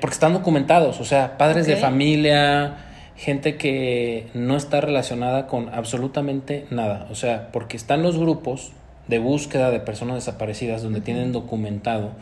porque 0.00 0.14
están 0.14 0.34
documentados, 0.34 1.00
o 1.00 1.04
sea, 1.04 1.38
padres 1.38 1.66
de 1.66 1.76
familia, 1.76 2.76
gente 3.16 3.56
que 3.56 4.26
no 4.34 4.56
está 4.56 4.82
relacionada 4.82 5.46
con 5.46 5.72
absolutamente 5.74 6.66
nada. 6.70 7.06
O 7.10 7.14
sea, 7.14 7.50
porque 7.52 7.76
están 7.76 8.02
los 8.02 8.18
grupos 8.18 8.72
de 9.06 9.18
búsqueda 9.18 9.70
de 9.70 9.80
personas 9.80 10.16
desaparecidas 10.16 10.82
donde 10.82 11.00
tienen 11.00 11.32
documentado 11.32 12.12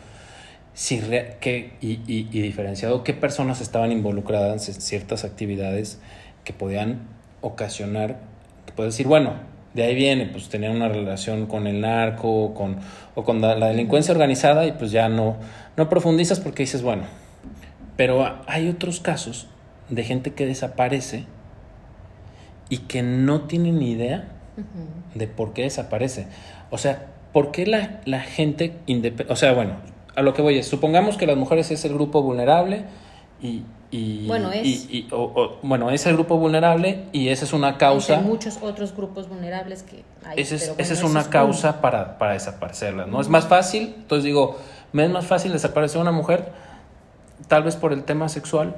si 0.74 1.00
que, 1.40 1.72
y, 1.80 1.92
y, 2.06 2.28
y, 2.30 2.42
diferenciado 2.42 3.02
qué 3.02 3.14
personas 3.14 3.62
estaban 3.62 3.92
involucradas 3.92 4.68
en 4.68 4.74
ciertas 4.74 5.24
actividades 5.24 5.98
que 6.44 6.52
podían 6.52 7.15
ocasionar, 7.46 8.16
te 8.64 8.72
puedes 8.72 8.94
decir, 8.94 9.06
bueno, 9.06 9.34
de 9.74 9.82
ahí 9.82 9.94
viene, 9.94 10.26
pues 10.26 10.48
tener 10.48 10.70
una 10.70 10.88
relación 10.88 11.46
con 11.46 11.66
el 11.66 11.82
narco 11.82 12.54
con, 12.54 12.78
o 13.14 13.24
con 13.24 13.40
la, 13.40 13.54
la, 13.56 13.68
delincuencia 13.68 14.12
organizada 14.12 14.66
y 14.66 14.72
pues 14.72 14.90
ya 14.90 15.08
no, 15.08 15.36
no 15.76 15.88
profundizas 15.88 16.40
porque 16.40 16.62
dices, 16.62 16.82
bueno, 16.82 17.02
pero 17.96 18.36
hay 18.46 18.68
otros 18.68 19.00
casos 19.00 19.48
de 19.90 20.02
gente 20.02 20.32
que 20.32 20.46
desaparece 20.46 21.26
y 22.68 22.78
que 22.78 23.02
no 23.02 23.42
tiene 23.42 23.70
ni 23.72 23.90
idea 23.90 24.28
de 25.14 25.26
por 25.26 25.52
qué 25.52 25.62
desaparece. 25.62 26.26
O 26.70 26.78
sea, 26.78 27.06
¿por 27.32 27.52
qué 27.52 27.66
la, 27.66 28.00
la 28.06 28.20
gente 28.20 28.72
independiente? 28.86 29.32
O 29.32 29.36
sea, 29.36 29.52
bueno, 29.52 29.74
a 30.14 30.22
lo 30.22 30.32
que 30.34 30.42
voy 30.42 30.58
es, 30.58 30.66
supongamos 30.66 31.16
que 31.16 31.26
las 31.26 31.36
mujeres 31.36 31.70
es 31.70 31.84
el 31.84 31.94
grupo 31.94 32.22
vulnerable 32.22 32.84
y... 33.42 33.62
y 33.90 34.26
bueno, 34.26 34.50
es. 34.52 34.90
Y, 34.90 35.08
o, 35.12 35.22
o, 35.22 35.58
bueno, 35.62 35.90
es 35.90 36.06
el 36.06 36.14
grupo 36.14 36.36
vulnerable 36.38 37.04
y 37.12 37.28
esa 37.28 37.44
es 37.44 37.52
una 37.52 37.78
causa... 37.78 38.18
Hay 38.18 38.24
muchos 38.24 38.58
otros 38.60 38.94
grupos 38.94 39.28
vulnerables 39.28 39.82
que 39.82 40.02
hay. 40.24 40.40
Esa 40.40 40.56
es, 40.56 40.62
pero 40.62 40.74
bueno, 40.74 40.82
esa 40.82 40.92
es 40.92 40.98
ese 40.98 41.10
una 41.10 41.20
es 41.20 41.28
causa 41.28 41.80
para, 41.80 42.18
para 42.18 42.32
desaparecerla, 42.32 43.06
¿no? 43.06 43.20
Es 43.20 43.28
más 43.28 43.46
fácil, 43.46 43.94
entonces 43.96 44.24
digo, 44.24 44.58
me 44.92 45.04
es 45.04 45.10
más 45.10 45.26
fácil 45.26 45.52
desaparecer 45.52 46.00
una 46.00 46.12
mujer, 46.12 46.52
tal 47.48 47.62
vez 47.62 47.76
por 47.76 47.92
el 47.92 48.02
tema 48.02 48.28
sexual, 48.28 48.76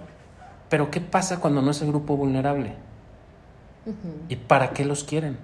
pero 0.69 0.91
¿qué 0.91 1.01
pasa 1.01 1.41
cuando 1.41 1.63
no 1.63 1.71
es 1.71 1.81
el 1.81 1.89
grupo 1.89 2.17
vulnerable? 2.17 2.73
¿Y 4.29 4.37
para 4.37 4.71
qué 4.71 4.85
los 4.85 5.05
quieren? 5.05 5.39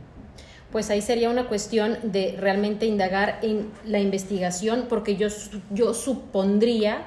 Pues 0.71 0.91
ahí 0.91 1.01
sería 1.01 1.31
una 1.31 1.47
cuestión 1.47 1.97
de 2.03 2.37
realmente 2.39 2.85
indagar 2.85 3.39
en 3.43 3.71
la 3.87 4.01
investigación, 4.01 4.87
porque 4.89 5.17
yo, 5.17 5.29
yo 5.71 5.95
supondría 5.95 7.05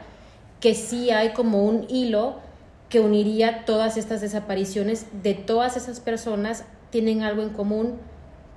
que 0.60 0.74
sí 0.74 1.12
hay 1.12 1.34
como 1.34 1.64
un 1.64 1.86
hilo 1.90 2.47
que 2.90 3.00
uniría 3.00 3.66
todas 3.66 3.98
estas 3.98 4.22
desapariciones 4.22 5.08
de 5.24 5.34
todas 5.34 5.76
esas 5.78 6.00
personas, 6.00 6.64
tienen 6.90 7.22
algo 7.22 7.42
en 7.42 7.50
común 7.50 7.96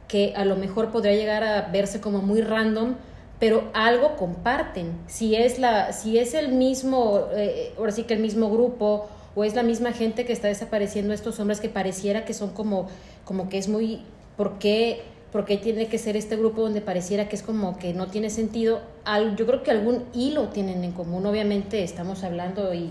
que 0.07 0.33
a 0.37 0.45
lo 0.45 0.57
mejor 0.57 0.91
podría 0.91 1.15
llegar 1.15 1.45
a 1.45 1.69
verse 1.71 2.01
como 2.01 2.21
muy 2.21 2.41
random, 2.41 2.95
pero 3.39 3.71
algo 3.75 4.17
comparten. 4.17 4.93
Si 5.07 5.35
es, 5.35 5.59
la, 5.59 5.93
si 5.93 6.19
es 6.19 6.35
el 6.35 6.53
mismo, 6.53 7.27
eh, 7.33 7.73
ahora 7.79 7.93
sí 7.93 8.05
que 8.05 8.15
el 8.15 8.21
mismo 8.21 8.51
grupo, 8.51 9.09
o 9.35 9.45
es 9.45 9.55
la 9.55 9.63
misma 9.63 9.93
gente 9.93 10.25
que 10.25 10.33
está 10.33 10.49
desapareciendo 10.49 11.15
estos 11.15 11.39
hombres 11.39 11.61
que 11.61 11.69
pareciera 11.69 12.25
que 12.25 12.35
son 12.35 12.51
como, 12.51 12.89
como 13.25 13.49
que 13.49 13.59
es 13.59 13.69
muy, 13.69 14.03
¿por 14.37 14.59
qué, 14.59 15.03
por 15.33 15.45
qué 15.45 15.57
tiene 15.57 15.87
que 15.87 15.99
ser 15.99 16.17
este 16.17 16.37
grupo 16.37 16.63
donde 16.63 16.81
pareciera 16.81 17.29
que 17.29 17.37
es 17.37 17.43
como 17.43 17.79
que 17.79 17.95
no 17.95 18.09
tiene 18.09 18.31
sentido? 18.31 18.81
Al, 19.05 19.37
yo 19.37 19.47
creo 19.47 19.63
que 19.63 19.71
algún 19.71 20.05
hilo 20.13 20.49
tienen 20.49 20.83
en 20.83 20.93
común, 20.93 21.25
obviamente 21.25 21.85
estamos 21.85 22.25
hablando 22.25 22.75
y, 22.75 22.91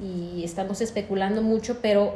y 0.00 0.42
estamos 0.44 0.80
especulando 0.80 1.42
mucho, 1.42 1.78
pero 1.80 2.14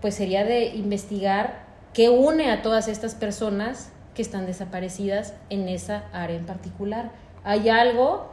pues 0.00 0.14
sería 0.14 0.44
de 0.44 0.66
investigar 0.66 1.64
qué 1.92 2.10
une 2.10 2.50
a 2.50 2.62
todas 2.62 2.88
estas 2.88 3.14
personas 3.14 3.90
que 4.14 4.22
están 4.22 4.46
desaparecidas 4.46 5.34
en 5.50 5.68
esa 5.68 6.04
área 6.12 6.36
en 6.36 6.46
particular. 6.46 7.10
Hay 7.42 7.68
algo 7.68 8.26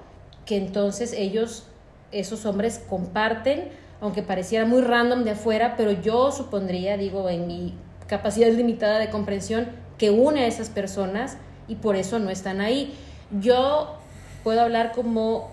que 0.46 0.58
entonces 0.58 1.14
ellos, 1.14 1.68
esos 2.12 2.46
hombres, 2.46 2.84
comparten, 2.90 3.70
aunque 4.02 4.24
pareciera 4.24 4.66
muy 4.66 4.82
random 4.82 5.24
de 5.24 5.32
afuera, 5.32 5.76
pero 5.78 5.92
yo 5.92 6.32
supondría, 6.32 6.98
digo, 6.98 7.30
en 7.30 7.48
mi 7.48 7.76
capacidad 8.08 8.52
limitada 8.52 9.00
de 9.00 9.10
comprensión, 9.10 9.70
que 9.98 10.10
une 10.10 10.44
a 10.44 10.48
esas 10.48 10.70
personas 10.70 11.38
y 11.68 11.76
por 11.76 11.96
eso 11.96 12.20
no 12.20 12.30
están 12.30 12.60
ahí. 12.60 12.94
Yo 13.40 13.96
puedo 14.44 14.62
hablar 14.62 14.92
como 14.92 15.52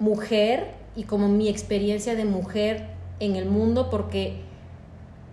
mujer 0.00 0.83
y 0.96 1.04
como 1.04 1.28
mi 1.28 1.48
experiencia 1.48 2.14
de 2.14 2.24
mujer 2.24 2.88
en 3.20 3.36
el 3.36 3.46
mundo 3.46 3.90
porque 3.90 4.40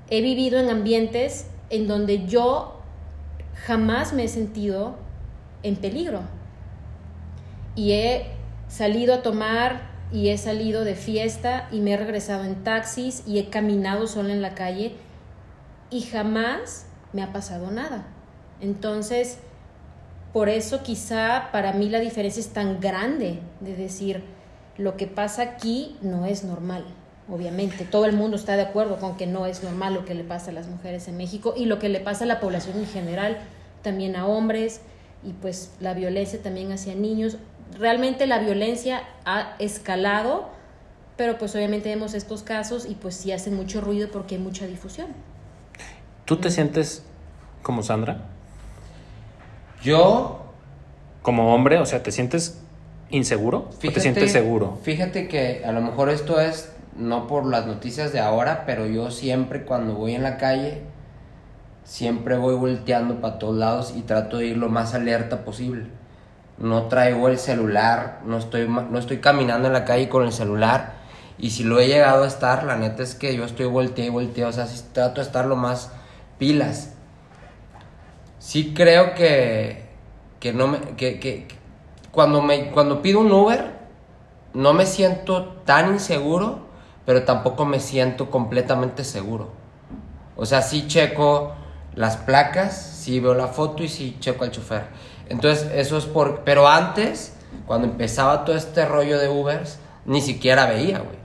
he 0.10 0.22
vivido 0.22 0.60
en 0.60 0.70
ambientes 0.70 1.48
en 1.70 1.88
donde 1.88 2.26
yo 2.26 2.82
jamás 3.66 4.14
me 4.14 4.26
he 4.26 4.28
sentido 4.28 4.96
en 5.64 5.76
peligro. 5.76 6.22
Y 7.76 7.94
he 7.94 8.26
salido 8.68 9.14
a 9.14 9.22
tomar 9.22 9.90
y 10.12 10.30
he 10.30 10.38
salido 10.38 10.84
de 10.84 10.96
fiesta 10.96 11.70
y 11.72 11.80
me 11.80 11.94
he 11.94 11.98
regresado 11.98 12.44
en 12.44 12.64
taxis 12.64 13.24
y 13.26 13.40
he 13.40 13.50
caminado 13.50 14.08
sola 14.08 14.34
en 14.34 14.42
la 14.42 14.56
calle 14.56 14.96
y 15.90 16.02
jamás 16.02 16.88
me 17.14 17.24
ha 17.24 17.32
pasado 17.32 17.72
nada. 17.72 18.06
Entonces, 18.60 19.40
por 20.34 20.50
eso 20.50 20.84
quizá 20.84 21.50
para 21.52 21.74
mí 21.74 21.90
la 21.90 22.00
diferencia 22.00 22.40
es 22.40 22.50
tan 22.50 22.80
grande 22.80 23.40
de 23.60 23.76
decir, 23.76 24.24
lo 24.78 24.98
que 24.98 25.08
pasa 25.08 25.42
aquí 25.42 25.98
no 26.02 26.26
es 26.26 26.44
normal. 26.44 26.86
Obviamente, 27.30 27.86
todo 27.86 28.06
el 28.06 28.14
mundo 28.14 28.36
está 28.36 28.56
de 28.56 28.64
acuerdo 28.64 28.98
con 28.98 29.16
que 29.16 29.28
no 29.28 29.46
es 29.46 29.64
normal 29.64 29.94
lo 29.94 30.06
que 30.06 30.16
le 30.16 30.24
pasa 30.24 30.52
a 30.52 30.54
las 30.54 30.68
mujeres 30.68 31.08
en 31.08 31.18
México 31.18 31.54
y 31.56 31.66
lo 31.66 31.80
que 31.80 31.90
le 31.90 32.00
pasa 32.00 32.26
a 32.26 32.28
la 32.28 32.40
población 32.40 32.78
en 32.78 32.88
general, 32.88 33.38
también 33.84 34.16
a 34.16 34.26
hombres 34.26 34.82
y 35.24 35.34
pues 35.34 35.72
la 35.80 35.94
violencia 35.94 36.42
también 36.42 36.72
hacia 36.72 36.96
niños. 36.96 37.38
Realmente 37.80 38.28
la 38.28 38.40
violencia 38.40 39.04
ha 39.24 39.56
escalado, 39.60 40.50
pero 41.16 41.38
pues 41.38 41.56
obviamente 41.56 41.90
vemos 41.90 42.14
estos 42.14 42.44
casos 42.44 42.86
y 42.86 42.96
pues 42.96 43.16
sí 43.16 43.32
hacen 43.32 43.56
mucho 43.56 43.80
ruido 43.82 44.10
porque 44.12 44.36
hay 44.36 44.42
mucha 44.42 44.68
difusión. 44.68 45.08
¿Tú 46.26 46.38
te 46.38 46.50
sientes 46.50 47.04
como 47.62 47.84
Sandra? 47.84 48.22
Yo, 49.82 50.38
Como 51.22 51.54
hombre, 51.54 51.78
o 51.78 51.86
sea, 51.86 52.02
¿te 52.02 52.12
sientes 52.12 52.61
inseguro 53.12 53.70
o 53.70 53.92
te 53.92 54.00
sientes 54.00 54.32
seguro? 54.32 54.80
Fíjate 54.84 55.28
que 55.28 55.64
a 55.66 55.72
lo 55.72 55.82
mejor 55.82 56.10
esto 56.10 56.40
es 56.40 56.72
no 56.96 57.28
por 57.28 57.46
las 57.46 57.66
noticias 57.68 58.12
de 58.12 58.20
ahora, 58.20 58.64
pero 58.66 58.86
yo 58.86 59.12
siempre 59.12 59.64
cuando 59.64 59.96
voy 59.96 60.16
en 60.16 60.24
la 60.24 60.38
calle, 60.38 60.82
siempre 61.84 62.38
voy 62.38 62.56
volteando 62.56 63.22
para 63.22 63.40
todos 63.40 63.56
lados 63.56 63.94
y 63.96 64.02
trato 64.02 64.38
de 64.38 64.48
ir 64.48 64.58
lo 64.58 64.70
más 64.70 64.94
alerta 64.94 65.44
posible. 65.44 65.86
No 66.58 66.84
traigo 66.84 67.28
el 67.28 67.38
celular, 67.38 68.20
no 68.26 68.38
estoy, 68.38 68.68
no 68.68 68.98
estoy 69.00 69.18
caminando 69.18 69.68
en 69.68 69.74
la 69.74 69.86
calle 69.86 70.10
con 70.10 70.26
el 70.26 70.32
celular. 70.32 71.02
Y 71.38 71.52
si 71.52 71.64
lo 71.64 71.80
he 71.80 71.88
llegado 71.88 72.24
a 72.24 72.28
estar, 72.28 72.66
la 72.66 72.76
neta 72.76 73.02
es 73.02 73.16
que 73.16 73.36
yo 73.36 73.46
estoy 73.46 73.66
volteado 73.66 74.12
y 74.12 74.14
volteado. 74.14 74.52
O 74.52 74.54
sea, 74.54 74.68
sí 74.68 74.84
trato 74.94 75.22
de 75.22 75.28
estar 75.28 75.46
lo 75.46 75.56
más 75.56 75.92
pilas. 76.38 76.94
Sí 78.38 78.74
creo 78.76 79.16
que, 79.16 79.86
que 80.40 80.54
no 80.54 80.68
me, 80.68 80.80
que, 80.98 81.20
que 81.20 81.48
cuando 82.12 82.42
me, 82.42 82.72
cuando 82.72 83.02
pido 83.02 83.20
un 83.20 83.32
Uber, 83.32 83.72
no 84.54 84.74
me 84.74 84.86
siento 84.86 85.46
tan 85.66 85.94
inseguro, 85.94 86.60
pero 87.06 87.24
tampoco 87.24 87.66
me 87.66 87.80
siento 87.80 88.30
completamente 88.30 89.04
seguro. 89.04 89.50
O 90.36 90.46
sea, 90.46 90.62
sí 90.62 90.88
checo 90.88 91.54
las 91.96 92.18
placas, 92.18 92.76
sí 92.76 93.20
veo 93.20 93.34
la 93.34 93.48
foto 93.48 93.84
y 93.84 93.90
sí 93.90 94.18
checo 94.20 94.44
al 94.44 94.52
chofer. 94.52 94.86
Entonces, 95.30 95.72
eso 95.74 95.98
es 95.98 96.06
por... 96.06 96.42
Pero 96.42 96.68
antes, 96.68 97.36
cuando 97.66 97.88
empezaba 97.88 98.44
todo 98.44 98.56
este 98.56 98.86
rollo 98.86 99.18
de 99.18 99.30
Ubers, 99.30 99.80
ni 100.06 100.22
siquiera 100.22 100.66
veía, 100.66 101.00
güey. 101.00 101.21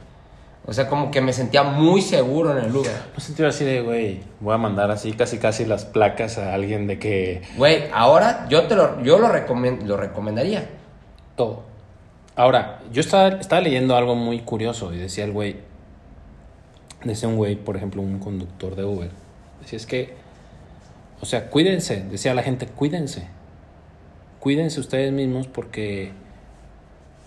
O 0.68 0.72
sea, 0.72 0.88
como 0.88 1.12
que 1.12 1.20
me 1.20 1.32
sentía 1.32 1.62
muy 1.62 2.02
seguro 2.02 2.50
en 2.58 2.64
el 2.64 2.74
Uber. 2.74 2.90
No 3.14 3.20
sentí 3.20 3.44
así 3.44 3.64
de, 3.64 3.82
güey, 3.82 4.20
voy 4.40 4.52
a 4.54 4.58
mandar 4.58 4.90
así 4.90 5.12
casi 5.12 5.38
casi 5.38 5.64
las 5.64 5.84
placas 5.84 6.38
a 6.38 6.54
alguien 6.54 6.86
de 6.88 6.98
que 6.98 7.42
Güey, 7.56 7.84
ahora 7.94 8.46
yo 8.48 8.66
te 8.66 8.74
lo, 8.74 9.00
yo 9.02 9.18
lo, 9.18 9.28
recomen- 9.28 9.82
lo 9.82 9.96
recomendaría. 9.96 10.68
todo. 11.36 11.62
Ahora, 12.34 12.80
yo 12.92 13.00
estaba, 13.00 13.28
estaba 13.28 13.62
leyendo 13.62 13.96
algo 13.96 14.14
muy 14.14 14.40
curioso 14.40 14.92
y 14.92 14.98
decía 14.98 15.24
el 15.24 15.32
güey, 15.32 15.56
decía 17.04 17.28
un 17.28 17.36
güey, 17.36 17.56
por 17.56 17.76
ejemplo, 17.76 18.02
un 18.02 18.18
conductor 18.18 18.74
de 18.76 18.84
Uber, 18.84 19.10
decía 19.62 19.76
es 19.78 19.86
que, 19.86 20.14
o 21.20 21.24
sea, 21.26 21.48
cuídense, 21.48 22.04
decía 22.10 22.34
la 22.34 22.42
gente, 22.42 22.66
cuídense, 22.66 23.28
cuídense 24.40 24.80
ustedes 24.80 25.12
mismos 25.12 25.46
porque 25.46 26.12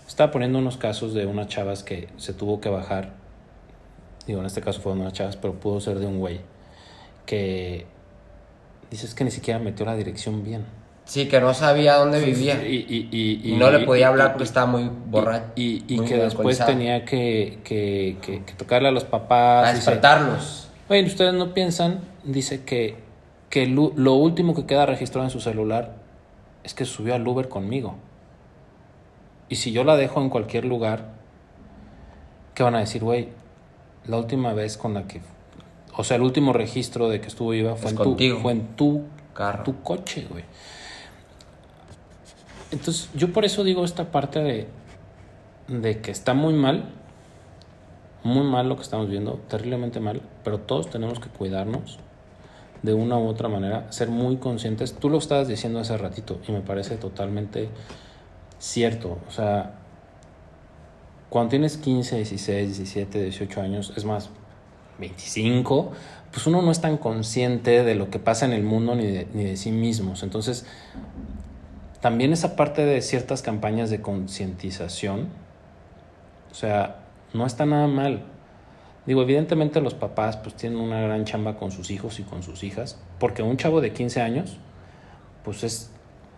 estaba 0.06 0.30
poniendo 0.30 0.58
unos 0.58 0.76
casos 0.76 1.12
de 1.14 1.26
unas 1.26 1.48
chavas 1.48 1.82
que 1.82 2.08
se 2.16 2.32
tuvo 2.32 2.60
que 2.60 2.68
bajar, 2.68 3.14
digo, 4.26 4.40
en 4.40 4.46
este 4.46 4.60
caso 4.60 4.80
fueron 4.80 5.00
unas 5.00 5.12
chavas, 5.12 5.36
pero 5.36 5.54
pudo 5.54 5.80
ser 5.80 5.98
de 5.98 6.06
un 6.06 6.18
güey, 6.18 6.40
que 7.26 7.86
dices 8.90 9.14
que 9.14 9.24
ni 9.24 9.30
siquiera 9.30 9.58
metió 9.60 9.84
la 9.86 9.96
dirección 9.96 10.44
bien. 10.44 10.64
Sí, 11.04 11.26
que 11.26 11.40
no 11.40 11.52
sabía 11.54 11.96
dónde 11.96 12.20
vivía. 12.20 12.64
Y, 12.66 12.86
y- 12.88 13.08
y- 13.10 13.52
Y 13.54 13.56
no 13.56 13.70
le 13.70 13.80
podía 13.80 14.08
hablar 14.08 14.32
porque 14.32 14.44
estaba 14.44 14.66
muy 14.66 14.88
borracho. 15.06 15.46
y, 15.56 15.84
y 15.88 15.96
muy 15.96 16.06
que 16.06 16.16
después 16.16 16.58
tenía 16.64 17.04
que, 17.04 17.58
que, 17.64 18.16
que- 18.22 18.44
que 18.44 18.52
tocarle 18.54 18.88
a 18.88 18.92
los 18.92 19.04
papás. 19.04 19.68
A 19.68 19.72
despertarlos. 19.74 20.68
Oye, 20.88 21.02
ustedes 21.04 21.34
no 21.34 21.52
piensan, 21.52 22.00
dice 22.22 22.64
que, 22.64 22.96
que 23.48 23.66
lo, 23.66 23.92
lo 23.96 24.14
último 24.14 24.54
que 24.54 24.66
queda 24.66 24.86
registrado 24.86 25.24
en 25.24 25.30
su 25.30 25.40
celular 25.40 25.96
es 26.62 26.74
que 26.74 26.84
subió 26.84 27.14
al 27.14 27.26
Uber 27.26 27.48
conmigo. 27.48 27.96
Y 29.48 29.56
si 29.56 29.72
yo 29.72 29.82
la 29.82 29.96
dejo 29.96 30.20
en 30.20 30.28
cualquier 30.30 30.64
lugar, 30.64 31.06
¿qué 32.54 32.62
van 32.62 32.76
a 32.76 32.80
decir, 32.80 33.02
güey? 33.02 33.28
La 34.06 34.16
última 34.16 34.52
vez 34.54 34.76
con 34.76 34.94
la 34.94 35.06
que 35.06 35.20
o 35.96 36.04
sea, 36.04 36.16
el 36.16 36.22
último 36.22 36.52
registro 36.52 37.08
de 37.08 37.20
que 37.20 37.28
estuvo 37.28 37.50
viva 37.50 37.76
fue, 37.76 37.90
en 37.90 37.96
tu, 37.96 38.04
contigo. 38.04 38.40
fue 38.40 38.52
en 38.52 38.76
tu, 38.76 39.04
Carro. 39.34 39.64
tu 39.64 39.82
coche, 39.82 40.26
güey. 40.30 40.44
Entonces, 42.70 43.10
yo 43.14 43.32
por 43.32 43.44
eso 43.44 43.64
digo 43.64 43.84
esta 43.84 44.10
parte 44.10 44.38
de, 44.38 44.68
de 45.68 46.00
que 46.00 46.10
está 46.10 46.32
muy 46.32 46.54
mal, 46.54 46.84
muy 48.22 48.44
mal 48.44 48.68
lo 48.68 48.76
que 48.76 48.82
estamos 48.82 49.08
viendo, 49.10 49.40
terriblemente 49.48 49.98
mal, 49.98 50.22
pero 50.44 50.58
todos 50.58 50.88
tenemos 50.88 51.18
que 51.18 51.28
cuidarnos 51.28 51.98
de 52.82 52.94
una 52.94 53.18
u 53.18 53.26
otra 53.26 53.48
manera, 53.48 53.90
ser 53.92 54.08
muy 54.08 54.36
conscientes. 54.36 54.94
Tú 54.94 55.10
lo 55.10 55.18
estabas 55.18 55.48
diciendo 55.48 55.80
hace 55.80 55.98
ratito 55.98 56.40
y 56.48 56.52
me 56.52 56.60
parece 56.60 56.96
totalmente 56.96 57.68
cierto. 58.58 59.18
O 59.28 59.30
sea, 59.32 59.79
cuando 61.30 61.50
tienes 61.50 61.76
15, 61.78 62.16
16, 62.16 62.76
17, 62.76 63.22
18 63.22 63.60
años, 63.60 63.92
es 63.96 64.04
más, 64.04 64.30
25, 64.98 65.92
pues 66.32 66.46
uno 66.46 66.62
no 66.62 66.70
es 66.70 66.80
tan 66.80 66.96
consciente 66.96 67.82
de 67.82 67.94
lo 67.94 68.10
que 68.10 68.18
pasa 68.18 68.44
en 68.44 68.52
el 68.52 68.62
mundo 68.62 68.94
ni 68.94 69.06
de, 69.06 69.56
sí 69.56 69.72
mismos. 69.72 70.22
Entonces, 70.22 70.66
también 72.00 72.32
esa 72.32 72.56
parte 72.56 72.84
de 72.84 73.00
ciertas 73.00 73.42
campañas 73.42 73.90
de 73.90 74.00
concientización, 74.00 75.28
o 76.50 76.54
sea, 76.54 77.04
no 77.32 77.46
está 77.46 77.64
nada 77.64 77.86
mal. 77.86 78.24
Digo, 79.06 79.22
evidentemente 79.22 79.80
los 79.80 79.94
papás 79.94 80.36
pues 80.36 80.54
tienen 80.54 80.78
una 80.78 81.00
gran 81.00 81.24
chamba 81.24 81.56
con 81.56 81.70
sus 81.70 81.90
hijos 81.90 82.20
y 82.20 82.22
con 82.22 82.42
sus 82.42 82.62
hijas, 82.62 83.00
porque 83.18 83.42
un 83.42 83.56
chavo 83.56 83.80
de 83.80 83.92
15 83.92 84.20
años 84.20 84.58
pues 85.44 85.64
es 85.64 85.90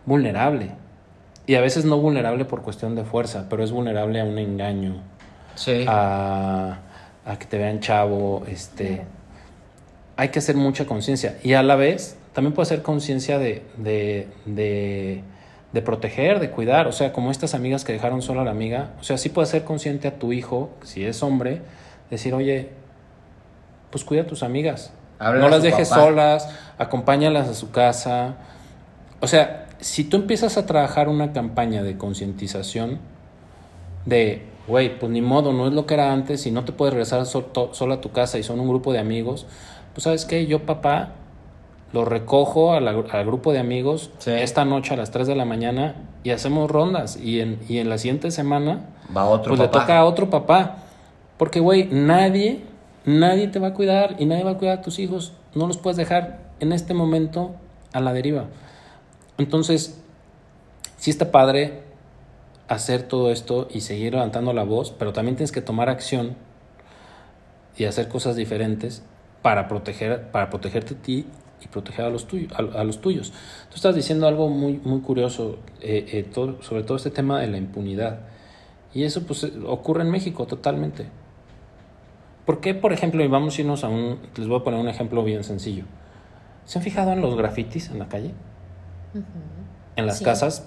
vulnerable. 0.07 0.71
Y 1.47 1.55
a 1.57 1.61
veces 1.61 1.85
no 1.85 1.99
vulnerable 1.99 2.45
por 2.45 2.63
cuestión 2.63 2.95
de 2.95 3.05
fuerza, 3.05 3.47
pero 3.51 3.65
es 3.65 3.73
vulnerable 3.73 4.21
a 4.21 4.25
un 4.25 4.39
engaño, 4.39 5.03
Sí. 5.55 5.85
a, 5.89 6.79
a 7.27 7.39
que 7.39 7.47
te 7.47 7.59
vean 7.59 7.81
chavo, 7.81 8.45
este... 8.47 9.05
Hay 10.17 10.29
que 10.29 10.39
hacer 10.39 10.57
mucha 10.57 10.85
conciencia. 10.87 11.39
Y 11.43 11.55
a 11.55 11.63
la 11.63 11.75
vez, 11.75 12.17
también 12.33 12.53
puede 12.55 12.67
ser 12.67 12.83
conciencia 12.83 13.39
de, 13.39 13.63
de, 13.79 14.29
de, 14.45 15.23
de 15.73 15.83
proteger, 15.83 16.39
de 16.39 16.51
cuidar. 16.51 16.87
O 16.87 16.93
sea, 16.93 17.13
como 17.13 17.31
estas 17.31 17.55
amigas 17.55 17.83
que 17.85 17.93
dejaron 17.95 18.21
sola 18.23 18.43
a 18.43 18.45
la 18.45 18.51
amiga. 18.51 18.91
O 19.01 19.05
sea, 19.05 19.17
sí 19.19 19.31
puede 19.31 19.47
ser 19.47 19.65
consciente 19.65 20.07
a 20.09 20.19
tu 20.19 20.33
hijo, 20.33 20.71
si 20.85 21.05
es 21.05 21.23
hombre, 21.23 21.63
decir, 22.11 22.35
oye, 22.35 22.69
pues 23.91 24.05
cuida 24.05 24.23
a 24.23 24.27
tus 24.27 24.43
amigas. 24.43 24.93
Háblale 25.19 25.41
no 25.41 25.47
a 25.47 25.51
las 25.51 25.63
dejes 25.63 25.89
papá. 25.89 26.03
solas, 26.03 26.49
acompáñalas 26.79 27.49
a 27.49 27.55
su 27.55 27.71
casa. 27.71 28.35
O 29.21 29.27
sea, 29.27 29.67
si 29.83 30.05
tú 30.05 30.17
empiezas 30.17 30.57
a 30.57 30.65
trabajar 30.67 31.09
una 31.09 31.33
campaña 31.33 31.83
de 31.83 31.97
concientización 31.99 32.99
de, 34.07 34.43
güey, 34.67 34.99
pues 34.99 35.13
ni 35.13 35.21
modo, 35.23 35.53
no 35.53 35.67
es 35.69 35.73
lo 35.75 35.87
que 35.87 35.95
era 35.95 36.13
antes 36.13 36.47
y 36.47 36.51
no 36.51 36.65
te 36.65 36.73
puedes 36.73 36.93
regresar 36.95 37.25
sol- 37.27 37.47
to- 37.53 37.75
solo 37.75 37.95
a 37.95 38.01
tu 38.01 38.11
casa 38.11 38.39
y 38.39 38.43
son 38.43 38.61
un 38.61 38.69
grupo 38.69 38.93
de 38.93 38.99
amigos, 38.99 39.47
pues 39.95 40.05
sabes 40.05 40.25
qué, 40.25 40.47
yo 40.47 40.65
papá 40.67 41.11
lo 41.93 42.05
recojo 42.05 42.79
la- 42.81 42.91
al 42.93 43.27
grupo 43.27 43.53
de 43.53 43.59
amigos 43.59 44.11
Sí. 44.19 44.31
esta 44.31 44.65
noche 44.65 44.95
a 44.95 44.97
las 44.97 45.11
3 45.11 45.27
de 45.27 45.35
la 45.37 45.45
mañana 45.45 45.95
y 46.25 46.31
hacemos 46.31 46.71
rondas 46.71 47.19
y 47.23 47.41
en, 47.41 47.59
y 47.69 47.79
en 47.79 47.89
la 47.91 47.99
siguiente 47.99 48.31
semana 48.31 48.87
Va 49.15 49.27
otro 49.27 49.51
pues 49.51 49.61
le 49.61 49.69
toca 49.69 49.99
a 49.99 50.05
otro 50.07 50.31
papá. 50.31 50.77
Porque, 51.37 51.61
güey, 51.61 51.89
nadie, 51.91 52.61
nadie 53.05 53.49
te 53.49 53.59
va 53.59 53.69
a 53.69 53.75
cuidar 53.75 54.15
y 54.19 54.25
nadie 54.27 54.43
va 54.45 54.53
a 54.53 54.59
cuidar 54.59 54.79
a 54.79 54.83
tus 54.83 54.99
hijos. 55.01 55.33
No 55.55 55.67
los 55.67 55.77
puedes 55.77 55.97
dejar 55.99 56.39
en 56.61 56.73
este 56.73 56.95
momento 56.95 57.51
a 57.93 58.01
la 58.01 58.13
deriva. 58.15 58.45
Entonces, 59.39 60.01
sí 60.97 61.11
está 61.11 61.31
padre 61.31 61.83
hacer 62.69 63.03
todo 63.03 63.31
esto 63.31 63.69
y 63.71 63.81
seguir 63.81 64.15
levantando 64.15 64.53
la 64.53 64.65
voz, 64.65 64.93
pero 64.93 65.13
también 65.13 65.37
tienes 65.37 65.53
que 65.53 65.61
tomar 65.61 65.89
acción 65.89 66.37
y 67.77 67.85
hacer 67.85 68.09
cosas 68.09 68.37
diferentes 68.37 69.03
para 69.43 69.69
proteger, 69.69 70.31
para 70.31 70.51
protegerte 70.51 70.95
a 70.95 70.97
ti 70.99 71.27
y 71.63 71.69
proteger 71.69 72.05
a 72.05 72.11
los, 72.11 72.27
tuyos 72.27 72.53
a, 72.53 72.85
los 72.85 73.01
tuyos. 73.01 73.33
Tú 73.69 73.77
estás 73.77 73.95
diciendo 73.95 74.27
algo 74.27 74.49
muy, 74.49 74.81
muy 74.85 75.01
curioso, 75.01 75.59
eh, 75.81 76.07
eh, 76.13 76.31
sobre 76.61 76.83
todo 76.83 76.97
este 76.97 77.11
tema 77.11 77.41
de 77.41 77.49
la 77.49 77.59
impunidad. 77.59 78.21
Y 78.95 79.05
eso 79.05 79.25
pues 79.27 79.45
eh, 79.45 79.53
ocurre 79.67 80.03
en 80.03 80.11
México 80.11 80.47
totalmente. 80.47 81.07
¿Por 82.47 82.61
qué, 82.61 82.75
por 82.75 82.93
ejemplo, 82.93 83.23
y 83.23 83.29
vamos 83.29 83.57
a 83.57 83.61
irnos 83.61 83.85
a 83.85 83.89
un, 83.89 84.19
les 84.37 84.49
voy 84.49 84.61
a 84.61 84.65
poner 84.65 84.81
un 84.81 84.89
ejemplo 84.89 85.23
bien 85.23 85.45
sencillo. 85.45 85.85
¿Se 86.65 86.79
han 86.79 86.85
fijado 86.85 87.13
en 87.13 87.21
los 87.21 87.37
grafitis 87.37 87.91
en 87.91 87.99
la 87.99 88.09
calle? 88.09 88.33
En 89.97 90.07
las 90.07 90.19
Sí. 90.19 90.25
casas 90.25 90.67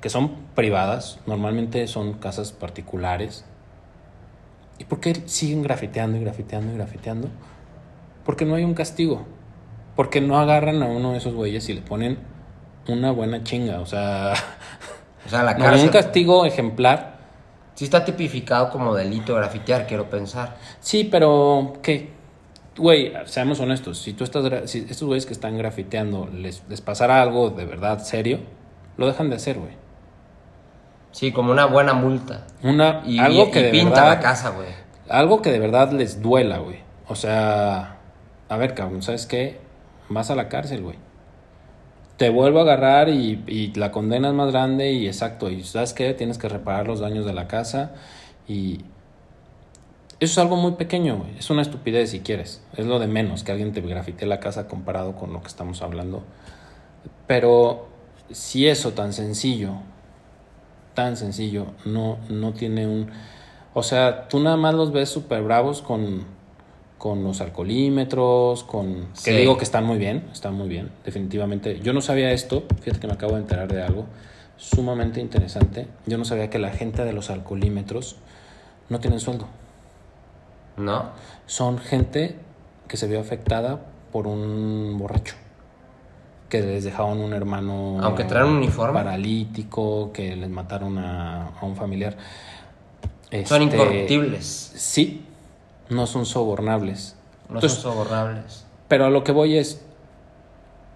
que 0.00 0.10
son 0.10 0.32
privadas, 0.54 1.18
normalmente 1.26 1.86
son 1.86 2.14
casas 2.14 2.52
particulares. 2.52 3.44
¿Y 4.78 4.84
por 4.84 5.00
qué 5.00 5.14
siguen 5.26 5.62
grafiteando 5.62 6.18
y 6.18 6.20
grafiteando 6.20 6.72
y 6.72 6.76
grafiteando? 6.76 7.28
Porque 8.24 8.44
no 8.44 8.54
hay 8.56 8.64
un 8.64 8.74
castigo. 8.74 9.24
Porque 9.96 10.20
no 10.20 10.38
agarran 10.38 10.82
a 10.82 10.86
uno 10.86 11.12
de 11.12 11.18
esos 11.18 11.34
güeyes 11.34 11.68
y 11.68 11.74
le 11.74 11.80
ponen 11.80 12.18
una 12.88 13.12
buena 13.12 13.44
chinga. 13.44 13.80
O 13.80 13.86
sea, 13.86 14.34
O 15.26 15.28
sea, 15.28 15.42
la 15.44 15.54
no 15.58 15.68
hay 15.68 15.82
un 15.82 15.88
castigo 15.88 16.44
ejemplar. 16.44 17.14
Sí 17.74 17.84
está 17.84 18.04
tipificado 18.04 18.70
como 18.70 18.94
delito 18.94 19.34
grafitear, 19.34 19.86
quiero 19.86 20.10
pensar. 20.10 20.56
Sí, 20.80 21.04
pero 21.04 21.74
¿qué? 21.82 22.12
Güey, 22.76 23.12
seamos 23.26 23.60
honestos. 23.60 23.98
Si 23.98 24.12
tú 24.14 24.24
estás, 24.24 24.70
si 24.70 24.80
estos 24.80 25.04
güeyes 25.06 25.26
que 25.26 25.32
están 25.32 25.56
grafiteando 25.56 26.28
les, 26.32 26.62
les 26.68 26.80
pasara 26.80 27.22
algo 27.22 27.50
de 27.50 27.64
verdad 27.64 28.00
serio, 28.00 28.40
lo 28.96 29.06
dejan 29.06 29.30
de 29.30 29.36
hacer, 29.36 29.58
güey. 29.58 29.72
Sí, 31.12 31.30
como 31.30 31.52
una 31.52 31.66
buena 31.66 31.92
multa. 31.94 32.46
Una, 32.62 33.02
Y, 33.06 33.18
algo 33.18 33.46
y 33.46 33.50
que 33.52 33.62
de 33.62 33.70
pinta 33.70 34.02
verdad, 34.02 34.08
la 34.08 34.20
casa, 34.20 34.50
güey. 34.50 34.66
algo 35.08 35.40
que 35.40 35.52
de 35.52 35.60
verdad 35.60 35.92
les 35.92 36.20
duela, 36.20 36.58
güey. 36.58 36.78
O 37.06 37.14
sea, 37.14 37.98
a 38.48 38.56
ver, 38.56 38.74
cabrón, 38.74 39.02
¿sabes 39.02 39.26
qué? 39.26 39.60
Vas 40.08 40.30
a 40.30 40.34
la 40.34 40.48
cárcel, 40.48 40.82
güey. 40.82 40.96
Te 42.16 42.30
vuelvo 42.30 42.58
a 42.60 42.62
agarrar 42.62 43.08
y, 43.08 43.44
y 43.46 43.72
la 43.74 43.92
condena 43.92 44.28
es 44.28 44.34
más 44.34 44.50
grande 44.50 44.92
y 44.92 45.06
exacto. 45.06 45.48
Y 45.50 45.62
¿sabes 45.62 45.92
qué? 45.94 46.12
Tienes 46.14 46.38
que 46.38 46.48
reparar 46.48 46.88
los 46.88 46.98
daños 47.00 47.24
de 47.24 47.32
la 47.34 47.46
casa 47.46 47.92
y... 48.48 48.80
Eso 50.24 50.32
es 50.32 50.38
algo 50.38 50.56
muy 50.56 50.72
pequeño, 50.72 51.18
güey. 51.18 51.36
Es 51.38 51.50
una 51.50 51.60
estupidez 51.60 52.10
si 52.10 52.20
quieres. 52.20 52.62
Es 52.76 52.86
lo 52.86 52.98
de 52.98 53.06
menos 53.06 53.44
que 53.44 53.52
alguien 53.52 53.72
te 53.72 53.82
grafitee 53.82 54.26
la 54.26 54.40
casa 54.40 54.68
comparado 54.68 55.14
con 55.16 55.32
lo 55.34 55.42
que 55.42 55.48
estamos 55.48 55.82
hablando. 55.82 56.22
Pero 57.26 57.88
si 58.30 58.66
eso 58.66 58.92
tan 58.92 59.12
sencillo, 59.12 59.72
tan 60.94 61.18
sencillo, 61.18 61.66
no, 61.84 62.16
no 62.30 62.54
tiene 62.54 62.86
un... 62.86 63.10
O 63.74 63.82
sea, 63.82 64.28
tú 64.28 64.40
nada 64.40 64.56
más 64.56 64.74
los 64.74 64.92
ves 64.92 65.10
súper 65.10 65.42
bravos 65.42 65.82
con, 65.82 66.24
con 66.96 67.22
los 67.22 67.42
alcoholímetros, 67.42 68.64
con... 68.64 69.08
Que 69.12 69.32
Sí. 69.32 69.32
digo 69.32 69.58
que 69.58 69.64
están 69.64 69.84
muy 69.84 69.98
bien, 69.98 70.24
están 70.32 70.54
muy 70.54 70.68
bien, 70.68 70.90
definitivamente. 71.04 71.80
Yo 71.80 71.92
no 71.92 72.00
sabía 72.00 72.32
esto, 72.32 72.64
fíjate 72.80 73.00
que 73.00 73.06
me 73.08 73.12
acabo 73.12 73.34
de 73.34 73.40
enterar 73.40 73.70
de 73.70 73.82
algo 73.82 74.06
sumamente 74.56 75.20
interesante. 75.20 75.86
Yo 76.06 76.16
no 76.16 76.24
sabía 76.24 76.48
que 76.48 76.58
la 76.58 76.70
gente 76.70 77.04
de 77.04 77.12
los 77.12 77.28
alcoholímetros 77.28 78.16
no 78.88 79.00
tienen 79.00 79.20
sueldo. 79.20 79.48
¿No? 80.76 81.10
Son 81.46 81.78
gente 81.78 82.36
que 82.88 82.96
se 82.96 83.06
vio 83.06 83.20
afectada 83.20 83.80
por 84.12 84.26
un 84.26 84.96
borracho. 84.98 85.34
Que 86.48 86.60
les 86.60 86.84
dejaron 86.84 87.18
un 87.20 87.32
hermano 87.32 87.98
Aunque 88.02 88.24
traen 88.24 88.46
un 88.46 88.56
uniforme. 88.58 88.94
paralítico, 88.94 90.12
que 90.12 90.36
les 90.36 90.48
mataron 90.50 90.98
a, 90.98 91.48
a 91.48 91.64
un 91.64 91.74
familiar. 91.76 92.16
Son 93.44 93.62
Este, 93.62 93.62
incorruptibles. 93.62 94.72
Sí, 94.76 95.24
no 95.88 96.06
son 96.06 96.26
sobornables. 96.26 97.16
No 97.48 97.56
Entonces, 97.56 97.78
son 97.80 97.92
sobornables. 97.92 98.64
pero 98.88 99.06
a 99.06 99.10
lo 99.10 99.24
que 99.24 99.32
voy 99.32 99.56
es, 99.58 99.84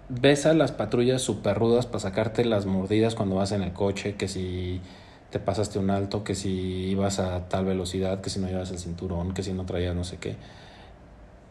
ves 0.07 0.45
a 0.45 0.53
las 0.53 0.71
patrullas 0.71 1.21
súper 1.21 1.57
rudas 1.57 1.85
para 1.85 1.99
sacarte 1.99 2.45
las 2.45 2.65
mordidas 2.65 3.15
cuando 3.15 3.35
vas 3.35 3.51
en 3.51 3.61
el 3.61 3.73
coche, 3.73 4.15
que 4.15 4.27
si 4.27 4.81
te 5.29 5.39
pasaste 5.39 5.77
un 5.79 5.89
alto, 5.91 6.23
que 6.23 6.35
si 6.35 6.49
ibas 6.89 7.19
a 7.19 7.47
tal 7.49 7.65
velocidad, 7.65 8.21
que 8.21 8.29
si 8.29 8.39
no 8.39 8.47
llevas 8.47 8.71
el 8.71 8.79
cinturón, 8.79 9.33
que 9.33 9.43
si 9.43 9.53
no 9.53 9.65
traías 9.65 9.95
no 9.95 10.03
sé 10.03 10.17
qué. 10.17 10.35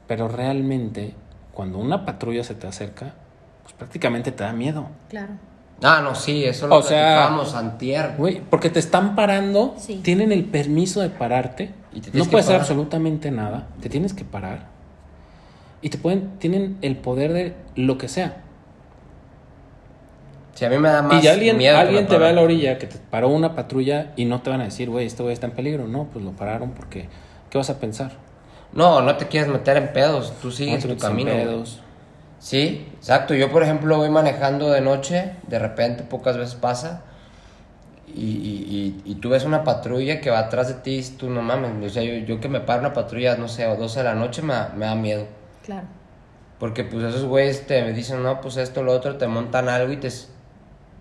Pero 0.07 0.29
realmente, 0.29 1.14
cuando 1.53 1.79
una 1.79 2.05
patrulla 2.05 2.43
se 2.43 2.55
te 2.55 2.66
acerca, 2.66 3.14
pues 3.62 3.74
prácticamente 3.74 4.33
te 4.33 4.43
da 4.43 4.53
miedo. 4.53 4.89
Claro. 5.09 5.35
Ah, 5.83 6.01
no, 6.03 6.16
sí, 6.16 6.45
eso 6.45 6.66
lo 6.66 6.76
O 6.76 6.83
sea, 6.83 6.99
platicábamos 6.99 7.55
antier. 7.55 8.14
Güey, 8.18 8.41
porque 8.51 8.68
te 8.68 8.81
están 8.81 9.14
parando, 9.14 9.74
Sí. 9.79 10.01
tienen 10.03 10.33
el 10.33 10.45
permiso 10.45 11.01
de 11.01 11.11
pararte, 11.11 11.72
Y 11.93 12.01
te 12.01 12.16
no 12.18 12.24
puedes 12.24 12.47
hacer 12.47 12.61
absolutamente 12.61 13.31
nada, 13.31 13.68
te 13.81 13.89
tienes 13.89 14.12
que 14.12 14.24
parar. 14.24 14.66
Y 15.81 15.91
te 15.91 15.99
pueden, 15.99 16.39
tienen 16.39 16.79
el 16.83 16.97
poder 16.97 17.33
de 17.33 17.55
lo 17.76 17.97
que 17.97 18.09
sea. 18.09 18.43
Si 20.59 20.65
a 20.65 20.71
mí 20.71 20.77
me 20.79 20.89
da 20.89 21.03
más 21.03 21.23
y 21.23 21.29
alguien, 21.29 21.57
miedo 21.57 21.79
alguien 21.79 22.09
te 22.09 22.19
ve 22.19 22.27
a 22.31 22.33
la 22.33 22.41
orilla 22.43 22.79
que 22.79 22.89
te 22.89 22.97
paró 22.99 23.29
una 23.29 23.55
patrulla 23.55 24.13
y 24.17 24.25
no 24.25 24.43
te 24.43 24.51
van 24.51 24.61
a 24.61 24.65
decir, 24.65 24.91
güey, 24.91 25.07
este 25.07 25.23
güey 25.23 25.33
está 25.33 25.47
en 25.47 25.53
peligro. 25.53 25.87
No, 25.87 26.09
pues 26.13 26.25
lo 26.25 26.33
pararon 26.33 26.73
porque, 26.73 27.09
¿qué 27.49 27.59
vas 27.59 27.71
a 27.71 27.79
pensar? 27.79 28.11
No, 28.73 29.01
no 29.01 29.17
te 29.17 29.29
quieres 29.29 29.49
meter 29.49 29.77
en 29.77 29.93
pedos. 29.93 30.33
Tú 30.43 30.49
No 30.49 30.53
sigues 30.55 30.83
te 30.83 30.89
tu 30.89 30.99
camino. 30.99 31.31
pedos. 31.31 31.81
Sí, 32.41 32.89
exacto. 32.97 33.35
Yo, 33.35 33.53
por 33.53 33.63
ejemplo, 33.63 33.99
voy 33.99 34.11
manejando 34.11 34.69
de 34.71 34.81
noche, 34.81 35.33
de 35.47 35.61
repente 35.61 36.03
pocas 36.03 36.37
veces 36.37 36.57
pasa, 36.57 37.03
y, 38.13 38.25
y, 38.25 39.01
y, 39.05 39.13
y 39.13 39.15
tú 39.17 39.29
ves 39.29 39.45
una 39.45 39.63
patrulla 39.63 40.21
que 40.21 40.31
va 40.31 40.41
atrás 40.41 40.67
de 40.67 40.75
ti 40.75 40.99
y 40.99 41.17
tú 41.17 41.31
no 41.31 41.41
mames. 41.41 41.71
O 41.85 41.89
sea, 41.95 42.03
yo, 42.03 42.15
yo 42.27 42.41
que 42.41 42.49
me 42.49 42.59
paro 42.59 42.81
una 42.81 42.93
patrulla, 42.95 43.37
no 43.37 43.47
sé, 43.47 43.63
a 43.65 43.77
12 43.77 44.01
de 44.01 44.05
la 44.05 44.15
noche 44.17 44.43
me, 44.43 44.55
da- 44.55 44.73
me 44.77 44.87
da 44.87 44.97
miedo. 44.97 45.27
Claro. 45.65 45.87
Porque 46.59 46.83
pues 46.83 47.05
esos 47.05 47.27
güeyes 47.27 47.65
te 47.69 47.93
dicen, 47.93 48.25
no, 48.25 48.41
pues 48.41 48.57
esto, 48.57 48.83
lo 48.83 48.93
otro, 48.93 49.17
te 49.19 49.29
montan 49.29 49.69
algo 49.69 49.93
y 49.93 49.99
te... 49.99 50.09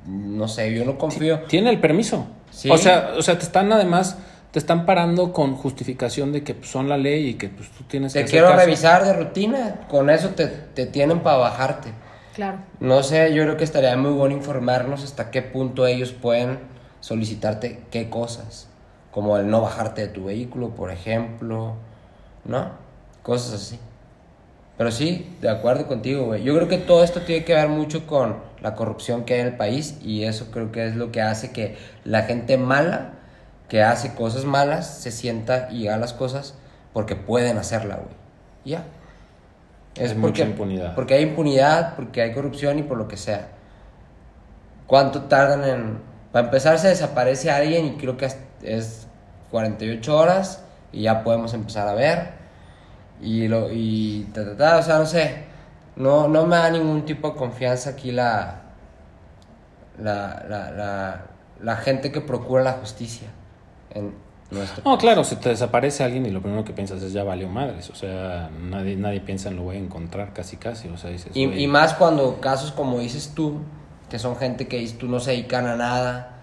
No 0.07 0.47
sé, 0.47 0.73
yo 0.73 0.85
no 0.85 0.97
confío. 0.97 1.41
Tiene 1.43 1.69
el 1.69 1.79
permiso. 1.79 2.25
Sí. 2.49 2.69
O 2.71 2.77
sea, 2.77 3.13
o 3.17 3.21
sea, 3.21 3.37
te 3.37 3.43
están 3.43 3.71
además, 3.71 4.17
te 4.51 4.59
están 4.59 4.85
parando 4.85 5.33
con 5.33 5.55
justificación 5.55 6.31
de 6.31 6.43
que 6.43 6.55
pues, 6.55 6.69
son 6.69 6.87
la 6.89 6.97
ley 6.97 7.27
y 7.29 7.33
que 7.35 7.49
pues 7.49 7.69
tú 7.71 7.83
tienes 7.83 8.13
que 8.13 8.19
Te 8.19 8.23
hacer 8.23 8.31
quiero 8.31 8.47
caso. 8.47 8.59
revisar 8.61 9.03
de 9.03 9.13
rutina, 9.13 9.81
con 9.89 10.09
eso 10.09 10.29
te, 10.29 10.47
te 10.47 10.85
tienen 10.85 11.19
para 11.19 11.37
bajarte. 11.37 11.89
Claro. 12.33 12.59
No 12.79 13.03
sé, 13.03 13.33
yo 13.33 13.43
creo 13.43 13.57
que 13.57 13.63
estaría 13.63 13.95
muy 13.97 14.11
bueno 14.11 14.35
informarnos 14.35 15.03
hasta 15.03 15.29
qué 15.31 15.41
punto 15.41 15.85
ellos 15.87 16.11
pueden 16.13 16.59
solicitarte 17.01 17.81
qué 17.91 18.09
cosas. 18.09 18.69
Como 19.11 19.37
el 19.37 19.49
no 19.49 19.61
bajarte 19.61 20.01
de 20.01 20.07
tu 20.07 20.25
vehículo, 20.25 20.69
por 20.69 20.91
ejemplo. 20.91 21.73
¿No? 22.45 22.69
Cosas 23.23 23.53
así. 23.53 23.79
Pero 24.77 24.91
sí, 24.91 25.35
de 25.41 25.49
acuerdo 25.49 25.87
contigo, 25.87 26.25
güey. 26.25 26.43
Yo 26.43 26.55
creo 26.55 26.67
que 26.67 26.77
todo 26.77 27.03
esto 27.03 27.21
tiene 27.21 27.43
que 27.43 27.53
ver 27.55 27.67
mucho 27.67 28.05
con 28.05 28.35
la 28.61 28.75
corrupción 28.75 29.23
que 29.23 29.35
hay 29.35 29.39
en 29.41 29.47
el 29.47 29.57
país 29.57 29.97
y 30.01 30.23
eso 30.23 30.51
creo 30.51 30.71
que 30.71 30.87
es 30.87 30.95
lo 30.95 31.11
que 31.11 31.21
hace 31.21 31.51
que 31.51 31.77
la 32.03 32.23
gente 32.23 32.57
mala, 32.57 33.13
que 33.69 33.83
hace 33.83 34.13
cosas 34.15 34.45
malas, 34.45 34.87
se 34.99 35.11
sienta 35.11 35.69
y 35.71 35.87
haga 35.87 35.97
las 35.97 36.13
cosas 36.13 36.55
porque 36.93 37.15
pueden 37.15 37.57
hacerla, 37.57 37.95
güey. 37.95 38.15
Ya. 38.65 38.83
Hay 39.99 40.13
mucha 40.15 40.43
impunidad. 40.43 40.95
Porque 40.95 41.15
hay 41.15 41.23
impunidad, 41.23 41.95
porque 41.95 42.21
hay 42.21 42.33
corrupción 42.33 42.79
y 42.79 42.83
por 42.83 42.97
lo 42.97 43.07
que 43.07 43.17
sea. 43.17 43.49
¿Cuánto 44.85 45.23
tardan 45.23 45.63
en...? 45.63 45.99
Para 46.31 46.45
empezar 46.45 46.77
se 46.77 46.89
desaparece 46.89 47.49
alguien 47.49 47.85
y 47.85 47.97
creo 47.97 48.17
que 48.17 48.25
es, 48.25 48.37
es 48.61 49.07
48 49.51 50.15
horas 50.15 50.63
y 50.91 51.03
ya 51.03 51.23
podemos 51.23 51.53
empezar 51.53 51.87
a 51.87 51.93
ver. 51.93 52.29
Y 53.21 53.47
lo... 53.47 53.71
Y 53.71 54.27
ta, 54.33 54.45
ta, 54.45 54.57
ta, 54.57 54.77
o 54.77 54.81
sea, 54.83 54.99
no 54.99 55.05
sé. 55.05 55.46
No, 55.97 56.27
no 56.27 56.45
me 56.45 56.55
da 56.55 56.69
ningún 56.69 57.03
tipo 57.05 57.31
de 57.31 57.35
confianza 57.35 57.91
aquí 57.91 58.11
la... 58.11 58.61
La, 59.99 60.45
la, 60.47 60.71
la, 60.71 61.21
la 61.63 61.75
gente 61.77 62.11
que 62.11 62.21
procura 62.21 62.61
la 62.63 62.73
justicia 62.73 63.27
en 63.89 64.13
nuestro 64.51 64.83
No, 64.85 64.95
claro, 64.99 65.23
se 65.23 65.37
te 65.37 65.49
desaparece 65.49 66.03
alguien 66.03 66.23
y 66.27 66.29
lo 66.29 66.39
primero 66.39 66.63
que 66.63 66.71
piensas 66.71 67.01
es 67.01 67.13
ya 67.13 67.23
valió 67.23 67.49
madres. 67.49 67.89
O 67.89 67.95
sea, 67.95 68.51
nadie, 68.61 68.95
nadie 68.95 69.21
piensa 69.21 69.49
en 69.49 69.55
lo 69.55 69.63
voy 69.63 69.77
a 69.77 69.79
encontrar 69.79 70.33
casi 70.33 70.57
casi. 70.57 70.87
O 70.89 70.97
sea, 70.97 71.09
dices, 71.09 71.31
Y, 71.35 71.65
más 71.65 71.95
cuando 71.95 72.39
casos 72.39 72.71
como 72.71 72.99
dices 72.99 73.31
tú, 73.33 73.61
que 74.07 74.19
son 74.19 74.35
gente 74.35 74.67
que 74.67 74.87
tú 74.89 75.07
no 75.07 75.19
se 75.19 75.31
dedican 75.31 75.65
a 75.65 75.75
nada 75.75 76.35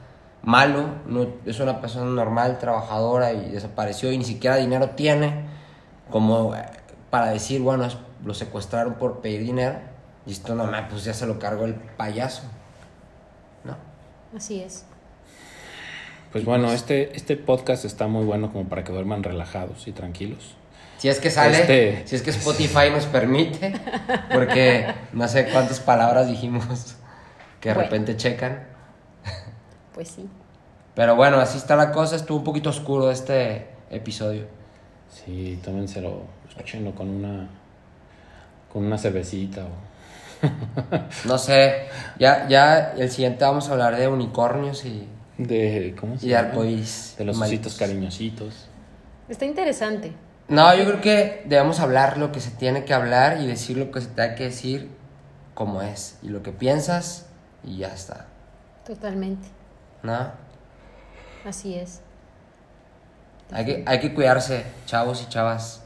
malo, 0.42 0.86
no, 1.06 1.28
es 1.46 1.60
una 1.60 1.80
persona 1.80 2.06
normal, 2.06 2.58
trabajadora 2.58 3.32
y 3.32 3.50
desapareció 3.50 4.10
y 4.10 4.18
ni 4.18 4.24
siquiera 4.24 4.56
dinero 4.56 4.90
tiene, 4.90 5.44
como 6.10 6.56
eh, 6.56 6.64
para 7.08 7.30
decir, 7.30 7.62
bueno, 7.62 7.84
es- 7.84 7.96
lo 8.24 8.34
secuestraron 8.34 8.94
por 8.94 9.20
pedir 9.20 9.42
dinero, 9.42 9.78
y 10.26 10.32
esto 10.32 10.54
no 10.54 10.64
mames, 10.64 10.90
pues 10.90 11.04
ya 11.04 11.14
se 11.14 11.26
lo 11.26 11.38
cargó 11.38 11.64
el 11.66 11.74
payaso, 11.74 12.42
¿no? 13.64 13.76
Así 14.36 14.60
es. 14.62 14.84
Pues 16.32 16.44
bueno, 16.44 16.72
este, 16.72 17.14
este 17.16 17.36
podcast 17.36 17.84
está 17.84 18.06
muy 18.08 18.24
bueno 18.24 18.50
como 18.52 18.68
para 18.68 18.82
que 18.82 18.92
duerman 18.92 19.22
relajados 19.22 19.86
y 19.86 19.92
tranquilos. 19.92 20.56
Si 20.98 21.08
es 21.08 21.20
que 21.20 21.30
sale, 21.30 21.60
Este- 21.60 22.02
si 22.06 22.16
es 22.16 22.22
que 22.22 22.30
Spotify 22.30 22.90
nos 22.90 23.06
permite, 23.06 23.74
porque 24.32 24.86
no 25.12 25.28
sé 25.28 25.48
cuántas 25.52 25.80
palabras 25.80 26.26
dijimos 26.28 26.96
que 27.60 27.68
de 27.68 27.74
Bueno. 27.74 27.88
repente 27.90 28.16
checan. 28.16 28.66
Pues 29.94 30.08
sí. 30.08 30.28
Pero 30.96 31.14
bueno, 31.14 31.38
así 31.38 31.58
está 31.58 31.76
la 31.76 31.92
cosa. 31.92 32.16
Estuvo 32.16 32.38
un 32.38 32.44
poquito 32.44 32.70
oscuro 32.70 33.10
este 33.10 33.68
episodio. 33.90 34.46
Sí, 35.08 35.60
tómenselo, 35.64 36.22
escúchenlo 36.48 36.94
con 36.94 37.08
una, 37.10 37.48
con 38.74 38.84
una 38.84 38.98
cervecita 38.98 39.64
o... 39.64 39.94
No 41.28 41.38
sé. 41.38 41.86
Ya, 42.18 42.46
ya 42.48 42.92
el 42.98 43.10
siguiente 43.10 43.44
vamos 43.44 43.68
a 43.68 43.72
hablar 43.72 43.96
de 43.96 44.08
unicornios 44.08 44.84
y, 44.84 45.08
De, 45.38 45.94
¿cómo 45.98 46.18
se 46.18 46.26
y 46.26 46.30
de 46.30 46.36
arcoíris. 46.36 47.14
De 47.16 47.24
los 47.24 47.38
Malitos. 47.38 47.72
ositos 47.72 47.78
cariñositos. 47.78 48.66
Está 49.28 49.46
interesante. 49.46 50.12
No, 50.48 50.74
yo 50.76 50.84
creo 50.84 51.00
que 51.00 51.42
debemos 51.46 51.80
hablar 51.80 52.18
lo 52.18 52.32
que 52.32 52.40
se 52.40 52.50
tiene 52.50 52.84
que 52.84 52.92
hablar 52.92 53.40
y 53.40 53.46
decir 53.46 53.78
lo 53.78 53.90
que 53.90 54.00
se 54.00 54.08
tenga 54.08 54.34
que 54.34 54.44
decir 54.44 54.90
como 55.54 55.80
es. 55.80 56.18
Y 56.22 56.28
lo 56.28 56.42
que 56.42 56.52
piensas 56.52 57.26
y 57.62 57.78
ya 57.78 57.94
está. 57.94 58.26
Totalmente. 58.84 59.48
¿No? 60.02 60.32
Así 61.46 61.74
es. 61.76 62.00
Hay 63.52 63.64
que, 63.64 63.84
hay 63.86 64.00
que 64.00 64.12
cuidarse, 64.12 64.64
chavos 64.84 65.22
y 65.22 65.28
chavas. 65.28 65.83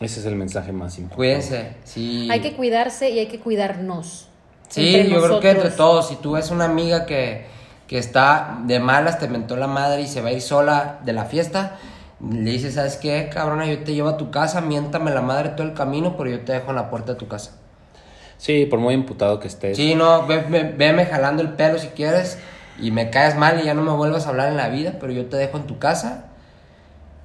Ese 0.00 0.20
es 0.20 0.26
el 0.26 0.34
mensaje 0.36 0.72
más 0.72 0.98
importante. 0.98 1.16
Cuídense. 1.16 1.76
Sí. 1.84 2.28
Hay 2.30 2.40
que 2.40 2.54
cuidarse 2.54 3.10
y 3.10 3.18
hay 3.20 3.26
que 3.28 3.38
cuidarnos. 3.40 4.28
Sí, 4.68 5.08
yo 5.08 5.22
creo 5.22 5.40
que 5.40 5.50
entre 5.50 5.70
todos, 5.70 6.08
si 6.08 6.16
tú 6.16 6.32
ves 6.32 6.50
una 6.50 6.64
amiga 6.64 7.06
que, 7.06 7.46
que 7.86 7.98
está 7.98 8.58
de 8.66 8.80
malas, 8.80 9.18
te 9.18 9.28
mentó 9.28 9.56
la 9.56 9.68
madre 9.68 10.02
y 10.02 10.08
se 10.08 10.20
va 10.20 10.30
a 10.30 10.32
ir 10.32 10.42
sola 10.42 10.98
de 11.04 11.12
la 11.12 11.26
fiesta, 11.26 11.76
le 12.20 12.50
dices, 12.50 12.74
¿sabes 12.74 12.96
qué, 12.96 13.28
cabrona? 13.32 13.66
Yo 13.66 13.84
te 13.84 13.94
llevo 13.94 14.08
a 14.08 14.16
tu 14.16 14.30
casa, 14.30 14.60
miéntame 14.60 15.12
la 15.12 15.20
madre 15.20 15.50
todo 15.50 15.66
el 15.66 15.74
camino, 15.74 16.16
pero 16.16 16.30
yo 16.30 16.40
te 16.40 16.52
dejo 16.54 16.70
en 16.70 16.76
la 16.76 16.90
puerta 16.90 17.12
de 17.12 17.18
tu 17.18 17.28
casa. 17.28 17.52
Sí, 18.36 18.66
por 18.66 18.80
muy 18.80 18.94
imputado 18.94 19.38
que 19.38 19.46
estés. 19.46 19.76
Sí, 19.76 19.94
no, 19.94 20.26
ve- 20.26 20.44
ve- 20.48 20.74
veme 20.76 21.06
jalando 21.06 21.40
el 21.42 21.50
pelo 21.50 21.78
si 21.78 21.88
quieres 21.88 22.38
y 22.80 22.90
me 22.90 23.10
caes 23.10 23.36
mal 23.36 23.60
y 23.60 23.64
ya 23.64 23.74
no 23.74 23.82
me 23.82 23.92
vuelvas 23.92 24.26
a 24.26 24.30
hablar 24.30 24.48
en 24.48 24.56
la 24.56 24.68
vida, 24.70 24.94
pero 24.98 25.12
yo 25.12 25.26
te 25.26 25.36
dejo 25.36 25.56
en 25.56 25.66
tu 25.68 25.78
casa 25.78 26.24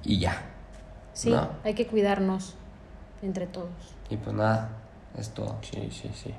y 0.04 0.18
ya. 0.20 0.42
Sí, 1.14 1.30
No. 1.30 1.48
hay 1.64 1.74
que 1.74 1.86
cuidarnos 1.88 2.54
entre 3.22 3.46
todos. 3.46 3.68
Y 4.10 4.16
pues 4.16 4.34
nada, 4.34 4.70
es 5.18 5.30
todo. 5.30 5.56
Sí, 5.62 5.88
sí, 5.90 6.10
sí. 6.14 6.34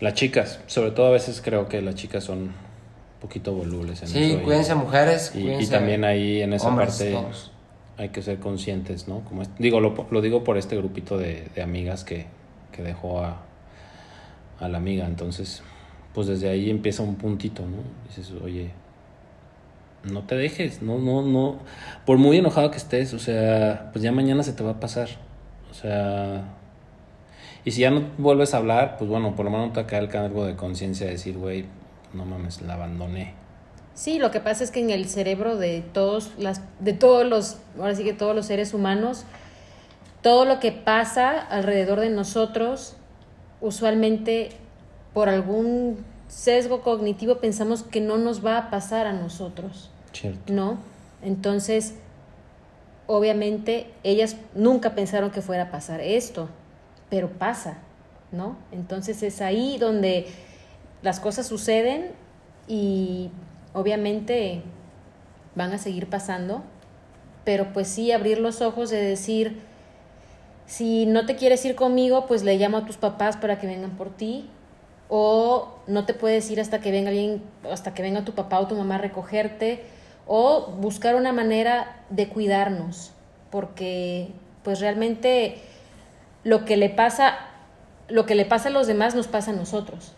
Las 0.00 0.14
chicas, 0.14 0.60
sobre 0.66 0.90
todo 0.90 1.06
a 1.06 1.10
veces 1.10 1.40
creo 1.42 1.68
que 1.68 1.80
las 1.82 1.94
chicas 1.94 2.24
son 2.24 2.38
un 2.38 2.52
poquito 3.20 3.52
volubles 3.54 4.02
en 4.02 4.08
Sí, 4.08 4.22
eso. 4.32 4.40
y- 4.40 4.42
cuídense 4.44 4.74
mujeres, 4.74 5.32
Y, 5.34 5.38
y 5.38 5.42
cuídense 5.44 5.72
también 5.72 6.04
ahí 6.04 6.42
en 6.42 6.52
esa 6.52 6.68
hombres, 6.68 6.88
parte 6.90 7.12
todos. 7.12 7.50
hay 7.96 8.10
que 8.10 8.20
ser 8.22 8.38
conscientes, 8.38 9.08
¿no? 9.08 9.20
Como 9.20 9.42
es- 9.42 9.50
digo, 9.58 9.80
lo, 9.80 10.06
lo 10.10 10.20
digo 10.20 10.44
por 10.44 10.58
este 10.58 10.76
grupito 10.76 11.16
de, 11.18 11.48
de 11.54 11.62
amigas 11.62 12.04
que, 12.04 12.26
que 12.72 12.82
dejó 12.82 13.20
a, 13.24 13.42
a 14.60 14.68
la 14.68 14.76
amiga. 14.78 15.06
Entonces, 15.06 15.62
pues 16.14 16.26
desde 16.26 16.50
ahí 16.50 16.68
empieza 16.70 17.02
un 17.02 17.16
puntito, 17.16 17.62
¿no? 17.62 17.78
Dices, 18.08 18.32
oye, 18.42 18.70
no 20.04 20.22
te 20.24 20.34
dejes, 20.36 20.82
no, 20.82 20.98
no, 20.98 21.22
no. 21.22 21.58
Por 22.04 22.18
muy 22.18 22.36
enojado 22.36 22.70
que 22.70 22.76
estés, 22.76 23.12
o 23.14 23.18
sea, 23.18 23.90
pues 23.92 24.02
ya 24.02 24.12
mañana 24.12 24.42
se 24.42 24.52
te 24.52 24.62
va 24.62 24.72
a 24.72 24.80
pasar. 24.80 25.08
O 25.76 25.80
sea, 25.82 26.44
y 27.64 27.72
si 27.72 27.82
ya 27.82 27.90
no 27.90 28.02
vuelves 28.16 28.54
a 28.54 28.58
hablar, 28.58 28.96
pues 28.96 29.10
bueno, 29.10 29.36
por 29.36 29.44
lo 29.44 29.50
menos 29.50 29.74
te 29.74 29.84
cae 29.84 30.00
el 30.00 30.08
cargo 30.08 30.46
de 30.46 30.56
conciencia 30.56 31.06
de 31.06 31.12
decir, 31.12 31.36
güey, 31.36 31.66
no 32.14 32.24
mames, 32.24 32.62
la 32.62 32.74
abandoné. 32.74 33.34
Sí, 33.92 34.18
lo 34.18 34.30
que 34.30 34.40
pasa 34.40 34.64
es 34.64 34.70
que 34.70 34.80
en 34.80 34.90
el 34.90 35.06
cerebro 35.06 35.56
de 35.56 35.82
todos 35.92 36.32
las, 36.38 36.62
de 36.80 36.92
todos 36.94 37.26
los, 37.26 37.58
ahora 37.78 37.94
sí 37.94 38.04
que 38.04 38.14
todos 38.14 38.34
los 38.34 38.46
seres 38.46 38.72
humanos, 38.72 39.24
todo 40.22 40.44
lo 40.44 40.60
que 40.60 40.72
pasa 40.72 41.38
alrededor 41.38 42.00
de 42.00 42.10
nosotros, 42.10 42.96
usualmente 43.60 44.50
por 45.12 45.28
algún 45.28 45.98
sesgo 46.28 46.82
cognitivo 46.82 47.36
pensamos 47.36 47.82
que 47.82 48.00
no 48.00 48.16
nos 48.16 48.44
va 48.44 48.58
a 48.58 48.70
pasar 48.70 49.06
a 49.06 49.12
nosotros. 49.12 49.90
Cierto. 50.12 50.52
¿no? 50.52 50.78
Entonces, 51.22 51.94
obviamente, 53.06 53.90
ellas 54.02 54.36
nunca 54.54 54.94
pensaron 54.94 55.30
que 55.30 55.42
fuera 55.42 55.64
a 55.64 55.70
pasar 55.70 56.00
esto, 56.00 56.48
pero 57.08 57.30
pasa, 57.30 57.78
¿no? 58.32 58.56
Entonces 58.72 59.22
es 59.22 59.40
ahí 59.40 59.78
donde 59.78 60.26
las 61.02 61.20
cosas 61.20 61.46
suceden 61.46 62.10
y 62.66 63.30
obviamente 63.72 64.62
van 65.54 65.72
a 65.72 65.78
seguir 65.78 66.08
pasando, 66.08 66.62
pero 67.44 67.72
pues 67.72 67.88
sí 67.88 68.12
abrir 68.12 68.38
los 68.38 68.60
ojos 68.60 68.90
de 68.90 69.00
decir, 69.00 69.60
si 70.66 71.06
no 71.06 71.26
te 71.26 71.36
quieres 71.36 71.64
ir 71.64 71.76
conmigo, 71.76 72.26
pues 72.26 72.42
le 72.42 72.56
llamo 72.56 72.78
a 72.78 72.84
tus 72.84 72.96
papás 72.96 73.36
para 73.36 73.58
que 73.58 73.66
vengan 73.66 73.92
por 73.92 74.10
ti. 74.10 74.50
O 75.08 75.68
no 75.86 76.04
te 76.04 76.14
puedes 76.14 76.50
ir 76.50 76.60
hasta 76.60 76.80
que 76.80 76.90
venga 76.90 77.10
alguien, 77.10 77.40
hasta 77.70 77.94
que 77.94 78.02
venga 78.02 78.24
tu 78.24 78.32
papá 78.32 78.58
o 78.58 78.66
tu 78.66 78.74
mamá 78.74 78.96
a 78.96 78.98
recogerte. 78.98 79.84
O 80.26 80.72
buscar 80.78 81.14
una 81.14 81.32
manera 81.32 82.02
de 82.10 82.28
cuidarnos. 82.28 83.12
Porque 83.50 84.28
pues 84.62 84.80
realmente 84.80 85.62
lo 86.42 86.64
que 86.64 86.76
le 86.76 86.90
pasa, 86.90 87.36
lo 88.08 88.26
que 88.26 88.34
le 88.34 88.44
pasa 88.44 88.68
a 88.68 88.72
los 88.72 88.86
demás 88.86 89.14
nos 89.14 89.28
pasa 89.28 89.52
a 89.52 89.54
nosotros. 89.54 90.12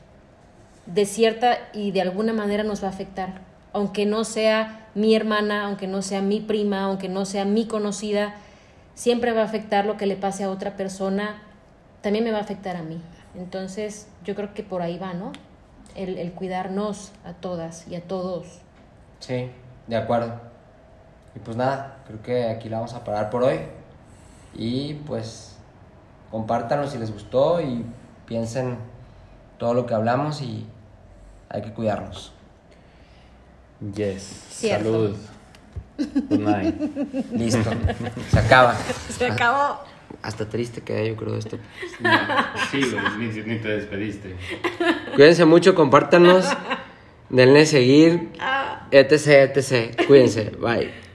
De 0.86 1.04
cierta 1.04 1.59
y 1.72 1.90
de 1.90 2.00
alguna 2.00 2.32
manera 2.32 2.64
nos 2.64 2.82
va 2.82 2.88
a 2.88 2.90
afectar. 2.90 3.42
Aunque 3.72 4.06
no 4.06 4.24
sea 4.24 4.88
mi 4.94 5.14
hermana, 5.14 5.64
aunque 5.64 5.86
no 5.86 6.02
sea 6.02 6.22
mi 6.22 6.40
prima, 6.40 6.84
aunque 6.84 7.09
no 7.09 7.24
sea 7.24 7.44
mi 7.44 7.66
conocida, 7.66 8.34
siempre 8.94 9.32
va 9.32 9.42
a 9.42 9.44
afectar 9.44 9.86
lo 9.86 9.96
que 9.96 10.06
le 10.06 10.16
pase 10.16 10.44
a 10.44 10.50
otra 10.50 10.76
persona, 10.76 11.42
también 12.00 12.24
me 12.24 12.32
va 12.32 12.38
a 12.38 12.42
afectar 12.42 12.76
a 12.76 12.82
mí. 12.82 13.00
Entonces, 13.36 14.09
yo 14.24 14.34
creo 14.34 14.54
que 14.54 14.62
por 14.62 14.82
ahí 14.82 14.98
va, 14.98 15.14
¿no? 15.14 15.32
El, 15.94 16.18
el 16.18 16.32
cuidarnos 16.32 17.12
a 17.24 17.32
todas 17.32 17.86
y 17.88 17.94
a 17.94 18.00
todos. 18.00 18.61
Sí, 19.20 19.50
de 19.89 19.97
acuerdo. 19.97 20.32
Y 21.34 21.39
pues 21.41 21.57
nada, 21.57 21.99
creo 22.07 22.22
que 22.22 22.49
aquí 22.49 22.68
la 22.68 22.78
vamos 22.78 22.95
a 22.95 23.05
parar 23.05 23.30
por 23.30 23.43
hoy. 23.43 23.61
Y 24.55 24.95
pues 24.95 25.57
compártanlo 26.30 26.86
si 26.89 26.99
les 26.99 27.12
gustó 27.12 27.61
y 27.61 27.84
piensen 28.26 28.78
todo 29.59 29.74
lo 29.74 29.86
que 29.86 29.95
hablamos 29.95 30.41
y 30.43 30.66
hay 31.49 31.62
que 31.62 31.72
cuidarnos. 31.72 32.32
Yes. 33.95 34.47
Cierto. 34.51 34.84
Salud. 34.84 35.16
Good 36.28 36.39
night. 36.41 36.74
Listo. 37.32 37.70
Se 38.30 38.39
acaba. 38.39 38.74
Se 39.11 39.26
acabó. 39.26 39.80
Hasta 40.22 40.49
triste 40.49 40.80
quedé 40.80 41.09
yo 41.09 41.16
creo 41.16 41.32
de 41.32 41.39
esto. 41.39 41.59
Sí, 42.70 42.80
güey, 42.80 43.18
ni, 43.18 43.43
ni 43.43 43.59
te 43.59 43.68
despediste. 43.68 44.36
Cuídense 45.14 45.45
mucho, 45.45 45.74
compártanos. 45.74 46.47
Denle 47.30 47.66
seguir. 47.66 48.20
etc, 48.90 49.56
etc. 49.56 50.06
Cuídense. 50.06 50.52
Bye. 50.60 51.07